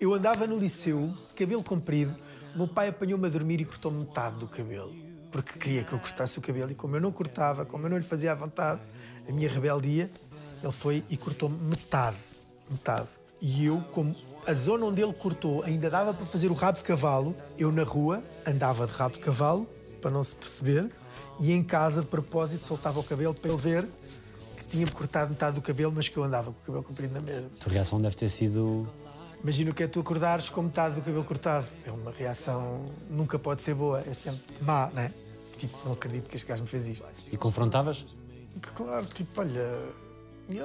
eu 0.00 0.14
andava 0.14 0.46
no 0.46 0.58
liceu, 0.58 1.12
cabelo 1.34 1.62
comprido, 1.62 2.14
o 2.54 2.58
meu 2.58 2.68
pai 2.68 2.88
apanhou-me 2.88 3.26
a 3.26 3.30
dormir 3.30 3.60
e 3.60 3.64
cortou-me 3.64 4.00
metade 4.00 4.36
do 4.36 4.46
cabelo. 4.46 4.94
Porque 5.30 5.58
queria 5.58 5.84
que 5.84 5.92
eu 5.92 5.98
cortasse 5.98 6.38
o 6.38 6.40
cabelo 6.40 6.70
e 6.70 6.74
como 6.74 6.96
eu 6.96 7.00
não 7.00 7.12
cortava, 7.12 7.64
como 7.64 7.86
eu 7.86 7.90
não 7.90 7.98
lhe 7.98 8.04
fazia 8.04 8.32
à 8.32 8.34
vontade, 8.34 8.80
a 9.28 9.32
minha 9.32 9.48
rebeldia, 9.48 10.10
ele 10.62 10.72
foi 10.72 11.04
e 11.10 11.16
cortou-me 11.16 11.58
metade. 11.58 12.16
Metade. 12.70 13.08
E 13.40 13.66
eu, 13.66 13.80
como 13.92 14.14
a 14.46 14.52
zona 14.52 14.86
onde 14.86 15.02
ele 15.02 15.12
cortou 15.12 15.62
ainda 15.62 15.88
dava 15.90 16.12
para 16.14 16.26
fazer 16.26 16.50
o 16.50 16.54
rabo 16.54 16.78
de 16.78 16.84
cavalo, 16.84 17.36
eu 17.58 17.70
na 17.70 17.84
rua 17.84 18.22
andava 18.46 18.86
de 18.86 18.92
rabo 18.92 19.14
de 19.14 19.20
cavalo, 19.20 19.68
para 20.00 20.10
não 20.10 20.24
se 20.24 20.34
perceber, 20.34 20.90
e 21.38 21.52
em 21.52 21.62
casa, 21.62 22.00
de 22.00 22.06
propósito, 22.06 22.64
soltava 22.64 22.98
o 22.98 23.04
cabelo 23.04 23.34
para 23.34 23.50
ele 23.50 23.60
ver 23.60 23.88
que 24.56 24.64
tinha-me 24.64 24.90
cortado 24.90 25.30
metade 25.30 25.54
do 25.54 25.62
cabelo, 25.62 25.92
mas 25.94 26.08
que 26.08 26.16
eu 26.16 26.24
andava 26.24 26.52
com 26.52 26.58
o 26.58 26.66
cabelo 26.66 26.82
comprido 26.82 27.14
na 27.14 27.20
mesma. 27.20 27.48
A 27.54 27.62
tua 27.62 27.72
reação 27.72 28.00
deve 28.00 28.16
ter 28.16 28.28
sido. 28.28 28.88
Imagina 29.42 29.70
o 29.70 29.74
que 29.74 29.82
é 29.84 29.86
tu 29.86 30.00
acordares 30.00 30.48
com 30.48 30.62
metade 30.62 30.96
do 30.96 31.00
cabelo 31.02 31.24
cortado. 31.24 31.66
É 31.86 31.90
uma 31.92 32.10
reação, 32.10 32.90
nunca 33.08 33.38
pode 33.38 33.62
ser 33.62 33.74
boa, 33.74 34.00
é 34.00 34.12
sempre 34.14 34.42
má, 34.60 34.86
né? 34.92 35.12
Tipo, 35.56 35.76
não 35.84 35.92
acredito 35.92 36.28
que 36.28 36.36
este 36.36 36.46
gajo 36.46 36.62
me 36.62 36.68
fez 36.68 36.86
isto. 36.88 37.06
E 37.32 37.36
confrontavas? 37.36 38.04
Claro, 38.74 39.06
tipo, 39.06 39.40
olha. 39.40 39.78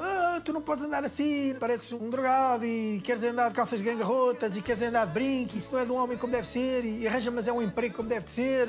"Ah, 0.02 0.42
tu 0.44 0.54
não 0.54 0.62
podes 0.62 0.84
andar 0.84 1.04
assim, 1.04 1.56
pareces 1.60 1.92
um 1.94 2.10
drogado 2.10 2.66
e 2.66 3.02
queres 3.04 3.22
andar 3.24 3.50
de 3.50 3.56
calças 3.56 3.82
gangarrotas 3.82 4.56
e 4.56 4.62
queres 4.62 4.82
andar 4.82 5.06
de 5.06 5.14
brinco, 5.14 5.58
isso 5.58 5.72
não 5.74 5.80
é 5.80 5.86
de 5.86 5.92
um 5.92 5.96
homem 5.96 6.18
como 6.18 6.32
deve 6.32 6.48
ser 6.48 6.86
e 6.86 7.08
arranja, 7.08 7.30
mas 7.32 7.48
é 7.48 7.52
um 7.54 7.62
emprego 7.62 7.96
como 7.96 8.08
deve 8.08 8.24
de 8.26 8.32
ser. 8.32 8.68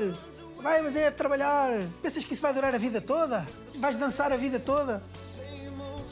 Vai, 0.63 0.81
mas 0.83 0.97
é 0.97 1.11
trabalhar. 1.11 1.71
Pensas 2.03 2.25
que 2.25 2.33
isso 2.33 2.41
vai 2.43 2.53
durar 2.55 2.75
a 2.75 2.79
vida 2.79 3.01
toda? 3.01 3.47
Vais 3.77 3.97
dançar 3.97 4.33
a 4.33 4.37
vida 4.37 4.59
toda? 4.59 5.03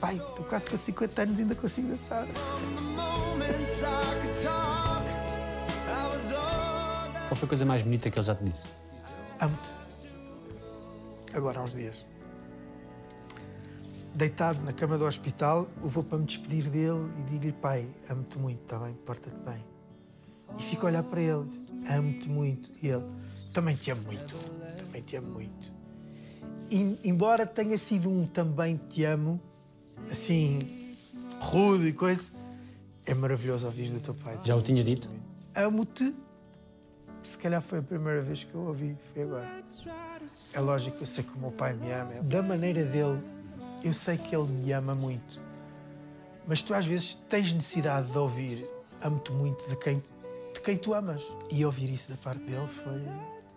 Pai, 0.02 0.16
estou 0.16 0.44
quase 0.46 0.68
com 0.68 0.76
50 0.76 1.22
anos 1.22 1.38
e 1.38 1.42
ainda 1.42 1.54
consigo 1.54 1.86
dançar. 1.86 2.26
Qual 7.28 7.36
foi 7.36 7.46
a 7.46 7.48
coisa 7.48 7.64
mais 7.64 7.82
bonita 7.82 8.10
que 8.10 8.18
ele 8.18 8.26
já 8.26 8.34
te 8.34 8.42
disse? 8.42 8.68
Amo-te. 9.38 9.72
Agora 11.32 11.60
há 11.60 11.62
uns 11.62 11.76
dias. 11.76 12.04
Deitado 14.12 14.60
na 14.64 14.72
cama 14.72 14.98
do 14.98 15.04
hospital, 15.04 15.68
eu 15.80 15.88
vou 15.88 16.02
para 16.02 16.18
me 16.18 16.24
despedir 16.24 16.68
dele 16.68 17.08
e 17.20 17.22
digo-lhe, 17.30 17.52
pai, 17.52 17.88
amo-te 18.10 18.40
muito, 18.40 18.60
está 18.60 18.80
bem? 18.80 18.94
Porta-te 18.94 19.38
bem. 19.48 19.64
E 20.58 20.62
fico 20.64 20.84
a 20.84 20.88
olhar 20.90 21.04
para 21.04 21.20
ele, 21.20 21.48
amo-te 21.88 22.28
muito. 22.28 22.72
E 22.82 22.88
ele, 22.88 23.06
também 23.54 23.76
te 23.76 23.92
amo 23.92 24.02
muito, 24.02 24.34
também 24.78 25.00
te 25.00 25.14
amo 25.14 25.30
muito. 25.30 25.72
E, 26.68 26.98
embora 27.04 27.46
tenha 27.46 27.78
sido 27.78 28.10
um 28.10 28.26
também 28.26 28.76
te 28.76 29.04
amo, 29.04 29.40
assim, 30.10 30.94
rude 31.40 31.88
e 31.88 31.92
coisa, 31.92 32.30
é 33.06 33.14
maravilhoso 33.14 33.66
ouvir 33.66 33.90
do 33.90 34.00
teu 34.00 34.14
pai. 34.14 34.38
Já 34.44 34.56
o 34.56 34.62
tinha 34.62 34.82
dito? 34.82 35.08
Amo-te. 35.54 36.14
Se 37.22 37.38
calhar 37.38 37.62
foi 37.62 37.78
a 37.78 37.82
primeira 37.82 38.20
vez 38.20 38.42
que 38.42 38.52
eu 38.52 38.62
ouvi, 38.62 38.96
foi 39.12 39.22
agora. 39.22 39.62
É 40.52 40.60
lógico, 40.60 40.98
eu 41.00 41.06
sei 41.06 41.22
que 41.22 41.32
o 41.32 41.38
meu 41.38 41.52
pai 41.52 41.72
me 41.72 41.92
ama. 41.92 42.14
Da 42.22 42.42
maneira 42.42 42.84
dele, 42.84 43.22
Eu 43.84 43.92
sei 43.92 44.16
que 44.16 44.34
ele 44.34 44.46
me 44.46 44.72
ama 44.72 44.94
muito, 44.94 45.40
mas 46.46 46.62
tu 46.62 46.72
às 46.72 46.86
vezes 46.86 47.14
tens 47.28 47.52
necessidade 47.52 48.10
de 48.12 48.18
ouvir 48.18 48.64
amo-te 49.02 49.32
muito 49.32 49.68
de 49.68 49.76
quem, 49.76 50.02
de 50.54 50.60
quem 50.60 50.76
tu 50.76 50.94
amas. 50.94 51.22
E 51.50 51.64
ouvir 51.64 51.92
isso 51.92 52.08
da 52.08 52.16
parte 52.16 52.42
dele 52.44 52.66
foi. 52.66 53.02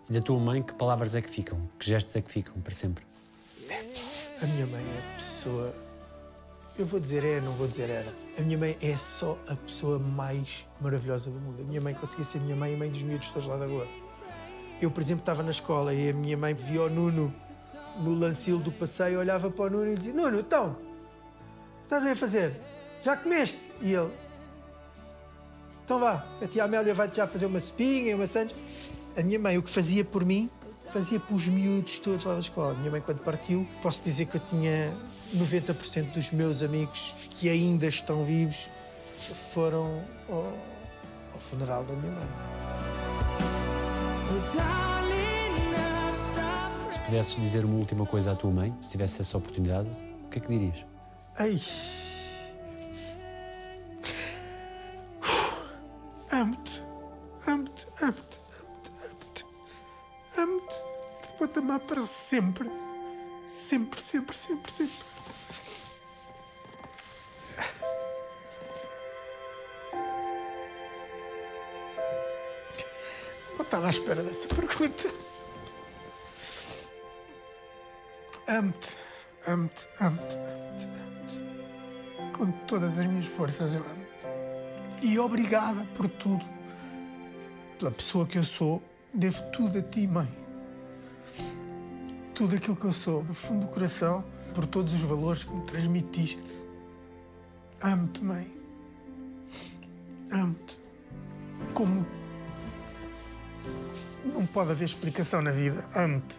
E 0.08 0.12
da 0.12 0.20
tua 0.20 0.38
mãe, 0.38 0.62
que 0.62 0.74
palavras 0.74 1.14
é 1.14 1.22
que 1.22 1.30
ficam? 1.30 1.58
Que 1.78 1.86
gestos 1.86 2.14
é 2.16 2.20
que 2.20 2.30
ficam 2.30 2.60
para 2.60 2.74
sempre? 2.74 3.04
A 4.42 4.46
minha 4.46 4.66
mãe 4.66 4.84
é 4.84 4.98
a 4.98 5.16
pessoa. 5.16 5.85
Eu 6.78 6.84
vou 6.84 7.00
dizer 7.00 7.24
é, 7.24 7.40
não 7.40 7.52
vou 7.52 7.66
dizer 7.66 7.88
era. 7.88 8.12
A 8.38 8.42
minha 8.42 8.58
mãe 8.58 8.76
é 8.82 8.94
só 8.98 9.38
a 9.48 9.56
pessoa 9.56 9.98
mais 9.98 10.66
maravilhosa 10.78 11.30
do 11.30 11.40
mundo. 11.40 11.62
A 11.62 11.64
minha 11.64 11.80
mãe 11.80 11.94
conseguia 11.94 12.24
ser 12.24 12.38
minha 12.38 12.54
mãe 12.54 12.74
e 12.74 12.76
mãe 12.76 12.90
dos 12.90 13.00
miúdos 13.00 13.30
todos 13.30 13.48
lá 13.48 13.56
da 13.56 13.64
rua. 13.64 13.88
Eu, 14.78 14.90
por 14.90 15.02
exemplo, 15.02 15.22
estava 15.22 15.42
na 15.42 15.50
escola 15.50 15.94
e 15.94 16.10
a 16.10 16.12
minha 16.12 16.36
mãe 16.36 16.52
via 16.52 16.82
o 16.82 16.90
Nuno 16.90 17.34
no 17.98 18.14
lancil 18.14 18.58
do 18.58 18.70
passeio, 18.70 19.18
olhava 19.20 19.50
para 19.50 19.64
o 19.64 19.70
Nuno 19.70 19.92
e 19.92 19.94
dizia: 19.94 20.12
Nuno, 20.12 20.38
então, 20.40 20.72
o 20.72 20.74
que 20.74 21.84
estás 21.84 22.04
aí 22.04 22.12
a 22.12 22.16
fazer? 22.16 22.60
Já 23.00 23.16
comeste? 23.16 23.72
E 23.80 23.94
ele: 23.94 24.12
Então 25.82 25.98
vá, 25.98 26.26
a 26.42 26.46
tia 26.46 26.64
Amélia 26.64 26.92
vai-te 26.92 27.16
já 27.16 27.26
fazer 27.26 27.46
uma 27.46 27.58
espinha 27.58 28.14
uma 28.14 28.26
sandes. 28.26 28.54
A 29.16 29.22
minha 29.22 29.38
mãe, 29.38 29.56
o 29.56 29.62
que 29.62 29.70
fazia 29.70 30.04
por 30.04 30.26
mim, 30.26 30.50
fazia 30.96 31.20
pelos 31.20 31.46
miúdos 31.46 31.98
todos 31.98 32.24
lá 32.24 32.32
da 32.32 32.40
escola. 32.40 32.72
Minha 32.72 32.90
mãe, 32.90 33.02
quando 33.02 33.18
partiu, 33.18 33.68
posso 33.82 34.02
dizer 34.02 34.24
que 34.24 34.38
eu 34.38 34.40
tinha 34.40 34.96
90% 35.36 36.12
dos 36.12 36.32
meus 36.32 36.62
amigos 36.62 37.14
que 37.32 37.50
ainda 37.50 37.86
estão 37.86 38.24
vivos 38.24 38.70
foram 39.52 40.02
ao, 40.26 40.54
ao 41.34 41.38
funeral 41.38 41.84
da 41.84 41.92
minha 41.92 42.12
mãe. 42.12 42.28
Se 46.90 46.98
pudesses 47.00 47.36
dizer 47.36 47.66
uma 47.66 47.76
última 47.76 48.06
coisa 48.06 48.32
à 48.32 48.34
tua 48.34 48.50
mãe, 48.50 48.74
se 48.80 48.88
tivesse 48.88 49.20
essa 49.20 49.36
oportunidade, 49.36 49.90
o 50.24 50.30
que 50.30 50.38
é 50.38 50.40
que 50.40 50.48
dirias? 50.48 50.82
Ai. 51.36 51.60
Para 61.96 62.04
sempre. 62.04 62.70
Sempre, 63.46 64.02
sempre, 64.02 64.36
sempre, 64.36 64.70
sempre. 64.70 64.96
Não 73.54 73.62
estava 73.62 73.86
à 73.86 73.90
espera 73.90 74.22
dessa 74.22 74.46
pergunta. 74.46 75.08
Amo-te, 78.46 78.96
amo-te, 79.46 79.88
amo-te, 79.98 80.36
amo-te, 80.36 80.84
amo-te. 80.84 82.36
Com 82.36 82.52
todas 82.66 82.98
as 82.98 83.06
minhas 83.06 83.24
forças 83.24 83.72
eu 83.72 83.80
amo-te. 83.80 85.06
E 85.06 85.18
obrigada 85.18 85.82
por 85.96 86.10
tudo. 86.10 86.44
Pela 87.78 87.90
pessoa 87.90 88.26
que 88.26 88.36
eu 88.36 88.44
sou, 88.44 88.82
devo 89.14 89.40
tudo 89.50 89.78
a 89.78 89.82
ti, 89.82 90.06
mãe. 90.06 90.45
Tudo 92.36 92.54
aquilo 92.54 92.76
que 92.76 92.84
eu 92.84 92.92
sou, 92.92 93.22
do 93.22 93.32
fundo 93.32 93.64
do 93.64 93.72
coração, 93.72 94.22
por 94.54 94.66
todos 94.66 94.92
os 94.92 95.00
valores 95.00 95.42
que 95.42 95.54
me 95.54 95.62
transmitiste. 95.62 96.44
Amo-te, 97.80 98.22
mãe. 98.22 98.46
Amo-te. 100.30 100.78
Como 101.72 102.06
não 104.22 104.44
pode 104.44 104.72
haver 104.72 104.84
explicação 104.84 105.40
na 105.40 105.50
vida. 105.50 105.82
Amo-te. 105.94 106.38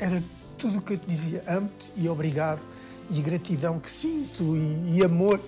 Era 0.00 0.20
tudo 0.58 0.78
o 0.78 0.82
que 0.82 0.94
eu 0.94 0.98
te 0.98 1.06
dizia. 1.06 1.44
Amo-te 1.46 1.92
e 1.94 2.08
obrigado. 2.08 2.66
E 3.08 3.22
gratidão 3.22 3.78
que 3.78 3.88
sinto 3.88 4.56
e, 4.56 4.98
e 4.98 5.04
amor. 5.04 5.40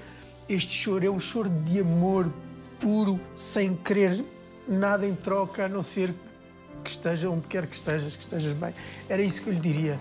Este 0.49 0.73
choro 0.73 1.05
é 1.05 1.11
um 1.11 1.19
choro 1.19 1.51
de 1.51 1.81
amor 1.81 2.33
puro, 2.79 3.21
sem 3.35 3.75
querer 3.75 4.25
nada 4.69 5.05
em 5.05 5.17
troca, 5.17 5.65
a 5.65 5.69
não 5.69 5.83
ser 5.83 6.15
que 6.89 6.93
esteja 6.93 7.29
onde 7.29 7.47
quer 7.47 7.67
que 7.67 7.77
estejas, 7.77 8.17
que 8.17 8.23
estejas 8.23 8.55
bem. 8.55 8.73
Era 9.11 9.21
isso 9.21 9.43
que 9.43 9.51
eu 9.51 9.53
lhe 9.53 9.61
diria. 9.61 10.01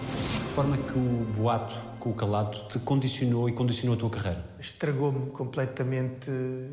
De 0.00 0.54
forma 0.54 0.78
que 0.78 0.98
o 0.98 1.26
boato 1.36 1.78
com 2.00 2.08
o 2.08 2.14
calado 2.14 2.68
te 2.68 2.78
condicionou 2.78 3.50
e 3.50 3.52
condicionou 3.52 3.94
a 3.96 3.98
tua 3.98 4.08
carreira? 4.08 4.42
Estragou-me 4.58 5.30
completamente 5.30 6.30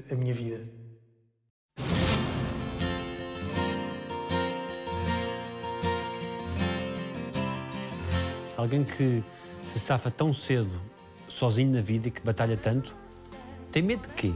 a 0.09 0.15
minha 0.15 0.33
vida. 0.33 0.65
Alguém 8.55 8.85
que 8.85 9.21
se 9.61 9.77
safa 9.77 10.09
tão 10.09 10.31
cedo, 10.31 10.79
sozinho 11.27 11.73
na 11.73 11.81
vida 11.81 12.07
e 12.07 12.11
que 12.11 12.21
batalha 12.21 12.55
tanto, 12.55 12.95
tem 13.73 13.83
medo 13.83 14.07
de 14.07 14.13
quê? 14.13 14.33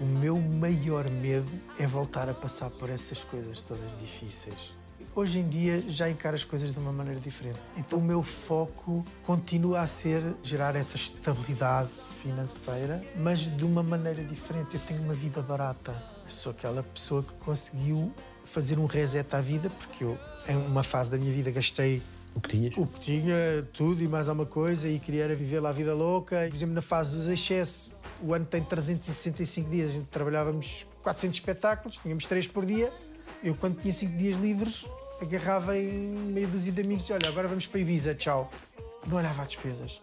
O 0.00 0.04
meu 0.04 0.40
maior 0.40 1.08
medo 1.08 1.50
é 1.78 1.86
voltar 1.86 2.28
a 2.28 2.34
passar 2.34 2.68
por 2.68 2.90
essas 2.90 3.22
coisas 3.22 3.60
todas 3.60 3.96
difíceis. 3.96 4.74
Hoje 5.14 5.38
em 5.38 5.48
dia 5.48 5.80
já 5.86 6.10
encaro 6.10 6.34
as 6.34 6.42
coisas 6.42 6.72
de 6.72 6.78
uma 6.78 6.92
maneira 6.92 7.20
diferente. 7.20 7.60
Então 7.76 8.00
o 8.00 8.02
meu 8.02 8.20
foco 8.20 9.04
continua 9.22 9.80
a 9.80 9.86
ser 9.86 10.34
gerar 10.42 10.74
essa 10.74 10.96
estabilidade 10.96 11.88
financeira, 11.88 13.00
mas 13.16 13.42
de 13.42 13.64
uma 13.64 13.84
maneira 13.84 14.24
diferente. 14.24 14.74
Eu 14.74 14.80
tenho 14.80 15.02
uma 15.02 15.14
vida 15.14 15.40
barata. 15.40 15.94
Sou 16.26 16.50
aquela 16.50 16.82
pessoa 16.82 17.22
que 17.22 17.32
conseguiu 17.34 18.12
fazer 18.44 18.78
um 18.78 18.86
reset 18.86 19.32
à 19.36 19.40
vida, 19.40 19.70
porque 19.70 20.02
eu, 20.02 20.18
em 20.48 20.56
uma 20.56 20.82
fase 20.82 21.08
da 21.10 21.16
minha 21.16 21.32
vida, 21.32 21.52
gastei 21.52 22.02
O 22.34 22.40
que 22.40 22.48
tinhas? 22.48 22.76
o 22.76 22.86
que 22.86 23.00
tinha, 23.00 23.36
tudo 23.72 24.02
e 24.02 24.08
mais 24.08 24.28
alguma 24.28 24.46
coisa, 24.46 24.88
e 24.88 24.98
queria 24.98 25.24
era 25.24 25.34
viver 25.34 25.60
lá 25.60 25.70
a 25.70 25.72
vida 25.72 25.94
louca. 25.94 26.46
Por 26.48 26.56
exemplo, 26.56 26.74
na 26.74 26.82
fase 26.82 27.12
dos 27.12 27.28
excessos, 27.28 27.90
o 28.20 28.34
ano 28.34 28.44
tem 28.44 28.62
365 28.62 29.70
dias, 29.70 29.90
a 29.90 29.92
gente 29.92 30.06
trabalhávamos 30.06 30.86
400 31.02 31.38
espetáculos, 31.38 31.98
tínhamos 31.98 32.24
3 32.26 32.46
por 32.48 32.66
dia. 32.66 32.92
Eu, 33.42 33.54
quando 33.54 33.80
tinha 33.80 33.92
5 33.92 34.16
dias 34.16 34.36
livres, 34.38 34.86
agarrava 35.20 35.76
em 35.76 35.90
meio 35.90 36.48
dúzia 36.48 36.72
de 36.72 36.80
amigos 36.80 37.08
olha, 37.10 37.28
agora 37.28 37.46
vamos 37.46 37.66
para 37.66 37.80
Ibiza, 37.80 38.14
tchau. 38.14 38.50
Não 39.06 39.16
olhava 39.16 39.42
a 39.42 39.44
despesas. 39.44 40.00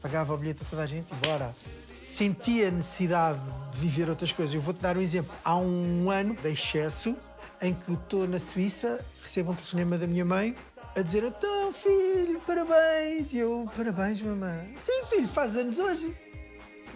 Pagava 0.00 0.34
o 0.34 0.36
bilhete 0.36 0.62
a 0.62 0.66
toda 0.68 0.82
a 0.82 0.86
gente 0.86 1.12
e 1.12 1.26
bora. 1.26 1.54
Sentia 2.00 2.68
a 2.68 2.70
necessidade 2.70 3.40
de 3.70 3.78
viver 3.78 4.08
outras 4.08 4.32
coisas. 4.32 4.54
Eu 4.54 4.60
vou-te 4.60 4.80
dar 4.80 4.96
um 4.96 5.00
exemplo. 5.00 5.32
Há 5.44 5.56
um 5.56 6.10
ano 6.10 6.34
de 6.34 6.50
excesso 6.50 7.14
em 7.62 7.74
que 7.74 7.92
estou 7.92 8.26
na 8.26 8.38
Suíça, 8.38 9.04
recebo 9.22 9.52
um 9.52 9.54
telefonema 9.54 9.98
da 9.98 10.06
minha 10.06 10.24
mãe 10.24 10.54
a 10.94 11.02
dizer 11.02 11.24
então, 11.24 11.72
filho, 11.72 12.40
parabéns. 12.46 13.32
E 13.32 13.38
eu, 13.38 13.68
parabéns, 13.76 14.20
mamãe. 14.22 14.74
Sim, 14.82 15.04
filho, 15.06 15.28
faz 15.28 15.56
anos 15.56 15.78
hoje. 15.78 16.16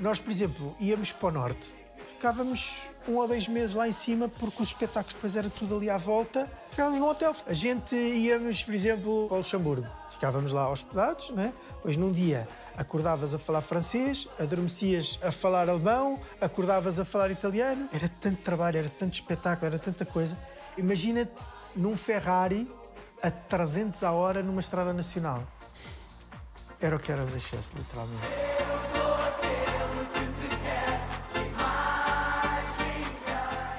Nós, 0.00 0.18
por 0.18 0.32
exemplo, 0.32 0.76
íamos 0.80 1.12
para 1.12 1.28
o 1.28 1.30
norte. 1.30 1.74
Ficávamos 2.08 2.90
um 3.08 3.16
ou 3.16 3.28
dois 3.28 3.46
meses 3.46 3.74
lá 3.74 3.86
em 3.86 3.92
cima, 3.92 4.28
porque 4.28 4.62
os 4.62 4.68
espetáculos 4.68 5.14
depois 5.14 5.36
era 5.36 5.48
tudo 5.48 5.76
ali 5.76 5.88
à 5.90 5.98
volta. 5.98 6.50
Ficávamos 6.70 6.98
no 6.98 7.08
hotel. 7.08 7.34
A 7.46 7.52
gente 7.52 7.94
íamos, 7.94 8.64
por 8.64 8.74
exemplo, 8.74 9.26
para 9.28 9.34
o 9.34 9.38
Luxemburgo. 9.38 9.86
Ficávamos 10.10 10.52
lá 10.52 10.70
hospedados, 10.70 11.30
né? 11.30 11.52
Pois 11.82 11.96
num 11.96 12.10
dia 12.10 12.48
acordavas 12.76 13.34
a 13.34 13.38
falar 13.38 13.60
francês, 13.60 14.28
adormecias 14.38 15.18
a 15.22 15.30
falar 15.30 15.68
alemão, 15.68 16.18
acordavas 16.40 16.98
a 16.98 17.04
falar 17.04 17.30
italiano. 17.30 17.88
Era 17.92 18.08
tanto 18.08 18.42
trabalho, 18.42 18.78
era 18.78 18.88
tanto 18.88 19.14
espetáculo, 19.14 19.66
era 19.66 19.78
tanta 19.78 20.04
coisa. 20.04 20.36
Imagina-te 20.76 21.42
num 21.76 21.96
Ferrari 21.96 22.68
a 23.24 23.30
300 23.30 24.02
a 24.02 24.12
hora 24.12 24.42
numa 24.42 24.60
estrada 24.60 24.92
nacional. 24.92 25.42
Era 26.78 26.96
o 26.96 26.98
que 26.98 27.10
era 27.10 27.24
os 27.24 27.34
excessos, 27.34 27.72
literalmente. 27.74 28.20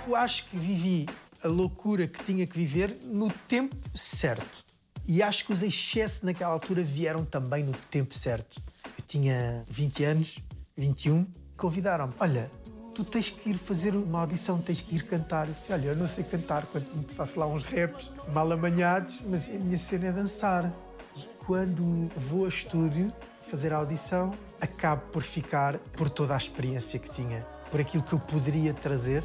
Eu 0.08 0.16
acho 0.16 0.46
que 0.46 0.58
vivi 0.58 1.06
a 1.44 1.48
loucura 1.48 2.08
que 2.08 2.24
tinha 2.24 2.48
que 2.48 2.58
viver 2.58 2.98
no 3.04 3.30
tempo 3.48 3.76
certo. 3.94 4.66
E 5.08 5.22
acho 5.22 5.46
que 5.46 5.54
os 5.54 5.62
excessos 5.62 6.24
naquela 6.24 6.52
altura 6.52 6.82
vieram 6.82 7.24
também 7.24 7.64
no 7.64 7.74
tempo 7.92 8.16
certo. 8.16 8.60
Eu 8.98 9.04
tinha 9.06 9.64
20 9.70 10.04
anos, 10.06 10.40
21, 10.76 11.28
convidaram-me. 11.56 12.16
Olha, 12.20 12.50
tu 12.96 13.04
tens 13.04 13.30
que 13.30 13.50
ir 13.50 13.58
fazer 13.58 13.94
uma 13.94 14.22
audição, 14.22 14.60
tens 14.60 14.80
que 14.80 14.96
ir 14.96 15.04
cantar. 15.04 15.48
Eu 15.48 15.54
disse, 15.54 15.74
olha, 15.74 15.88
eu 15.88 15.96
não 15.96 16.08
sei 16.08 16.24
cantar, 16.24 16.66
quando 16.66 16.86
faço 17.14 17.38
lá 17.38 17.46
uns 17.46 17.64
raps 17.64 18.10
mal 18.34 18.50
amanhados, 18.50 19.22
mas 19.28 19.50
a 19.50 19.60
minha 19.60 19.78
cena 19.78 20.08
é 20.08 20.12
dançar. 20.14 20.74
E 21.18 21.28
quando 21.46 22.10
vou 22.16 22.46
a 22.46 22.48
estúdio 22.48 23.12
fazer 23.42 23.74
a 23.74 23.78
audição, 23.78 24.34
acabo 24.62 25.02
por 25.12 25.22
ficar 25.22 25.78
por 25.94 26.10
toda 26.10 26.34
a 26.34 26.38
experiência 26.38 26.98
que 26.98 27.10
tinha, 27.10 27.46
por 27.70 27.82
aquilo 27.82 28.02
que 28.02 28.14
eu 28.14 28.20
poderia 28.20 28.74
trazer. 28.74 29.22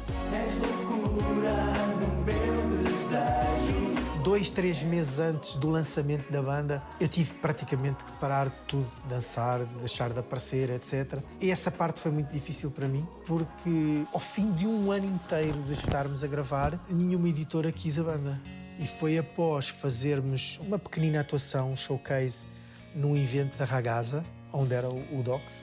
Dois, 4.31 4.49
três 4.49 4.81
meses 4.81 5.19
antes 5.19 5.57
do 5.57 5.69
lançamento 5.69 6.31
da 6.31 6.41
banda, 6.41 6.81
eu 7.01 7.07
tive 7.09 7.33
praticamente 7.33 8.01
que 8.05 8.11
parar 8.13 8.49
tudo, 8.65 8.89
de 9.03 9.09
dançar, 9.09 9.59
deixar 9.77 10.13
de 10.13 10.19
aparecer, 10.19 10.69
etc. 10.69 11.19
E 11.41 11.51
essa 11.51 11.69
parte 11.69 11.99
foi 11.99 12.13
muito 12.13 12.31
difícil 12.31 12.71
para 12.71 12.87
mim, 12.87 13.05
porque 13.27 14.05
ao 14.13 14.21
fim 14.21 14.49
de 14.53 14.65
um 14.65 14.89
ano 14.89 15.05
inteiro 15.05 15.61
de 15.63 15.73
estarmos 15.73 16.23
a 16.23 16.27
gravar, 16.27 16.79
nenhuma 16.89 17.27
editora 17.27 17.73
quis 17.73 17.99
a 17.99 18.03
banda. 18.03 18.41
E 18.79 18.87
foi 18.87 19.17
após 19.17 19.67
fazermos 19.67 20.61
uma 20.65 20.79
pequenina 20.79 21.19
atuação, 21.19 21.69
um 21.69 21.75
showcase, 21.75 22.47
num 22.95 23.17
evento 23.17 23.57
da 23.57 23.65
Ragazza, 23.65 24.23
onde 24.53 24.73
era 24.73 24.87
o 24.87 25.21
Docs, 25.21 25.61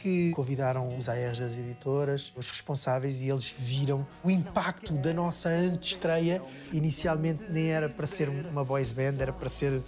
que 0.00 0.30
convidaram 0.30 0.86
os 0.96 1.08
ARs 1.08 1.40
das 1.40 1.58
editoras, 1.58 2.32
os 2.36 2.48
responsáveis, 2.48 3.20
e 3.20 3.28
eles 3.28 3.52
viram 3.58 4.06
o 4.22 4.30
impacto 4.30 4.92
da 4.94 5.12
nossa 5.12 5.48
antestreia. 5.48 6.40
Inicialmente 6.72 7.42
nem 7.50 7.70
era 7.70 7.88
para 7.88 8.06
ser 8.06 8.28
uma 8.28 8.64
boys 8.64 8.92
band, 8.92 9.16
era 9.18 9.32
para 9.32 9.48
ser 9.48 9.82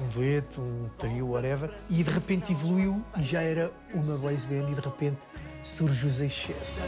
um 0.00 0.08
dueto, 0.08 0.60
um 0.60 0.88
trio, 0.98 1.28
whatever. 1.30 1.70
E 1.88 2.02
de 2.02 2.10
repente 2.10 2.52
evoluiu 2.52 3.02
e 3.16 3.22
já 3.22 3.40
era 3.40 3.70
uma 3.94 4.16
boys 4.18 4.44
band 4.44 4.70
e 4.70 4.74
de 4.74 4.80
repente 4.80 5.18
surge 5.62 6.06
os 6.06 6.18
excessos. 6.18 6.82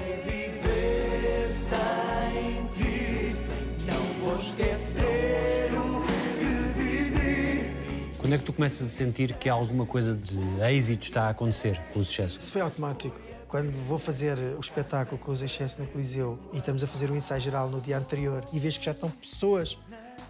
Quando 8.35 8.41
é 8.41 8.47
que 8.47 8.47
tu 8.47 8.53
começas 8.53 8.89
a 8.89 8.91
sentir 8.91 9.33
que 9.35 9.49
alguma 9.49 9.87
coisa 9.87 10.13
de 10.13 10.37
êxito 10.69 11.05
está 11.05 11.27
a 11.27 11.31
acontecer 11.31 11.81
com 11.93 12.01
o 12.01 12.05
sucesso? 12.05 12.41
Isso 12.41 12.51
foi 12.51 12.63
automático. 12.63 13.17
Quando 13.47 13.73
vou 13.87 13.97
fazer 13.97 14.37
o 14.57 14.59
espetáculo 14.59 15.17
com 15.19 15.31
os 15.31 15.41
excessos 15.41 15.79
no 15.79 15.87
Coliseu 15.87 16.37
e 16.53 16.57
estamos 16.57 16.83
a 16.83 16.89
fazer 16.89 17.13
o 17.13 17.15
ensaio 17.15 17.41
geral 17.41 17.71
no 17.71 17.81
dia 17.81 17.97
anterior 17.97 18.45
e 18.53 18.59
vejo 18.59 18.81
que 18.81 18.87
já 18.87 18.91
estão 18.91 19.09
pessoas 19.09 19.79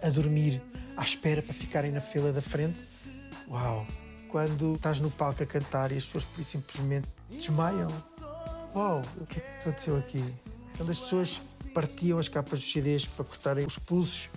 a 0.03 0.09
dormir 0.11 0.61
à 0.95 1.01
espera 1.01 1.41
para 1.41 1.51
ficarem 1.51 1.91
na 1.91 1.99
fila 1.99 2.31
da 2.31 2.43
frente, 2.43 2.79
uau! 3.49 3.87
Quando 4.29 4.75
estás 4.75 4.99
no 4.99 5.09
palco 5.09 5.41
a 5.41 5.45
cantar 5.47 5.91
e 5.91 5.97
as 5.97 6.05
pessoas 6.05 6.27
simplesmente 6.43 7.07
desmaiam, 7.31 7.89
uau! 8.75 9.01
O 9.19 9.25
que 9.25 9.39
é 9.39 9.41
que 9.41 9.61
aconteceu 9.61 9.97
aqui? 9.97 10.23
Quando 10.77 10.91
as 10.91 10.99
pessoas 10.99 11.41
partiam 11.73 12.19
as 12.19 12.27
capas 12.27 12.59
dos 12.59 12.71
CDs 12.71 13.07
para 13.07 13.25
cortarem 13.25 13.65
os 13.65 13.79
pulsos 13.79 14.29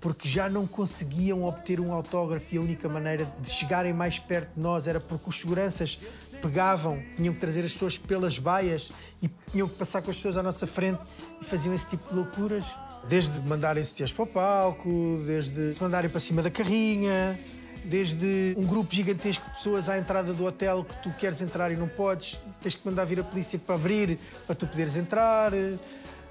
porque 0.00 0.28
já 0.28 0.48
não 0.48 0.66
conseguiam 0.66 1.44
obter 1.44 1.80
um 1.80 1.92
autógrafo 1.92 2.54
e 2.54 2.58
a 2.58 2.60
única 2.60 2.88
maneira 2.88 3.30
de 3.40 3.50
chegarem 3.50 3.92
mais 3.92 4.18
perto 4.18 4.54
de 4.54 4.60
nós 4.60 4.86
era 4.86 5.00
porque 5.00 5.28
os 5.28 5.40
seguranças 5.40 5.98
pegavam, 6.40 7.02
tinham 7.16 7.34
que 7.34 7.40
trazer 7.40 7.64
as 7.64 7.72
pessoas 7.72 7.98
pelas 7.98 8.38
baias 8.38 8.92
e 9.20 9.28
tinham 9.50 9.68
que 9.68 9.74
passar 9.74 10.02
com 10.02 10.10
as 10.10 10.16
pessoas 10.16 10.36
à 10.36 10.42
nossa 10.42 10.66
frente 10.66 11.00
e 11.40 11.44
faziam 11.44 11.74
esse 11.74 11.86
tipo 11.86 12.08
de 12.08 12.14
loucuras. 12.14 12.76
Desde 13.08 13.40
mandarem 13.40 13.82
sutiãs 13.82 14.12
para 14.12 14.24
o 14.24 14.26
palco, 14.26 15.22
desde 15.26 15.72
se 15.72 15.82
mandarem 15.82 16.10
para 16.10 16.20
cima 16.20 16.42
da 16.42 16.50
carrinha, 16.50 17.38
desde 17.84 18.54
um 18.56 18.66
grupo 18.66 18.94
gigantesco 18.94 19.44
de 19.48 19.56
pessoas 19.56 19.88
à 19.88 19.98
entrada 19.98 20.32
do 20.32 20.44
hotel 20.44 20.84
que 20.84 21.02
tu 21.02 21.10
queres 21.18 21.40
entrar 21.40 21.72
e 21.72 21.76
não 21.76 21.88
podes, 21.88 22.38
tens 22.60 22.74
que 22.74 22.84
mandar 22.84 23.04
vir 23.04 23.20
a 23.20 23.24
polícia 23.24 23.58
para 23.58 23.76
abrir 23.76 24.18
para 24.46 24.54
tu 24.54 24.66
poderes 24.66 24.96
entrar, 24.96 25.52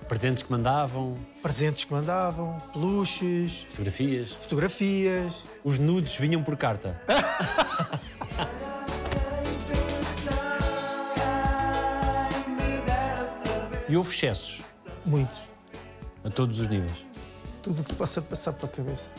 Presentes 0.08 0.44
que 0.44 0.52
mandavam, 0.52 1.18
presentes 1.42 1.84
que 1.84 1.92
mandavam, 1.94 2.58
peluches, 2.72 3.64
fotografias. 3.70 4.30
fotografias. 4.32 5.44
Os 5.64 5.78
nudes 5.78 6.16
vinham 6.16 6.42
por 6.42 6.56
carta. 6.56 7.00
e 13.90 13.96
houve 13.96 14.14
excessos, 14.14 14.62
Muitos. 15.06 15.42
a 16.24 16.30
todos 16.30 16.60
os 16.60 16.68
níveis. 16.68 17.06
Tudo 17.62 17.82
o 17.82 17.86
que 17.86 17.96
possa 17.96 18.22
passar 18.22 18.54
pela 18.54 18.72
cabeça. 18.72 19.10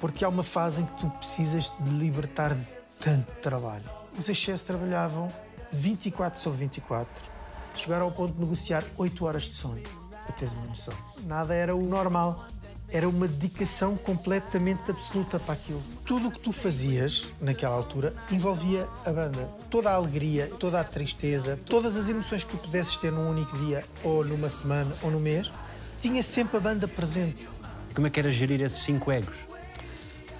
Porque 0.00 0.24
há 0.24 0.28
uma 0.28 0.42
fase 0.42 0.80
em 0.80 0.86
que 0.86 0.98
tu 1.00 1.10
precisas 1.10 1.72
de 1.80 1.90
libertar 1.90 2.54
de 2.54 2.64
tanto 3.00 3.30
trabalho. 3.40 3.84
Os 4.18 4.28
excessos 4.28 4.62
trabalhavam 4.62 5.28
24 5.72 6.40
sobre 6.40 6.60
24. 6.60 7.30
Chegaram 7.74 8.06
ao 8.06 8.12
ponto 8.12 8.34
de 8.34 8.40
negociar 8.40 8.84
8 8.96 9.24
horas 9.24 9.44
de 9.44 9.54
sono. 9.54 9.82
Para 10.28 10.36
teres 10.36 10.52
uma 10.52 10.66
noção. 10.66 10.92
Nada 11.24 11.54
era 11.54 11.74
o 11.74 11.82
normal. 11.82 12.46
Era 12.90 13.08
uma 13.08 13.26
dedicação 13.26 13.96
completamente 13.96 14.90
absoluta 14.90 15.38
para 15.38 15.54
aquilo. 15.54 15.82
Tudo 16.04 16.28
o 16.28 16.30
que 16.30 16.38
tu 16.38 16.52
fazias 16.52 17.26
naquela 17.40 17.74
altura 17.74 18.14
envolvia 18.30 18.86
a 19.06 19.10
banda. 19.10 19.48
Toda 19.70 19.90
a 19.90 19.94
alegria, 19.94 20.50
toda 20.58 20.80
a 20.80 20.84
tristeza, 20.84 21.58
todas 21.64 21.96
as 21.96 22.08
emoções 22.08 22.44
que 22.44 22.50
tu 22.50 22.58
pudesses 22.58 22.96
ter 22.96 23.10
num 23.10 23.30
único 23.30 23.56
dia, 23.58 23.86
ou 24.04 24.22
numa 24.22 24.50
semana, 24.50 24.94
ou 25.02 25.10
no 25.10 25.18
mês, 25.18 25.50
tinha 25.98 26.22
sempre 26.22 26.58
a 26.58 26.60
banda 26.60 26.86
presente. 26.86 27.48
Como 27.94 28.06
é 28.06 28.10
que 28.10 28.20
era 28.20 28.30
gerir 28.30 28.60
esses 28.60 28.82
cinco 28.82 29.10
egos? 29.10 29.36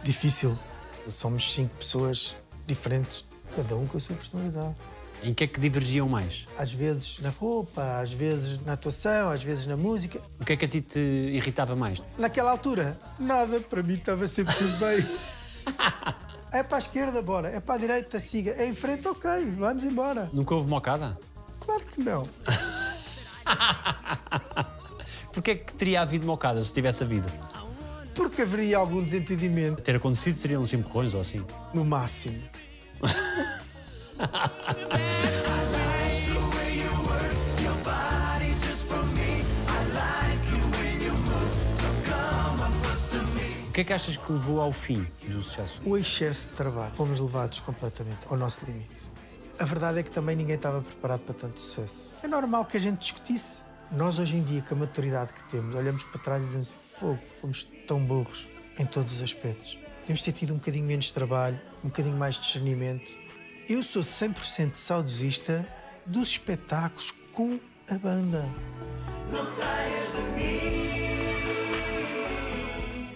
Difícil. 0.03 0.57
Somos 1.09 1.55
cinco 1.55 1.74
pessoas 1.77 2.37
diferentes, 2.66 3.24
cada 3.57 3.74
um 3.74 3.87
com 3.87 3.96
a 3.96 4.01
sua 4.01 4.16
personalidade. 4.16 4.74
Em 5.22 5.35
que 5.35 5.44
é 5.44 5.46
que 5.46 5.61
divergiam 5.61 6.09
mais? 6.09 6.46
Às 6.57 6.72
vezes 6.72 7.18
na 7.20 7.31
roupa, 7.31 7.98
às 8.00 8.12
vezes 8.12 8.64
na 8.64 8.74
atuação, 8.74 9.31
às 9.31 9.42
vezes 9.42 9.66
na 9.66 9.76
música. 9.76 10.20
O 10.40 10.44
que 10.44 10.52
é 10.52 10.57
que 10.57 10.64
a 10.64 10.68
ti 10.68 10.81
te 10.81 10.98
irritava 11.00 11.74
mais? 11.74 12.00
Naquela 12.16 12.52
altura, 12.52 12.98
nada. 13.18 13.59
Para 13.61 13.83
mim 13.83 13.94
estava 13.94 14.26
sempre 14.28 14.54
tudo 14.54 14.76
bem. 14.78 15.04
É 16.50 16.62
para 16.62 16.76
a 16.76 16.78
esquerda, 16.78 17.20
bora. 17.20 17.48
É 17.50 17.61
para 17.61 17.74
a 17.74 17.78
direita, 17.78 18.18
siga. 18.18 18.52
É 18.52 18.66
em 18.66 18.72
frente, 18.72 19.07
ok. 19.07 19.31
Vamos 19.59 19.85
embora. 19.85 20.31
Nunca 20.33 20.54
houve 20.54 20.66
mocada? 20.66 21.18
Claro 21.61 21.85
que 21.85 22.00
não. 22.00 22.26
Porquê 25.31 25.50
é 25.50 25.54
que 25.57 25.74
teria 25.74 26.00
havido 26.00 26.26
mocada 26.26 26.62
se 26.62 26.72
tivesse 26.72 27.04
havido? 27.04 27.28
Porque 28.14 28.40
haveria 28.40 28.78
algum 28.78 29.02
desentendimento, 29.02 29.83
Ter 29.83 29.96
acontecido 29.96 30.37
seriam 30.37 30.62
uns 30.62 30.72
empurrões 30.72 31.12
ou 31.12 31.20
assim. 31.20 31.44
no 31.74 31.85
máximo. 31.85 32.42
O 43.68 43.72
que 43.72 43.83
é 43.83 43.85
que 43.85 43.92
achas 43.92 44.16
que 44.16 44.33
levou 44.33 44.61
ao 44.61 44.72
fim 44.72 45.07
do 45.24 45.40
sucesso? 45.40 45.81
O 45.85 45.96
excesso 45.96 46.48
de 46.48 46.54
trabalho. 46.54 46.92
Fomos 46.94 47.20
levados 47.20 47.61
completamente 47.61 48.26
ao 48.28 48.37
nosso 48.37 48.66
limite. 48.66 49.09
A 49.57 49.64
verdade 49.64 50.00
é 50.00 50.02
que 50.02 50.11
também 50.11 50.35
ninguém 50.35 50.57
estava 50.57 50.83
preparado 50.83 51.20
para 51.20 51.35
tanto 51.35 51.61
sucesso. 51.61 52.12
É 52.20 52.26
normal 52.26 52.64
que 52.64 52.76
a 52.76 52.81
gente 52.81 52.98
discutisse. 52.98 53.62
Nós, 53.92 54.18
hoje 54.18 54.37
em 54.37 54.42
dia, 54.42 54.62
com 54.62 54.74
a 54.74 54.78
maturidade 54.78 55.33
que 55.33 55.48
temos, 55.48 55.76
olhamos 55.76 56.02
para 56.02 56.20
trás 56.20 56.42
e 56.42 56.46
dizemos: 56.46 56.70
fogo, 56.98 57.20
fomos 57.40 57.68
tão 57.87 58.00
burros 58.00 58.48
em 58.81 58.85
todos 58.85 59.14
os 59.14 59.22
aspectos. 59.22 59.78
Temos 60.04 60.20
de 60.20 60.24
ter 60.24 60.33
tido 60.33 60.54
um 60.54 60.57
bocadinho 60.57 60.85
menos 60.85 61.12
trabalho, 61.12 61.61
um 61.85 61.88
bocadinho 61.88 62.16
mais 62.16 62.37
discernimento. 62.37 63.27
Eu 63.68 63.83
sou 63.83 64.00
100% 64.00 64.76
saudosista 64.76 65.68
dos 66.07 66.28
espetáculos 66.28 67.12
com 67.35 67.61
a 67.90 67.98
banda. 67.98 68.48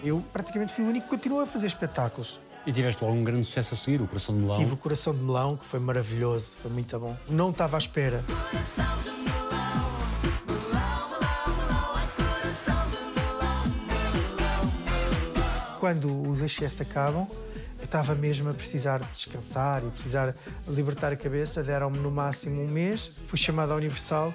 Eu 0.03 0.23
praticamente 0.31 0.71
fui 0.71 0.83
o 0.83 0.89
único 0.89 1.05
que 1.05 1.09
continuou 1.09 1.41
a 1.41 1.47
fazer 1.47 1.65
espetáculos. 1.65 2.39
E 2.67 2.71
tiveste 2.71 3.03
logo 3.03 3.15
um 3.15 3.23
grande 3.23 3.47
sucesso 3.47 3.73
a 3.73 3.77
seguir, 3.77 3.99
o 3.99 4.05
Coração 4.05 4.35
de 4.35 4.41
Melão. 4.41 4.55
Tive 4.55 4.73
o 4.75 4.77
coração 4.77 5.15
de 5.15 5.23
melão, 5.23 5.57
que 5.57 5.65
foi 5.65 5.79
maravilhoso, 5.79 6.55
foi 6.61 6.69
muito 6.69 6.99
bom. 6.99 7.17
Não 7.29 7.49
estava 7.49 7.75
à 7.75 7.79
espera. 7.79 8.23
Quando 15.79 16.29
os 16.29 16.41
excessos 16.41 16.81
acabam, 16.81 17.27
estava 17.93 18.15
mesmo 18.15 18.49
a 18.49 18.53
precisar 18.55 18.97
de 18.97 19.11
descansar 19.11 19.83
e 19.83 19.91
precisar 19.91 20.33
libertar 20.67 21.13
a 21.13 21.15
cabeça. 21.15 21.63
Deram-me 21.63 21.99
no 21.99 22.09
máximo 22.09 22.59
um 22.59 22.67
mês. 22.67 23.11
Fui 23.27 23.37
chamado 23.37 23.71
à 23.71 23.75
Universal 23.75 24.33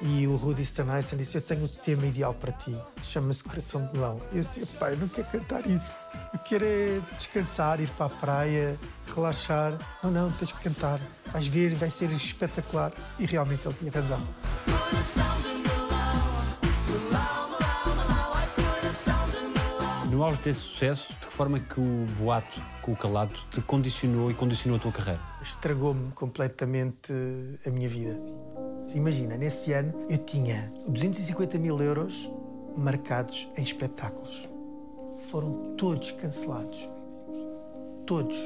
e 0.00 0.28
o 0.28 0.36
Rudy 0.36 0.62
Stanison 0.62 1.16
disse: 1.16 1.36
Eu 1.36 1.42
tenho 1.42 1.64
o 1.64 1.68
tema 1.68 2.06
ideal 2.06 2.32
para 2.32 2.52
ti. 2.52 2.72
Chama-se 3.02 3.42
Coração 3.42 3.84
de 3.86 3.94
Melão. 3.94 4.20
Eu 4.32 4.38
disse: 4.38 4.64
Pai, 4.78 4.92
eu 4.92 4.98
não 4.98 5.08
quero 5.08 5.26
cantar 5.26 5.66
isso. 5.66 5.92
Eu 6.32 6.38
quero 6.38 6.64
é 6.64 7.00
descansar, 7.16 7.80
ir 7.80 7.90
para 7.90 8.06
a 8.06 8.10
praia, 8.10 8.78
relaxar. 9.12 9.76
Não, 10.04 10.10
não, 10.12 10.30
tens 10.30 10.52
que 10.52 10.60
cantar. 10.60 11.00
Vais 11.32 11.48
ver, 11.48 11.74
vai 11.74 11.90
ser 11.90 12.12
espetacular. 12.12 12.92
E 13.18 13.26
realmente 13.26 13.66
ele 13.66 13.74
tinha 13.74 13.90
razão. 13.90 14.24
No 20.20 20.26
auge 20.26 20.42
desse 20.42 20.60
sucesso, 20.60 21.16
de 21.18 21.26
que 21.28 21.32
forma 21.32 21.56
é 21.56 21.60
que 21.62 21.80
o 21.80 22.04
boato 22.18 22.62
com 22.82 22.92
o 22.92 22.94
calado 22.94 23.32
te 23.50 23.62
condicionou 23.62 24.30
e 24.30 24.34
condicionou 24.34 24.76
a 24.76 24.82
tua 24.82 24.92
carreira? 24.92 25.18
estragou-me 25.42 26.12
completamente 26.12 27.10
a 27.64 27.70
minha 27.70 27.88
vida. 27.88 28.20
Imagina, 28.94 29.38
nesse 29.38 29.72
ano 29.72 29.94
eu 30.10 30.18
tinha 30.18 30.70
250 30.86 31.58
mil 31.58 31.80
euros 31.80 32.30
marcados 32.76 33.48
em 33.56 33.62
espetáculos. 33.62 34.46
Foram 35.30 35.74
todos 35.78 36.10
cancelados. 36.10 36.86
Todos. 38.04 38.36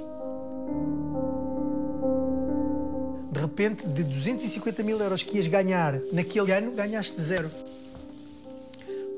De 3.32 3.40
repente, 3.40 3.84
de 3.88 4.04
250 4.04 4.80
mil 4.84 5.00
euros 5.00 5.24
que 5.24 5.38
ias 5.38 5.48
ganhar 5.48 5.98
naquele 6.12 6.52
ano, 6.52 6.70
ganhaste 6.70 7.20
zero. 7.20 7.50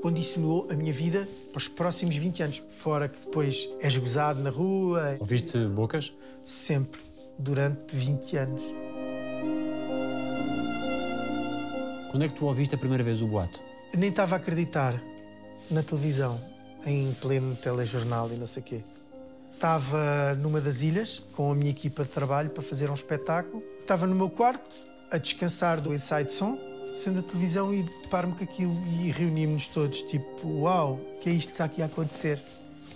Condicionou 0.07 0.69
a 0.71 0.75
minha 0.75 0.93
vida 0.93 1.27
para 1.51 1.59
os 1.59 1.67
próximos 1.67 2.15
20 2.15 2.41
anos. 2.45 2.63
Fora 2.71 3.09
que 3.09 3.19
depois 3.27 3.69
és 3.81 3.97
gozado 3.97 4.41
na 4.41 4.51
rua, 4.51 5.17
Ouviste 5.19 5.59
bocas? 5.67 6.15
sempre, 6.45 7.01
durante 7.37 7.97
20 7.97 8.37
anos. 8.37 8.63
Quando 12.13 12.25
é 12.25 12.29
que 12.29 12.35
tu 12.35 12.47
ouviste 12.47 12.73
a 12.77 12.79
primeira 12.79 13.03
vez 13.03 13.21
o 13.21 13.27
boato? 13.27 13.61
Nem 13.97 14.11
estava 14.11 14.37
a 14.37 14.39
acreditar 14.39 15.03
na 15.69 15.83
televisão. 15.83 16.41
em 16.87 17.13
pleno 17.21 17.57
telejornal 17.57 18.31
e 18.33 18.37
não 18.37 18.47
sei 18.47 18.63
o 18.63 18.65
quê. 18.65 18.81
Estava 19.53 20.37
numa 20.41 20.61
das 20.61 20.83
ilhas 20.83 21.21
com 21.33 21.51
a 21.51 21.55
minha 21.57 21.73
equipa 21.73 22.05
de 22.05 22.11
trabalho 22.11 22.51
para 22.51 22.63
fazer 22.63 22.89
um 22.89 22.95
espetáculo. 22.95 23.61
Estava 23.81 24.07
no 24.07 24.15
meu 24.15 24.31
quarto 24.31 24.77
a 25.11 25.19
descansar 25.19 25.81
do 25.81 25.93
Inside 25.93 26.31
Som, 26.31 26.57
sendo 27.03 27.21
a 27.21 27.23
televisão 27.23 27.73
e 27.73 27.83
deparo-me 27.83 28.35
com 28.35 28.45
aquilo 28.45 28.75
e 29.01 29.11
reunimos-nos 29.11 29.69
todos, 29.69 30.03
tipo, 30.03 30.49
uau, 30.61 30.95
o 30.95 31.19
que 31.21 31.29
é 31.29 31.33
isto 31.33 31.49
que 31.49 31.55
está 31.55 31.65
aqui 31.65 31.83
a 31.83 31.87
acontecer? 31.87 32.43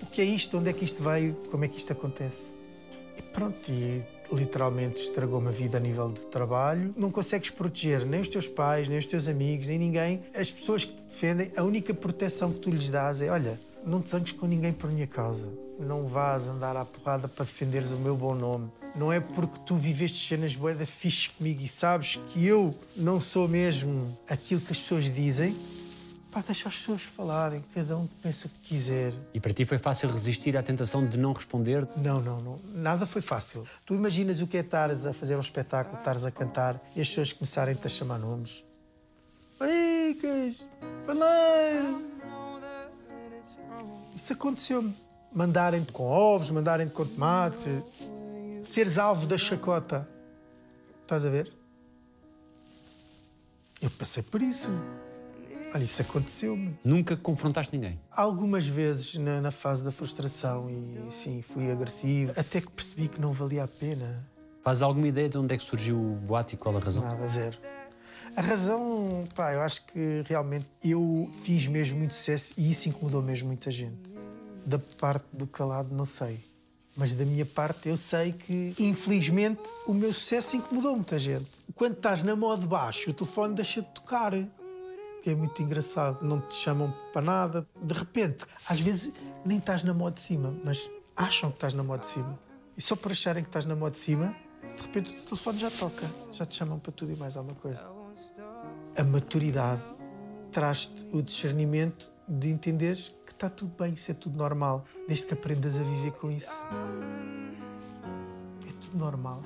O 0.02 0.06
que 0.06 0.20
é 0.20 0.24
isto? 0.24 0.58
Onde 0.58 0.70
é 0.70 0.72
que 0.72 0.84
isto 0.84 1.02
veio? 1.02 1.34
Como 1.50 1.64
é 1.64 1.68
que 1.68 1.76
isto 1.76 1.92
acontece? 1.92 2.54
E 3.16 3.22
pronto, 3.22 3.70
e 3.70 4.02
literalmente 4.32 5.02
estragou-me 5.02 5.48
a 5.48 5.50
vida 5.50 5.76
a 5.76 5.80
nível 5.80 6.10
de 6.10 6.26
trabalho. 6.26 6.94
Não 6.96 7.10
consegues 7.10 7.50
proteger 7.50 8.06
nem 8.06 8.20
os 8.20 8.28
teus 8.28 8.48
pais, 8.48 8.88
nem 8.88 8.98
os 8.98 9.06
teus 9.06 9.28
amigos, 9.28 9.66
nem 9.66 9.78
ninguém. 9.78 10.20
As 10.34 10.50
pessoas 10.50 10.84
que 10.84 10.94
te 10.94 11.04
defendem, 11.04 11.52
a 11.56 11.62
única 11.62 11.92
proteção 11.92 12.52
que 12.52 12.60
tu 12.60 12.70
lhes 12.70 12.88
dás 12.88 13.20
é: 13.20 13.30
olha, 13.30 13.60
não 13.84 14.00
te 14.00 14.10
zangues 14.10 14.32
com 14.32 14.46
ninguém 14.46 14.72
por 14.72 14.90
minha 14.90 15.06
causa. 15.06 15.48
Não 15.78 16.06
vás 16.06 16.46
andar 16.46 16.76
à 16.76 16.84
porrada 16.84 17.28
para 17.28 17.44
defenderes 17.44 17.90
o 17.90 17.96
meu 17.96 18.16
bom 18.16 18.34
nome. 18.34 18.70
Não 18.94 19.12
é 19.12 19.20
porque 19.20 19.58
tu 19.64 19.76
viveste 19.76 20.26
cenas 20.26 20.56
boeda 20.56 20.84
fixe 20.84 21.30
comigo 21.30 21.62
e 21.62 21.68
sabes 21.68 22.16
que 22.28 22.44
eu 22.44 22.74
não 22.96 23.20
sou 23.20 23.48
mesmo 23.48 24.16
aquilo 24.28 24.60
que 24.60 24.72
as 24.72 24.80
pessoas 24.80 25.10
dizem. 25.10 25.56
Pá, 26.30 26.42
deixa 26.46 26.68
as 26.68 26.76
pessoas 26.76 27.02
falarem, 27.02 27.64
cada 27.74 27.96
um 27.96 28.06
pensa 28.22 28.46
o 28.46 28.50
que 28.50 28.68
quiser. 28.68 29.12
E 29.34 29.40
para 29.40 29.52
ti 29.52 29.64
foi 29.64 29.78
fácil 29.78 30.08
resistir 30.10 30.56
à 30.56 30.62
tentação 30.62 31.04
de 31.04 31.18
não 31.18 31.32
responder? 31.32 31.88
Não, 31.96 32.20
não, 32.20 32.40
não. 32.40 32.60
Nada 32.72 33.04
foi 33.04 33.20
fácil. 33.20 33.66
Tu 33.84 33.94
imaginas 33.94 34.40
o 34.40 34.46
que 34.46 34.56
é 34.56 34.60
estares 34.60 35.04
a 35.04 35.12
fazer 35.12 35.36
um 35.36 35.40
espetáculo, 35.40 35.98
estares 35.98 36.24
a 36.24 36.30
cantar 36.30 36.80
e 36.94 37.00
as 37.00 37.08
pessoas 37.08 37.32
começarem-te 37.32 37.84
a 37.84 37.90
chamar 37.90 38.18
nomes. 38.18 38.64
Maricas! 39.58 40.64
Paneiro! 41.04 42.04
Isso 44.14 44.32
aconteceu-me. 44.32 44.94
Mandarem-te 45.32 45.92
com 45.92 46.04
ovos, 46.04 46.50
mandarem-te 46.50 46.92
com 46.92 47.04
tomate. 47.06 47.70
Seres 48.62 48.98
alvo 48.98 49.26
da 49.26 49.38
chacota. 49.38 50.08
Estás 51.02 51.24
a 51.24 51.30
ver? 51.30 51.52
Eu 53.80 53.90
passei 53.90 54.22
por 54.22 54.42
isso. 54.42 54.70
Olha, 55.74 55.84
isso 55.84 56.02
aconteceu-me. 56.02 56.76
Nunca 56.84 57.16
confrontaste 57.16 57.74
ninguém? 57.74 57.98
Algumas 58.10 58.66
vezes 58.66 59.16
na, 59.16 59.40
na 59.40 59.50
fase 59.50 59.82
da 59.82 59.90
frustração 59.90 60.68
e 60.68 61.10
sim, 61.10 61.42
fui 61.42 61.70
agressivo, 61.70 62.32
até 62.36 62.60
que 62.60 62.70
percebi 62.70 63.08
que 63.08 63.20
não 63.20 63.32
valia 63.32 63.64
a 63.64 63.68
pena. 63.68 64.28
Fazes 64.62 64.82
alguma 64.82 65.08
ideia 65.08 65.28
de 65.28 65.38
onde 65.38 65.54
é 65.54 65.58
que 65.58 65.64
surgiu 65.64 65.96
o 65.96 66.16
boato 66.16 66.54
e 66.54 66.56
qual 66.56 66.76
a 66.76 66.80
razão? 66.80 67.02
Nada, 67.02 67.26
zero. 67.28 67.56
A 68.36 68.42
razão, 68.42 69.26
pá, 69.34 69.52
eu 69.54 69.62
acho 69.62 69.86
que 69.86 70.22
realmente 70.26 70.66
eu 70.84 71.30
fiz 71.32 71.66
mesmo 71.66 71.98
muito 71.98 72.14
sucesso 72.14 72.52
e 72.56 72.70
isso 72.70 72.88
incomodou 72.88 73.22
mesmo 73.22 73.48
muita 73.48 73.70
gente. 73.70 73.98
Da 74.66 74.78
parte 74.78 75.24
do 75.32 75.46
calado, 75.46 75.94
não 75.94 76.04
sei. 76.04 76.49
Mas 76.96 77.14
da 77.14 77.24
minha 77.24 77.46
parte, 77.46 77.88
eu 77.88 77.96
sei 77.96 78.32
que, 78.32 78.74
infelizmente, 78.78 79.62
o 79.86 79.94
meu 79.94 80.12
sucesso 80.12 80.56
incomodou 80.56 80.94
muita 80.96 81.18
gente. 81.18 81.48
Quando 81.74 81.94
estás 81.94 82.22
na 82.22 82.34
moda 82.34 82.62
de 82.62 82.66
baixo, 82.66 83.10
o 83.10 83.14
telefone 83.14 83.54
deixa 83.54 83.80
de 83.80 83.88
tocar. 83.88 84.34
É 84.34 85.34
muito 85.34 85.62
engraçado. 85.62 86.22
Não 86.22 86.40
te 86.40 86.54
chamam 86.54 86.92
para 87.12 87.22
nada. 87.22 87.66
De 87.80 87.94
repente, 87.94 88.44
às 88.68 88.80
vezes, 88.80 89.12
nem 89.44 89.58
estás 89.58 89.82
na 89.82 89.94
moda 89.94 90.16
de 90.16 90.20
cima, 90.20 90.54
mas 90.64 90.90
acham 91.16 91.50
que 91.50 91.56
estás 91.56 91.74
na 91.74 91.82
moda 91.82 92.00
de 92.00 92.08
cima. 92.08 92.38
E 92.76 92.80
só 92.82 92.96
por 92.96 93.12
acharem 93.12 93.42
que 93.42 93.48
estás 93.48 93.64
na 93.64 93.76
moda 93.76 93.92
de 93.92 93.98
cima, 93.98 94.34
de 94.76 94.82
repente 94.82 95.14
o 95.14 95.22
telefone 95.22 95.58
já 95.58 95.70
toca. 95.70 96.10
Já 96.32 96.44
te 96.44 96.56
chamam 96.56 96.78
para 96.78 96.92
tudo 96.92 97.12
e 97.12 97.16
mais 97.16 97.36
alguma 97.36 97.54
coisa. 97.56 97.84
A 98.96 99.04
maturidade 99.04 99.82
traz-te 100.50 101.06
o 101.12 101.22
discernimento 101.22 102.10
de 102.26 102.48
entenderes 102.48 103.12
está 103.40 103.48
tudo 103.48 103.72
bem, 103.78 103.94
isso 103.94 104.10
é 104.10 104.14
tudo 104.14 104.36
normal, 104.36 104.84
desde 105.08 105.24
que 105.24 105.32
aprendas 105.32 105.74
a 105.74 105.82
viver 105.82 106.12
com 106.12 106.30
isso. 106.30 106.50
É 108.68 108.72
tudo 108.78 108.98
normal. 108.98 109.42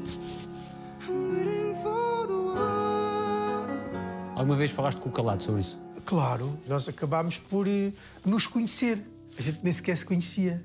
Alguma 4.35 4.57
vez 4.57 4.73
falaste 4.73 4.99
com 4.99 5.09
o 5.09 5.13
calado 5.13 5.45
sobre 5.45 5.61
isso? 5.61 5.79
Claro, 6.05 6.59
nós 6.67 6.89
acabámos 6.89 7.39
por 7.39 7.69
eh, 7.69 7.93
nos 8.27 8.49
conhecer. 8.49 9.01
A 9.39 9.43
gente 9.43 9.61
nem 9.63 9.73
sequer 9.73 9.97
se 9.97 10.05
conhecia. 10.05 10.61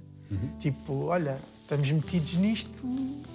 Tipo, 0.58 1.06
olha, 1.06 1.40
estamos 1.62 1.92
metidos 1.92 2.34
nisto 2.34 2.84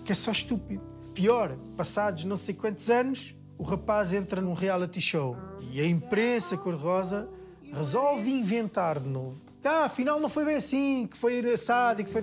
que 0.04 0.10
é 0.10 0.14
só 0.14 0.32
estúpido. 0.32 0.82
Pior, 1.14 1.56
passados 1.76 2.24
não 2.24 2.36
sei 2.36 2.52
quantos 2.52 2.90
anos, 2.90 3.32
o 3.56 3.62
rapaz 3.62 4.12
entra 4.12 4.40
num 4.40 4.54
reality 4.54 5.00
show 5.00 5.36
e 5.70 5.80
a 5.80 5.86
imprensa 5.86 6.56
cor-de-rosa 6.56 7.28
resolve 7.72 8.28
inventar 8.28 8.98
de 8.98 9.08
novo. 9.08 9.43
Ah, 9.64 9.86
afinal 9.86 10.20
não 10.20 10.28
foi 10.28 10.44
bem 10.44 10.56
assim, 10.56 11.06
que 11.06 11.16
foi 11.16 11.38
engraçado 11.38 12.00
e 12.00 12.04
que 12.04 12.10
foi. 12.10 12.22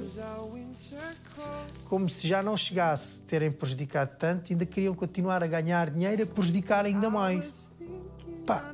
Como 1.85 2.07
se 2.07 2.27
já 2.27 2.43
não 2.43 2.55
chegasse 2.55 3.21
terem 3.21 3.51
prejudicado 3.51 4.11
tanto, 4.19 4.53
ainda 4.53 4.65
queriam 4.65 4.93
continuar 4.93 5.43
a 5.43 5.47
ganhar 5.47 5.89
dinheiro 5.89 6.21
e 6.21 6.25
prejudicar 6.25 6.85
ainda 6.85 7.09
mais. 7.09 7.71
Pá, 8.45 8.73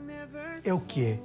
é 0.63 0.73
o 0.73 0.81
que 0.81 1.05
é. 1.05 1.19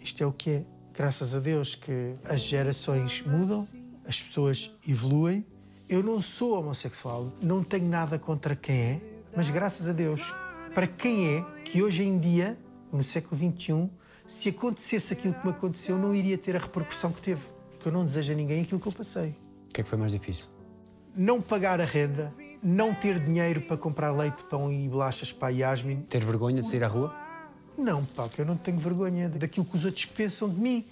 Isto 0.00 0.22
é 0.22 0.26
o 0.26 0.32
que 0.32 0.50
é. 0.50 0.64
Graças 0.94 1.34
a 1.34 1.40
Deus 1.40 1.74
que 1.74 2.14
as 2.24 2.40
gerações 2.40 3.22
mudam, 3.26 3.66
as 4.06 4.22
pessoas 4.22 4.70
evoluem. 4.88 5.44
Eu 5.88 6.02
não 6.02 6.22
sou 6.22 6.58
homossexual, 6.58 7.32
não 7.42 7.62
tenho 7.62 7.88
nada 7.88 8.18
contra 8.18 8.56
quem 8.56 8.76
é, 8.76 9.00
mas 9.36 9.50
graças 9.50 9.88
a 9.88 9.92
Deus, 9.92 10.32
para 10.74 10.86
quem 10.86 11.36
é 11.36 11.44
que 11.64 11.82
hoje 11.82 12.02
em 12.02 12.18
dia, 12.18 12.58
no 12.92 13.02
século 13.02 13.36
XXI, 13.36 13.90
se 14.26 14.48
acontecesse 14.48 15.12
aquilo 15.12 15.34
que 15.34 15.46
me 15.46 15.52
aconteceu, 15.52 15.96
não 15.96 16.14
iria 16.14 16.36
ter 16.36 16.56
a 16.56 16.58
repercussão 16.58 17.12
que 17.12 17.22
teve. 17.22 17.42
Porque 17.70 17.88
eu 17.88 17.92
não 17.92 18.04
desejo 18.04 18.32
a 18.32 18.36
ninguém 18.36 18.62
aquilo 18.62 18.80
que 18.80 18.88
eu 18.88 18.92
passei. 18.92 19.36
O 19.68 19.72
que 19.72 19.80
é 19.80 19.84
que 19.84 19.88
foi 19.88 19.98
mais 19.98 20.12
difícil? 20.12 20.48
Não 21.14 21.40
pagar 21.40 21.80
a 21.80 21.84
renda, 21.84 22.32
não 22.62 22.92
ter 22.92 23.20
dinheiro 23.20 23.60
para 23.62 23.76
comprar 23.76 24.10
leite, 24.10 24.42
pão 24.44 24.72
e 24.72 24.88
bolachas 24.88 25.32
para 25.32 25.48
a 25.48 25.50
Yasmin, 25.50 26.02
Ter 26.02 26.24
vergonha 26.24 26.60
de 26.60 26.68
sair 26.68 26.84
à 26.84 26.88
rua? 26.88 27.14
Não, 27.78 28.04
pá, 28.04 28.28
que 28.28 28.40
eu 28.40 28.46
não 28.46 28.56
tenho 28.56 28.78
vergonha 28.78 29.28
daquilo 29.28 29.64
que 29.64 29.76
os 29.76 29.84
outros 29.84 30.04
pensam 30.06 30.48
de 30.48 30.58
mim. 30.58 30.86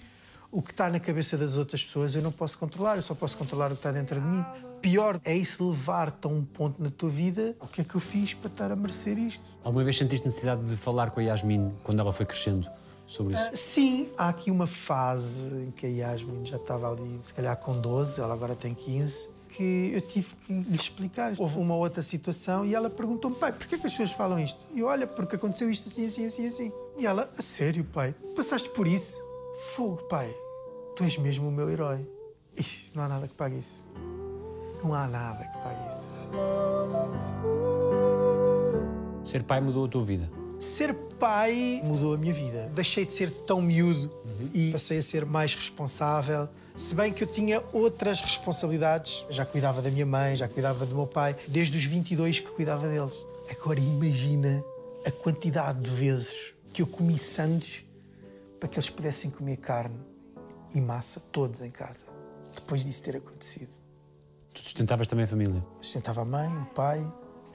O 0.51 0.61
que 0.61 0.71
está 0.71 0.89
na 0.89 0.99
cabeça 0.99 1.37
das 1.37 1.57
outras 1.57 1.83
pessoas 1.83 2.15
eu 2.15 2.21
não 2.21 2.31
posso 2.31 2.57
controlar, 2.57 2.95
eu 2.95 3.01
só 3.01 3.13
posso 3.13 3.37
controlar 3.37 3.67
o 3.67 3.69
que 3.71 3.75
está 3.75 3.91
dentro 3.91 4.21
de 4.21 4.25
mim. 4.25 4.45
Pior 4.81 5.19
é 5.25 5.35
isso 5.35 5.67
levar-te 5.67 6.25
a 6.25 6.29
um 6.29 6.45
ponto 6.45 6.81
na 6.81 6.89
tua 6.89 7.09
vida. 7.09 7.55
O 7.59 7.67
que 7.67 7.81
é 7.81 7.83
que 7.83 7.95
eu 7.95 8.01
fiz 8.01 8.33
para 8.33 8.49
estar 8.49 8.71
a 8.71 8.75
merecer 8.75 9.17
isto? 9.17 9.43
Alguma 9.63 9.83
vez 9.83 9.97
sentiste 9.97 10.25
necessidade 10.25 10.63
de 10.63 10.77
falar 10.77 11.09
com 11.09 11.19
a 11.19 11.23
Yasmin 11.23 11.73
quando 11.83 11.99
ela 11.99 12.13
foi 12.13 12.25
crescendo 12.25 12.69
sobre 13.05 13.33
isso? 13.33 13.43
Ah, 13.43 13.55
Sim, 13.55 14.09
há 14.17 14.29
aqui 14.29 14.49
uma 14.51 14.67
fase 14.67 15.41
em 15.63 15.71
que 15.71 15.85
a 15.85 15.89
Yasmin 15.89 16.45
já 16.45 16.57
estava 16.57 16.91
ali, 16.91 17.19
se 17.23 17.33
calhar 17.33 17.55
com 17.57 17.79
12, 17.79 18.19
ela 18.19 18.33
agora 18.33 18.55
tem 18.55 18.73
15, 18.73 19.29
que 19.49 19.91
eu 19.93 20.01
tive 20.01 20.35
que 20.45 20.53
lhe 20.53 20.75
explicar. 20.75 21.33
Houve 21.37 21.59
uma 21.59 21.75
outra 21.75 22.01
situação 22.01 22.65
e 22.65 22.75
ela 22.75 22.89
perguntou-me, 22.89 23.37
pai, 23.37 23.53
porquê 23.53 23.77
que 23.77 23.87
as 23.87 23.93
pessoas 23.93 24.11
falam 24.11 24.39
isto? 24.39 24.59
E 24.73 24.79
eu, 24.81 24.87
olha, 24.87 25.07
porque 25.07 25.35
aconteceu 25.35 25.69
isto 25.69 25.87
assim, 25.87 26.05
assim, 26.05 26.25
assim, 26.25 26.47
assim. 26.47 26.71
E 26.97 27.05
ela, 27.05 27.29
a 27.37 27.41
sério, 27.41 27.83
pai, 27.85 28.13
passaste 28.35 28.69
por 28.69 28.85
isso? 28.85 29.17
Fogo, 29.75 30.03
pai, 30.09 30.29
tu 30.95 31.03
és 31.03 31.17
mesmo 31.17 31.47
o 31.47 31.51
meu 31.51 31.69
herói. 31.69 32.05
Ixi, 32.57 32.91
não 32.93 33.03
há 33.03 33.07
nada 33.07 33.27
que 33.27 33.33
pague 33.33 33.57
isso. 33.57 33.83
Não 34.83 34.93
há 34.93 35.07
nada 35.07 35.43
que 35.45 35.57
pague 35.59 35.87
isso. 35.87 36.13
Ser 39.23 39.43
pai 39.43 39.59
mudou 39.61 39.85
a 39.85 39.87
tua 39.87 40.03
vida? 40.03 40.29
Ser 40.75 40.93
pai 40.93 41.79
mudou 41.85 42.15
a 42.15 42.17
minha 42.17 42.33
vida. 42.33 42.69
Deixei 42.75 43.05
de 43.05 43.13
ser 43.13 43.31
tão 43.31 43.61
miúdo 43.61 44.11
e 44.53 44.73
passei 44.73 44.97
a 44.97 45.01
ser 45.01 45.25
mais 45.25 45.55
responsável. 45.55 46.49
Se 46.75 46.93
bem 46.93 47.13
que 47.13 47.23
eu 47.23 47.27
tinha 47.27 47.63
outras 47.71 48.19
responsabilidades, 48.19 49.25
já 49.29 49.45
cuidava 49.45 49.81
da 49.81 49.89
minha 49.89 50.05
mãe, 50.05 50.35
já 50.35 50.49
cuidava 50.49 50.85
do 50.85 50.93
meu 50.93 51.07
pai, 51.07 51.33
desde 51.47 51.77
os 51.77 51.85
22 51.85 52.41
que 52.41 52.49
cuidava 52.49 52.89
deles. 52.89 53.25
Agora 53.49 53.79
imagina 53.79 54.61
a 55.05 55.11
quantidade 55.11 55.81
de 55.81 55.91
vezes 55.91 56.53
que 56.73 56.81
eu 56.81 56.87
comi 56.87 57.17
sandes 57.17 57.85
para 58.59 58.67
que 58.67 58.77
eles 58.77 58.89
pudessem 58.89 59.31
comer 59.31 59.55
carne 59.55 59.97
e 60.75 60.81
massa 60.81 61.21
todos 61.31 61.61
em 61.61 61.71
casa, 61.71 62.07
depois 62.53 62.83
disso 62.83 63.01
ter 63.01 63.15
acontecido. 63.15 63.71
Tu 64.53 64.59
sustentavas 64.59 65.07
também 65.07 65.23
a 65.23 65.27
família? 65.29 65.65
Sustentava 65.81 66.23
a 66.23 66.25
mãe, 66.25 66.49
o 66.49 66.65
pai, 66.65 66.99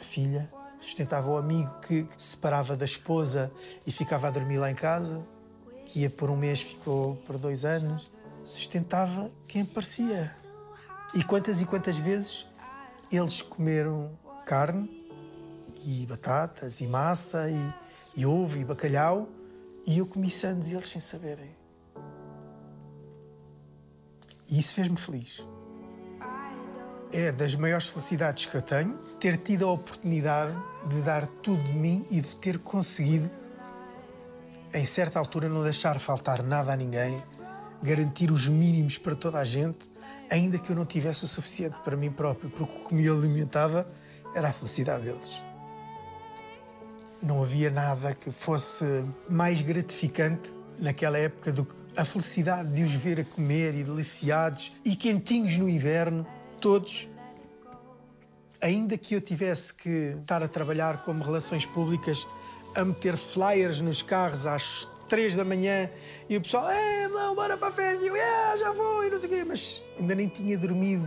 a 0.01 0.03
filha. 0.03 0.51
Sustentava 0.81 1.31
o 1.31 1.37
amigo 1.37 1.79
que 1.81 2.09
se 2.17 2.31
separava 2.31 2.77
da 2.77 2.85
esposa 2.85 3.53
e 3.87 3.93
ficava 3.93 4.29
a 4.29 4.31
dormir 4.31 4.59
lá 4.59 4.71
em 4.71 4.75
casa, 4.75 5.27
que 5.85 6.01
ia 6.01 6.11
por 6.11 6.31
um 6.31 6.37
mês, 6.37 6.63
ficou 6.63 7.17
por 7.27 7.37
dois 7.37 7.65
anos. 7.65 8.11
Sustentava 8.45 9.31
quem 9.47 9.63
aparecia. 9.63 10.35
E 11.15 11.23
quantas 11.23 11.61
e 11.61 11.67
quantas 11.67 11.99
vezes 11.99 12.47
eles 13.13 13.43
comeram 13.43 14.19
carne 14.47 15.07
e 15.85 16.07
batatas 16.07 16.81
e 16.81 16.87
massa 16.87 17.51
e, 17.51 17.75
e 18.17 18.25
ovo 18.25 18.59
e 18.59 18.65
bacalhau 18.65 19.29
e 19.87 19.99
eu 19.99 20.07
comi 20.07 20.31
sandes 20.31 20.73
eles 20.73 20.87
sem 20.87 21.01
saberem. 21.01 21.57
E 24.49 24.59
isso 24.59 24.75
fez-me 24.75 24.97
feliz 24.97 25.45
é 27.13 27.33
das 27.33 27.55
maiores 27.55 27.87
felicidades 27.87 28.47
que 28.47 28.57
eu 28.57 28.63
tenho 28.63 28.97
ter 29.19 29.37
tido 29.37 29.67
a 29.67 29.73
oportunidade 29.73 30.57
de 30.87 31.03
dar 31.03 31.27
tudo 31.27 31.63
de 31.63 31.73
mim 31.73 32.07
e 32.11 32.21
de 32.21 32.37
ter 32.37 32.59
conseguido, 32.59 33.31
em 34.73 34.87
certa 34.87 35.19
altura, 35.19 35.49
não 35.49 35.63
deixar 35.63 35.99
faltar 35.99 36.43
nada 36.43 36.73
a 36.73 36.77
ninguém, 36.77 37.23
garantir 37.83 38.31
os 38.31 38.49
mínimos 38.49 38.99
para 38.99 39.15
toda 39.15 39.39
a 39.39 39.45
gente, 39.45 39.93
ainda 40.31 40.59
que 40.59 40.71
eu 40.71 40.77
não 40.77 40.87
tivesse 40.87 41.25
o 41.25 41.29
suficiente 41.29 41.77
para 41.85 41.97
mim 41.97 42.11
próprio, 42.11 42.51
porque 42.51 42.73
o 42.73 42.89
que 42.89 42.95
me 42.95 43.09
alimentava 43.09 43.87
era 44.35 44.49
a 44.49 44.53
felicidade 44.53 45.05
deles. 45.05 45.43
Não 47.23 47.43
havia 47.43 47.71
nada 47.71 48.15
que 48.15 48.31
fosse 48.31 49.05
mais 49.29 49.61
gratificante 49.61 50.55
naquela 50.79 51.19
época 51.19 51.53
do 51.53 51.67
que 51.67 51.75
a 51.97 52.05
felicidade 52.05 52.73
de 52.73 52.83
os 52.83 52.95
ver 52.95 53.21
a 53.21 53.25
comer 53.25 53.75
e 53.75 53.85
deliciados 53.85 54.73
e 54.85 54.97
quentinhos 54.97 55.59
no 55.59 55.69
inverno, 55.69 56.27
todos. 56.61 57.10
Ainda 58.63 58.99
que 58.99 59.15
eu 59.15 59.21
tivesse 59.21 59.73
que 59.73 60.17
estar 60.21 60.43
a 60.43 60.49
trabalhar 60.49 61.03
como 61.03 61.23
relações 61.23 61.65
públicas, 61.65 62.27
a 62.75 62.85
meter 62.85 63.17
flyers 63.17 63.81
nos 63.81 64.03
carros 64.03 64.47
às 64.47 64.87
três 65.09 65.35
da 65.35 65.45
manhã 65.45 65.91
e 66.29 66.37
o 66.37 66.41
pessoal, 66.41 66.71
é, 66.71 67.09
não, 67.09 67.35
bora 67.35 67.57
para 67.57 67.69
a 67.69 67.73
festa, 67.73 68.05
e 68.05 68.09
eu, 68.09 68.15
é, 68.15 68.59
já 68.59 68.71
vou, 68.73 69.05
e 69.05 69.11
não 69.11 69.21
sei 69.21 69.29
o 69.29 69.33
quê, 69.33 69.45
mas 69.45 69.83
ainda 69.99 70.15
nem 70.15 70.29
tinha 70.29 70.57
dormido 70.57 71.05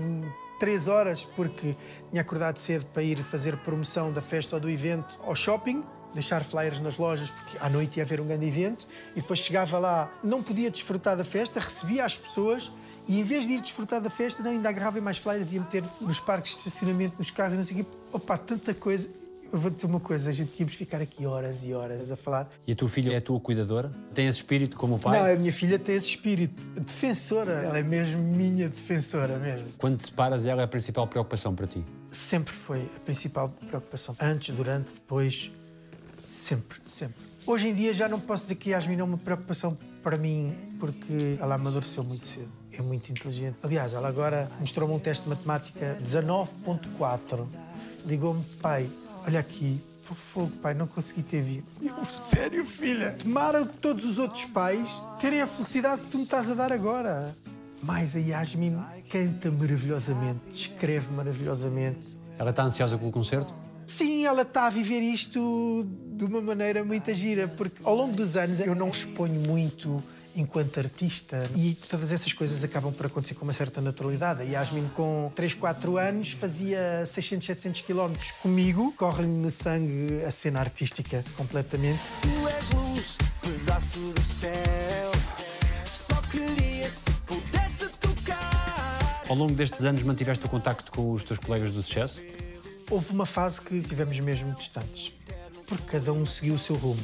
três 0.60 0.88
horas 0.88 1.26
porque 1.26 1.76
tinha 2.10 2.22
acordado 2.22 2.58
cedo 2.58 2.86
para 2.88 3.02
ir 3.02 3.22
fazer 3.24 3.56
promoção 3.58 4.12
da 4.12 4.22
festa 4.22 4.56
ou 4.56 4.60
do 4.60 4.70
evento 4.70 5.20
ao 5.24 5.36
shopping, 5.36 5.84
deixar 6.14 6.44
flyers 6.44 6.80
nas 6.80 6.98
lojas 6.98 7.32
porque 7.32 7.58
à 7.60 7.70
noite 7.70 7.98
ia 7.98 8.04
haver 8.04 8.22
um 8.22 8.26
grande 8.26 8.46
evento. 8.46 8.88
E 9.16 9.22
depois 9.22 9.40
chegava 9.40 9.80
lá, 9.80 10.12
não 10.24 10.44
podia 10.44 10.70
desfrutar 10.70 11.18
da 11.18 11.26
festa, 11.26 11.60
recebia 11.60 12.06
as 12.06 12.18
pessoas 12.18 12.72
e 13.08 13.20
em 13.20 13.24
vez 13.24 13.48
de 13.48 13.54
ir 13.54 13.62
desfrutar 13.62 14.02
da 14.02 14.10
festa, 14.10 14.42
não, 14.42 14.52
ainda 14.52 14.70
agarrava 14.70 15.00
mais 15.02 15.18
flyers 15.18 15.52
e 15.52 15.56
ia 15.56 15.62
meter 15.62 15.84
nos 16.00 16.20
parques 16.20 16.54
de 16.54 16.58
estacionamento, 16.60 17.16
nos 17.18 17.30
carros, 17.30 17.58
não 17.58 17.64
sei 17.64 17.82
o 17.82 17.84
quê. 17.84 17.92
Opa, 18.12 18.38
tanta 18.38 18.74
coisa. 18.74 19.10
Eu 19.52 19.60
vou 19.60 19.70
dizer 19.70 19.86
uma 19.86 20.00
coisa, 20.00 20.32
a 20.32 20.34
gente 20.34 20.60
íamos 20.60 20.74
ficar 20.74 21.00
aqui 21.00 21.28
horas 21.28 21.64
e 21.64 21.76
horas 21.76 22.10
a 22.10 22.16
falar. 22.16 22.50
E 22.66 22.72
a 22.72 22.76
tua 22.76 22.90
filha 22.90 23.14
é 23.14 23.18
a 23.18 23.22
tua 23.22 23.40
cuidadora? 23.40 23.92
Tem 24.12 24.26
esse 24.26 24.40
espírito 24.40 24.76
como 24.76 24.96
o 24.96 25.00
pai? 25.00 25.20
Não, 25.20 25.32
a 25.32 25.36
minha 25.36 25.54
filha 25.54 25.78
tem 25.78 25.96
esse 25.96 26.08
espírito. 26.08 26.72
Defensora. 26.72 27.54
Ela 27.54 27.78
é 27.78 27.84
mesmo 27.84 28.20
minha 28.20 28.68
defensora, 28.68 29.38
mesmo. 29.38 29.68
Quando 29.78 29.98
te 29.98 30.06
separas, 30.06 30.48
ela 30.48 30.62
é 30.62 30.66
a 30.66 30.68
principal 30.68 31.06
preocupação 31.06 31.54
para 31.54 31.68
ti. 31.68 31.84
Sempre 32.10 32.52
foi 32.52 32.90
a 32.96 33.00
principal 33.02 33.50
preocupação. 33.50 34.16
Antes, 34.20 34.56
durante, 34.56 34.92
depois. 34.92 35.52
Sempre, 36.26 36.80
sempre. 36.88 37.22
Hoje 37.46 37.68
em 37.68 37.76
dia 37.76 37.94
já 37.94 38.10
não 38.10 38.20
posso 38.20 38.44
dizer 38.44 38.56
que 38.56 38.72
Yasmin 38.72 38.98
é 38.98 39.04
uma 39.04 39.20
preocupação 39.20 39.78
para 40.04 40.18
mim, 40.18 40.54
porque 40.80 41.38
ela 41.40 41.56
amadureceu 41.56 42.04
muito 42.04 42.28
cedo. 42.28 42.50
É 42.72 42.82
muito 42.82 43.10
inteligente. 43.10 43.56
Aliás, 43.64 43.94
ela 43.94 44.08
agora 44.08 44.52
mostrou-me 44.60 44.94
um 44.94 45.00
teste 45.00 45.24
de 45.24 45.30
matemática 45.30 45.98
19.4. 46.04 47.46
Ligou-me, 48.06 48.44
pai, 48.62 48.90
olha 49.26 49.40
aqui, 49.40 49.82
por 50.06 50.16
fogo, 50.16 50.52
pai, 50.62 50.74
não 50.74 50.86
consegui 50.86 51.24
ter 51.24 51.42
vindo. 51.42 51.64
Eu, 51.82 52.04
sério, 52.30 52.66
filha? 52.66 53.14
Tomara 53.14 53.66
todos 53.66 54.06
os 54.06 54.20
outros 54.20 54.46
pais 54.46 55.02
terem 55.20 55.42
a 55.42 55.48
felicidade 55.48 56.02
que 56.02 56.10
tu 56.10 56.18
me 56.18 56.26
estás 56.26 56.50
a 56.50 56.54
dar 56.54 56.72
agora. 56.72 57.36
Mas 57.82 58.16
a 58.16 58.20
Yasmin 58.20 58.78
canta 59.10 59.52
maravilhosamente, 59.52 60.42
escreve 60.50 61.12
maravilhosamente. 61.12 62.18
Ela 62.38 62.50
está 62.50 62.64
ansiosa 62.64 62.98
com 62.98 63.08
o 63.08 63.12
concerto? 63.12 63.54
Sim, 63.88 64.26
ela 64.26 64.44
está 64.44 64.68
a 64.68 64.70
viver 64.70 65.02
isto 65.02 65.86
de 66.16 66.26
uma 66.26 66.42
maneira 66.42 66.84
muito 66.84 67.14
gira, 67.14 67.48
porque 67.48 67.82
ao 67.84 67.96
longo 67.96 68.16
dos 68.16 68.36
anos 68.36 68.60
eu 68.60 68.76
não 68.76 68.90
exponho 68.90 69.40
muito 69.40 70.02
enquanto 70.36 70.80
artista 70.80 71.50
e 71.56 71.76
todas 71.76 72.12
essas 72.12 72.34
coisas 72.34 72.64
acabam 72.64 72.92
por 72.92 73.06
acontecer 73.06 73.36
com 73.36 73.44
uma 73.44 73.54
certa 73.54 73.82
naturalidade. 73.82 74.42
A 74.42 74.44
Yasmin, 74.44 74.90
com 74.96 75.32
3, 75.36 75.54
4 75.54 75.98
anos, 75.98 76.32
fazia 76.32 77.06
600, 77.06 77.46
700 77.46 77.82
quilómetros 77.82 78.32
comigo, 78.32 78.94
corre-lhe 78.98 79.28
no 79.28 79.52
sangue 79.52 80.24
a 80.26 80.32
cena 80.32 80.60
artística 80.60 81.24
completamente. 81.38 82.00
Tu 82.22 82.48
és 82.48 82.70
luz, 82.72 83.18
pedaço 83.42 84.00
do 84.00 84.22
céu. 84.22 85.12
Só 85.86 86.22
queria 86.32 86.90
se 86.90 87.12
pudesse 87.26 87.88
tocar. 88.00 89.24
Ao 89.28 89.36
longo 89.36 89.54
destes 89.54 89.82
anos 89.82 90.02
mantiveste 90.04 90.46
o 90.46 90.50
contacto 90.50 90.92
com 90.92 91.12
os 91.12 91.24
teus 91.24 91.40
colegas 91.40 91.72
do 91.72 91.84
sucesso? 91.84 92.22
Houve 92.94 93.12
uma 93.12 93.26
fase 93.26 93.60
que 93.60 93.82
tivemos 93.82 94.20
mesmo 94.20 94.54
distantes, 94.54 95.12
porque 95.66 95.84
cada 95.98 96.14
um 96.14 96.28
seguiu 96.28 96.54
o 96.54 96.60
seu 96.60 96.76
rumo. 96.76 97.02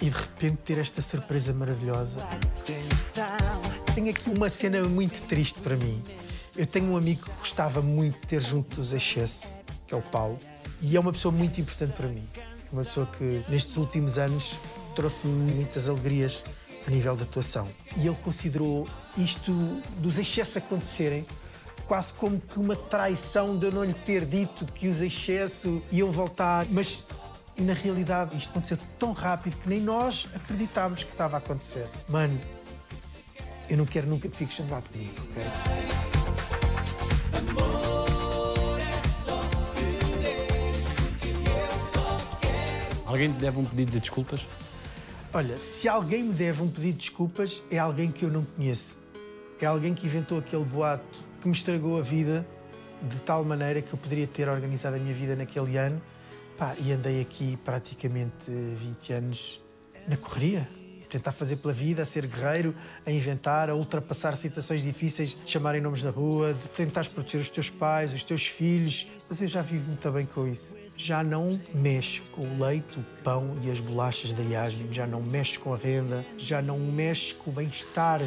E 0.00 0.06
de 0.06 0.16
repente 0.16 0.56
ter 0.64 0.78
esta 0.78 1.00
surpresa 1.00 1.52
maravilhosa. 1.52 2.16
Tenho 3.94 4.10
aqui 4.10 4.28
uma 4.28 4.50
cena 4.50 4.82
muito 4.82 5.22
triste 5.28 5.60
para 5.60 5.76
mim. 5.76 6.02
Eu 6.56 6.66
tenho 6.66 6.86
um 6.86 6.96
amigo 6.96 7.22
que 7.22 7.30
gostava 7.38 7.80
muito 7.80 8.20
de 8.20 8.26
ter 8.26 8.40
junto 8.40 8.74
dos 8.74 8.92
excesso, 8.92 9.48
que 9.86 9.94
é 9.94 9.96
o 9.96 10.02
Paulo, 10.02 10.40
e 10.80 10.96
é 10.96 10.98
uma 10.98 11.12
pessoa 11.12 11.30
muito 11.30 11.60
importante 11.60 11.92
para 11.92 12.08
mim. 12.08 12.28
Uma 12.72 12.82
pessoa 12.84 13.06
que 13.06 13.44
nestes 13.48 13.76
últimos 13.76 14.18
anos 14.18 14.58
trouxe-me 14.96 15.52
muitas 15.52 15.88
alegrias 15.88 16.42
a 16.84 16.90
nível 16.90 17.14
da 17.14 17.22
atuação. 17.22 17.68
E 17.96 18.08
ele 18.08 18.18
considerou 18.24 18.88
isto 19.16 19.52
dos 19.98 20.18
excessos 20.18 20.56
acontecerem 20.56 21.24
quase 21.86 22.12
como 22.14 22.40
que 22.40 22.58
uma 22.58 22.76
traição 22.76 23.56
de 23.56 23.66
eu 23.66 23.72
não 23.72 23.84
lhe 23.84 23.92
ter 23.92 24.24
dito 24.24 24.64
que 24.66 24.88
os 24.88 25.00
excessos 25.00 25.82
iam 25.90 26.10
voltar. 26.10 26.66
Mas 26.70 27.04
na 27.58 27.74
realidade 27.74 28.36
isto 28.36 28.50
aconteceu 28.50 28.78
tão 28.98 29.12
rápido 29.12 29.56
que 29.56 29.68
nem 29.68 29.80
nós 29.80 30.26
acreditámos 30.34 31.02
que 31.02 31.10
estava 31.10 31.36
a 31.36 31.38
acontecer. 31.38 31.86
Mano, 32.08 32.38
eu 33.68 33.76
não 33.76 33.86
quero 33.86 34.06
nunca 34.06 34.28
que 34.28 34.36
fiques 34.36 34.56
chateado 34.56 34.88
comigo, 34.88 35.14
ok? 35.30 35.42
Alguém 43.12 43.30
te 43.30 43.40
deve 43.40 43.58
um 43.58 43.64
pedido 43.64 43.92
de 43.92 44.00
desculpas? 44.00 44.48
Olha, 45.34 45.58
se 45.58 45.86
alguém 45.86 46.24
me 46.24 46.32
deve 46.32 46.62
um 46.62 46.68
pedido 46.68 46.92
de 46.92 46.98
desculpas, 46.98 47.62
é 47.70 47.78
alguém 47.78 48.10
que 48.10 48.24
eu 48.24 48.30
não 48.30 48.42
conheço. 48.42 48.96
É 49.60 49.66
alguém 49.66 49.92
que 49.94 50.06
inventou 50.06 50.38
aquele 50.38 50.64
boato 50.64 51.22
que 51.42 51.48
me 51.48 51.54
estragou 51.54 51.98
a 51.98 52.02
vida 52.02 52.46
de 53.02 53.20
tal 53.20 53.44
maneira 53.44 53.82
que 53.82 53.92
eu 53.92 53.98
poderia 53.98 54.28
ter 54.28 54.48
organizado 54.48 54.94
a 54.94 54.98
minha 55.00 55.12
vida 55.12 55.34
naquele 55.34 55.76
ano. 55.76 56.00
Pá, 56.56 56.76
e 56.78 56.92
andei 56.92 57.20
aqui 57.20 57.58
praticamente 57.64 58.48
20 58.48 59.12
anos 59.12 59.60
na 60.06 60.16
correria. 60.16 60.68
A 61.02 61.08
tentar 61.12 61.32
fazer 61.32 61.56
pela 61.56 61.74
vida, 61.74 62.02
a 62.02 62.04
ser 62.04 62.26
guerreiro, 62.26 62.72
a 63.04 63.10
inventar, 63.10 63.68
a 63.68 63.74
ultrapassar 63.74 64.34
situações 64.34 64.82
difíceis, 64.82 65.30
de 65.30 65.50
chamarem 65.50 65.80
nomes 65.80 66.04
na 66.04 66.10
rua, 66.10 66.54
de 66.54 66.70
tentares 66.70 67.08
proteger 67.08 67.40
os 67.40 67.50
teus 67.50 67.68
pais, 67.68 68.14
os 68.14 68.22
teus 68.22 68.46
filhos. 68.46 69.08
Mas 69.28 69.42
eu 69.42 69.48
já 69.48 69.62
vivo 69.62 69.88
muito 69.88 70.10
bem 70.12 70.24
com 70.24 70.46
isso. 70.46 70.76
Já 70.96 71.24
não 71.24 71.60
mexo 71.74 72.22
com 72.30 72.42
o 72.42 72.64
leite, 72.64 73.00
o 73.00 73.04
pão 73.24 73.58
e 73.62 73.70
as 73.70 73.80
bolachas 73.80 74.32
da 74.32 74.42
Yasmin, 74.44 74.92
já 74.92 75.08
não 75.08 75.20
mexo 75.20 75.58
com 75.58 75.74
a 75.74 75.76
renda, 75.76 76.24
já 76.36 76.62
não 76.62 76.78
mexo 76.78 77.34
com 77.36 77.50
o 77.50 77.52
bem-estar 77.52 78.20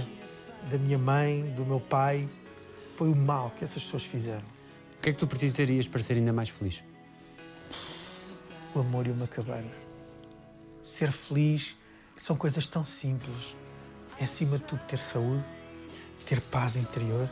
da 0.69 0.77
minha 0.77 0.97
mãe, 0.97 1.43
do 1.55 1.65
meu 1.65 1.79
pai. 1.79 2.27
Foi 2.95 3.09
o 3.09 3.15
mal 3.15 3.51
que 3.51 3.63
essas 3.63 3.83
pessoas 3.83 4.05
fizeram. 4.05 4.45
O 4.97 5.01
que 5.01 5.09
é 5.09 5.13
que 5.13 5.19
tu 5.19 5.27
precisarias 5.27 5.87
para 5.87 6.01
ser 6.01 6.13
ainda 6.13 6.33
mais 6.33 6.49
feliz? 6.49 6.83
o 8.75 8.81
amor 8.81 9.07
e 9.07 9.11
uma 9.11 9.27
cabana. 9.27 9.71
Ser 10.83 11.11
feliz 11.11 11.75
são 12.17 12.35
coisas 12.35 12.67
tão 12.67 12.85
simples. 12.85 13.55
É 14.19 14.25
acima 14.25 14.57
de 14.57 14.63
tudo 14.63 14.81
ter 14.87 14.99
saúde, 14.99 15.43
ter 16.25 16.41
paz 16.41 16.75
interior, 16.75 17.29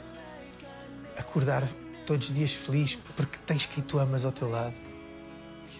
acordar 1.17 1.67
todos 2.05 2.29
os 2.29 2.35
dias 2.35 2.53
feliz 2.53 2.95
porque 3.15 3.37
tens 3.45 3.65
quem 3.65 3.83
tu 3.83 3.99
amas 3.99 4.25
ao 4.25 4.31
teu 4.31 4.49
lado. 4.49 4.75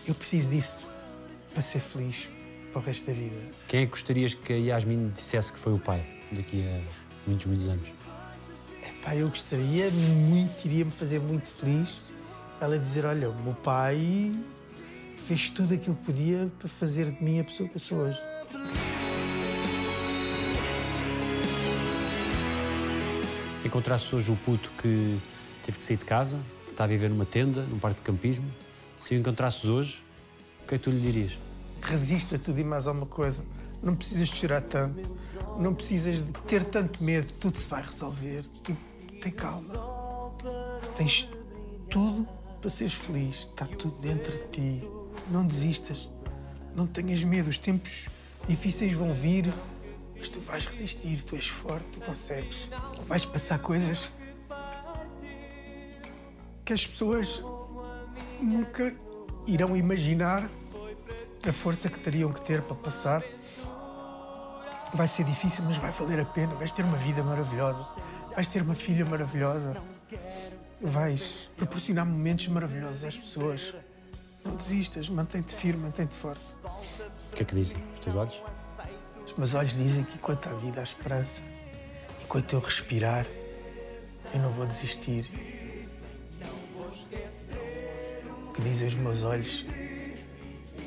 Eu 0.05 0.13
preciso 0.13 0.49
disso 0.49 0.85
para 1.53 1.61
ser 1.61 1.79
feliz 1.79 2.27
para 2.71 2.81
o 2.81 2.83
resto 2.83 3.05
da 3.05 3.13
vida. 3.13 3.53
Quem 3.67 3.81
é 3.81 3.85
que 3.85 3.91
gostarias 3.91 4.33
que 4.33 4.51
a 4.51 4.57
Yasmin 4.57 5.09
dissesse 5.09 5.53
que 5.53 5.59
foi 5.59 5.73
o 5.73 5.79
pai 5.79 6.05
daqui 6.31 6.63
a 6.67 6.81
muitos, 7.27 7.45
muitos 7.45 7.67
anos? 7.67 8.02
Epá, 9.03 9.17
eu 9.17 9.27
gostaria 9.27 9.91
muito, 9.91 10.63
iria-me 10.63 10.89
fazer 10.89 11.19
muito 11.19 11.45
feliz 11.45 11.99
ela 12.61 12.79
dizer: 12.79 13.05
Olha, 13.05 13.29
o 13.29 13.35
meu 13.43 13.53
pai 13.53 14.33
fez 15.17 15.49
tudo 15.49 15.73
aquilo 15.73 15.93
que 15.97 16.05
podia 16.05 16.49
para 16.57 16.69
fazer 16.69 17.11
de 17.11 17.21
mim 17.21 17.41
a 17.41 17.43
pessoa 17.43 17.67
que 17.67 17.75
eu 17.75 17.81
sou 17.81 17.97
hoje. 17.97 18.17
Se 23.57 23.67
encontrasses 23.67 24.13
hoje 24.13 24.31
o 24.31 24.37
puto 24.37 24.71
que 24.81 25.19
teve 25.65 25.79
que 25.79 25.83
sair 25.83 25.97
de 25.97 26.05
casa, 26.05 26.39
está 26.69 26.85
a 26.85 26.87
viver 26.87 27.09
numa 27.09 27.25
tenda, 27.25 27.63
num 27.63 27.79
parque 27.79 27.99
de 27.99 28.05
campismo, 28.05 28.49
se 28.95 29.15
o 29.15 29.17
encontrasses 29.17 29.65
hoje, 29.65 30.01
o 30.63 30.67
que 30.67 30.75
é 30.75 30.77
que 30.77 30.83
tu 30.85 30.89
lhe 30.89 31.01
dirias? 31.01 31.37
Resiste 31.81 32.35
a 32.35 32.39
tudo 32.39 32.57
e 32.57 32.63
mais 32.63 32.87
alguma 32.87 33.05
coisa. 33.05 33.43
Não 33.81 33.97
precisas 33.97 34.29
de 34.29 34.35
chorar 34.37 34.61
tanto, 34.61 35.13
não 35.59 35.73
precisas 35.73 36.23
de 36.23 36.31
ter 36.43 36.63
tanto 36.63 37.03
medo, 37.03 37.33
tudo 37.33 37.57
se 37.57 37.67
vai 37.67 37.83
resolver. 37.83 38.45
Tu, 38.63 38.73
tem 39.23 39.31
calma. 39.31 39.73
Tens 40.97 41.29
tudo 41.89 42.27
para 42.59 42.69
seres 42.69 42.93
feliz, 42.93 43.35
está 43.37 43.65
tudo 43.65 43.99
dentro 44.01 44.31
de 44.31 44.47
ti. 44.49 44.89
Não 45.31 45.47
desistas, 45.47 46.09
não 46.75 46.85
tenhas 46.85 47.23
medo, 47.23 47.49
os 47.49 47.57
tempos 47.57 48.09
difíceis 48.47 48.91
vão 48.91 49.13
vir, 49.13 49.51
mas 50.17 50.27
tu 50.27 50.41
vais 50.41 50.65
resistir, 50.65 51.21
tu 51.21 51.35
és 51.35 51.47
forte, 51.47 51.85
tu 51.93 52.01
consegues. 52.01 52.69
Vais 53.07 53.25
passar 53.25 53.59
coisas 53.59 54.11
que 56.65 56.73
as 56.73 56.85
pessoas 56.85 57.41
nunca 58.41 58.93
irão 59.47 59.75
imaginar 59.77 60.49
a 61.47 61.51
força 61.53 61.89
que 61.89 61.99
teriam 61.99 62.31
que 62.31 62.41
ter 62.41 62.61
para 62.61 62.75
passar. 62.75 63.23
vai 64.93 65.07
ser 65.07 65.23
difícil, 65.23 65.63
mas 65.65 65.77
vai 65.77 65.91
valer 65.91 66.19
a 66.19 66.25
pena. 66.25 66.53
Vais 66.55 66.71
ter 66.71 66.83
uma 66.83 66.97
vida 66.97 67.23
maravilhosa. 67.23 67.85
Vais 68.35 68.47
ter 68.47 68.61
uma 68.61 68.75
filha 68.75 69.05
maravilhosa. 69.05 69.75
Vais 70.81 71.49
proporcionar 71.55 72.05
momentos 72.05 72.47
maravilhosos 72.47 73.03
às 73.03 73.17
pessoas. 73.17 73.73
Não 74.43 74.55
desistas, 74.55 75.07
mantém-te 75.07 75.55
firme, 75.55 75.83
mantém-te 75.83 76.15
forte. 76.15 76.41
O 76.63 77.35
que 77.35 77.43
é 77.43 77.45
que 77.45 77.55
dizem 77.55 77.77
os 77.93 77.99
teus 77.99 78.15
olhos? 78.15 78.41
Os 79.25 79.33
meus 79.33 79.53
olhos 79.53 79.73
dizem 79.73 80.03
que 80.03 80.15
enquanto 80.15 80.47
há 80.47 80.53
vida 80.53 80.79
há 80.81 80.83
esperança. 80.83 81.41
Enquanto 82.23 82.53
eu 82.53 82.59
respirar, 82.59 83.25
eu 84.33 84.39
não 84.39 84.49
vou 84.51 84.65
desistir. 84.65 85.29
O 88.47 88.53
que 88.53 88.61
dizem 88.61 88.87
os 88.87 88.95
meus 88.95 89.23
olhos 89.23 89.65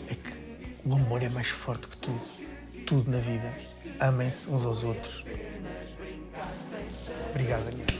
é 0.08 0.14
que 0.14 0.88
o 0.88 0.94
amor 0.94 1.22
é 1.22 1.28
mais 1.28 1.48
forte 1.48 1.88
que 1.88 1.96
tudo. 1.96 2.20
Tudo 2.86 3.10
na 3.10 3.18
vida. 3.18 3.52
Amem-se 3.98 4.48
uns 4.50 4.64
aos 4.66 4.84
outros. 4.84 5.24
Obrigado, 7.36 7.64
Daniel. 7.66 7.95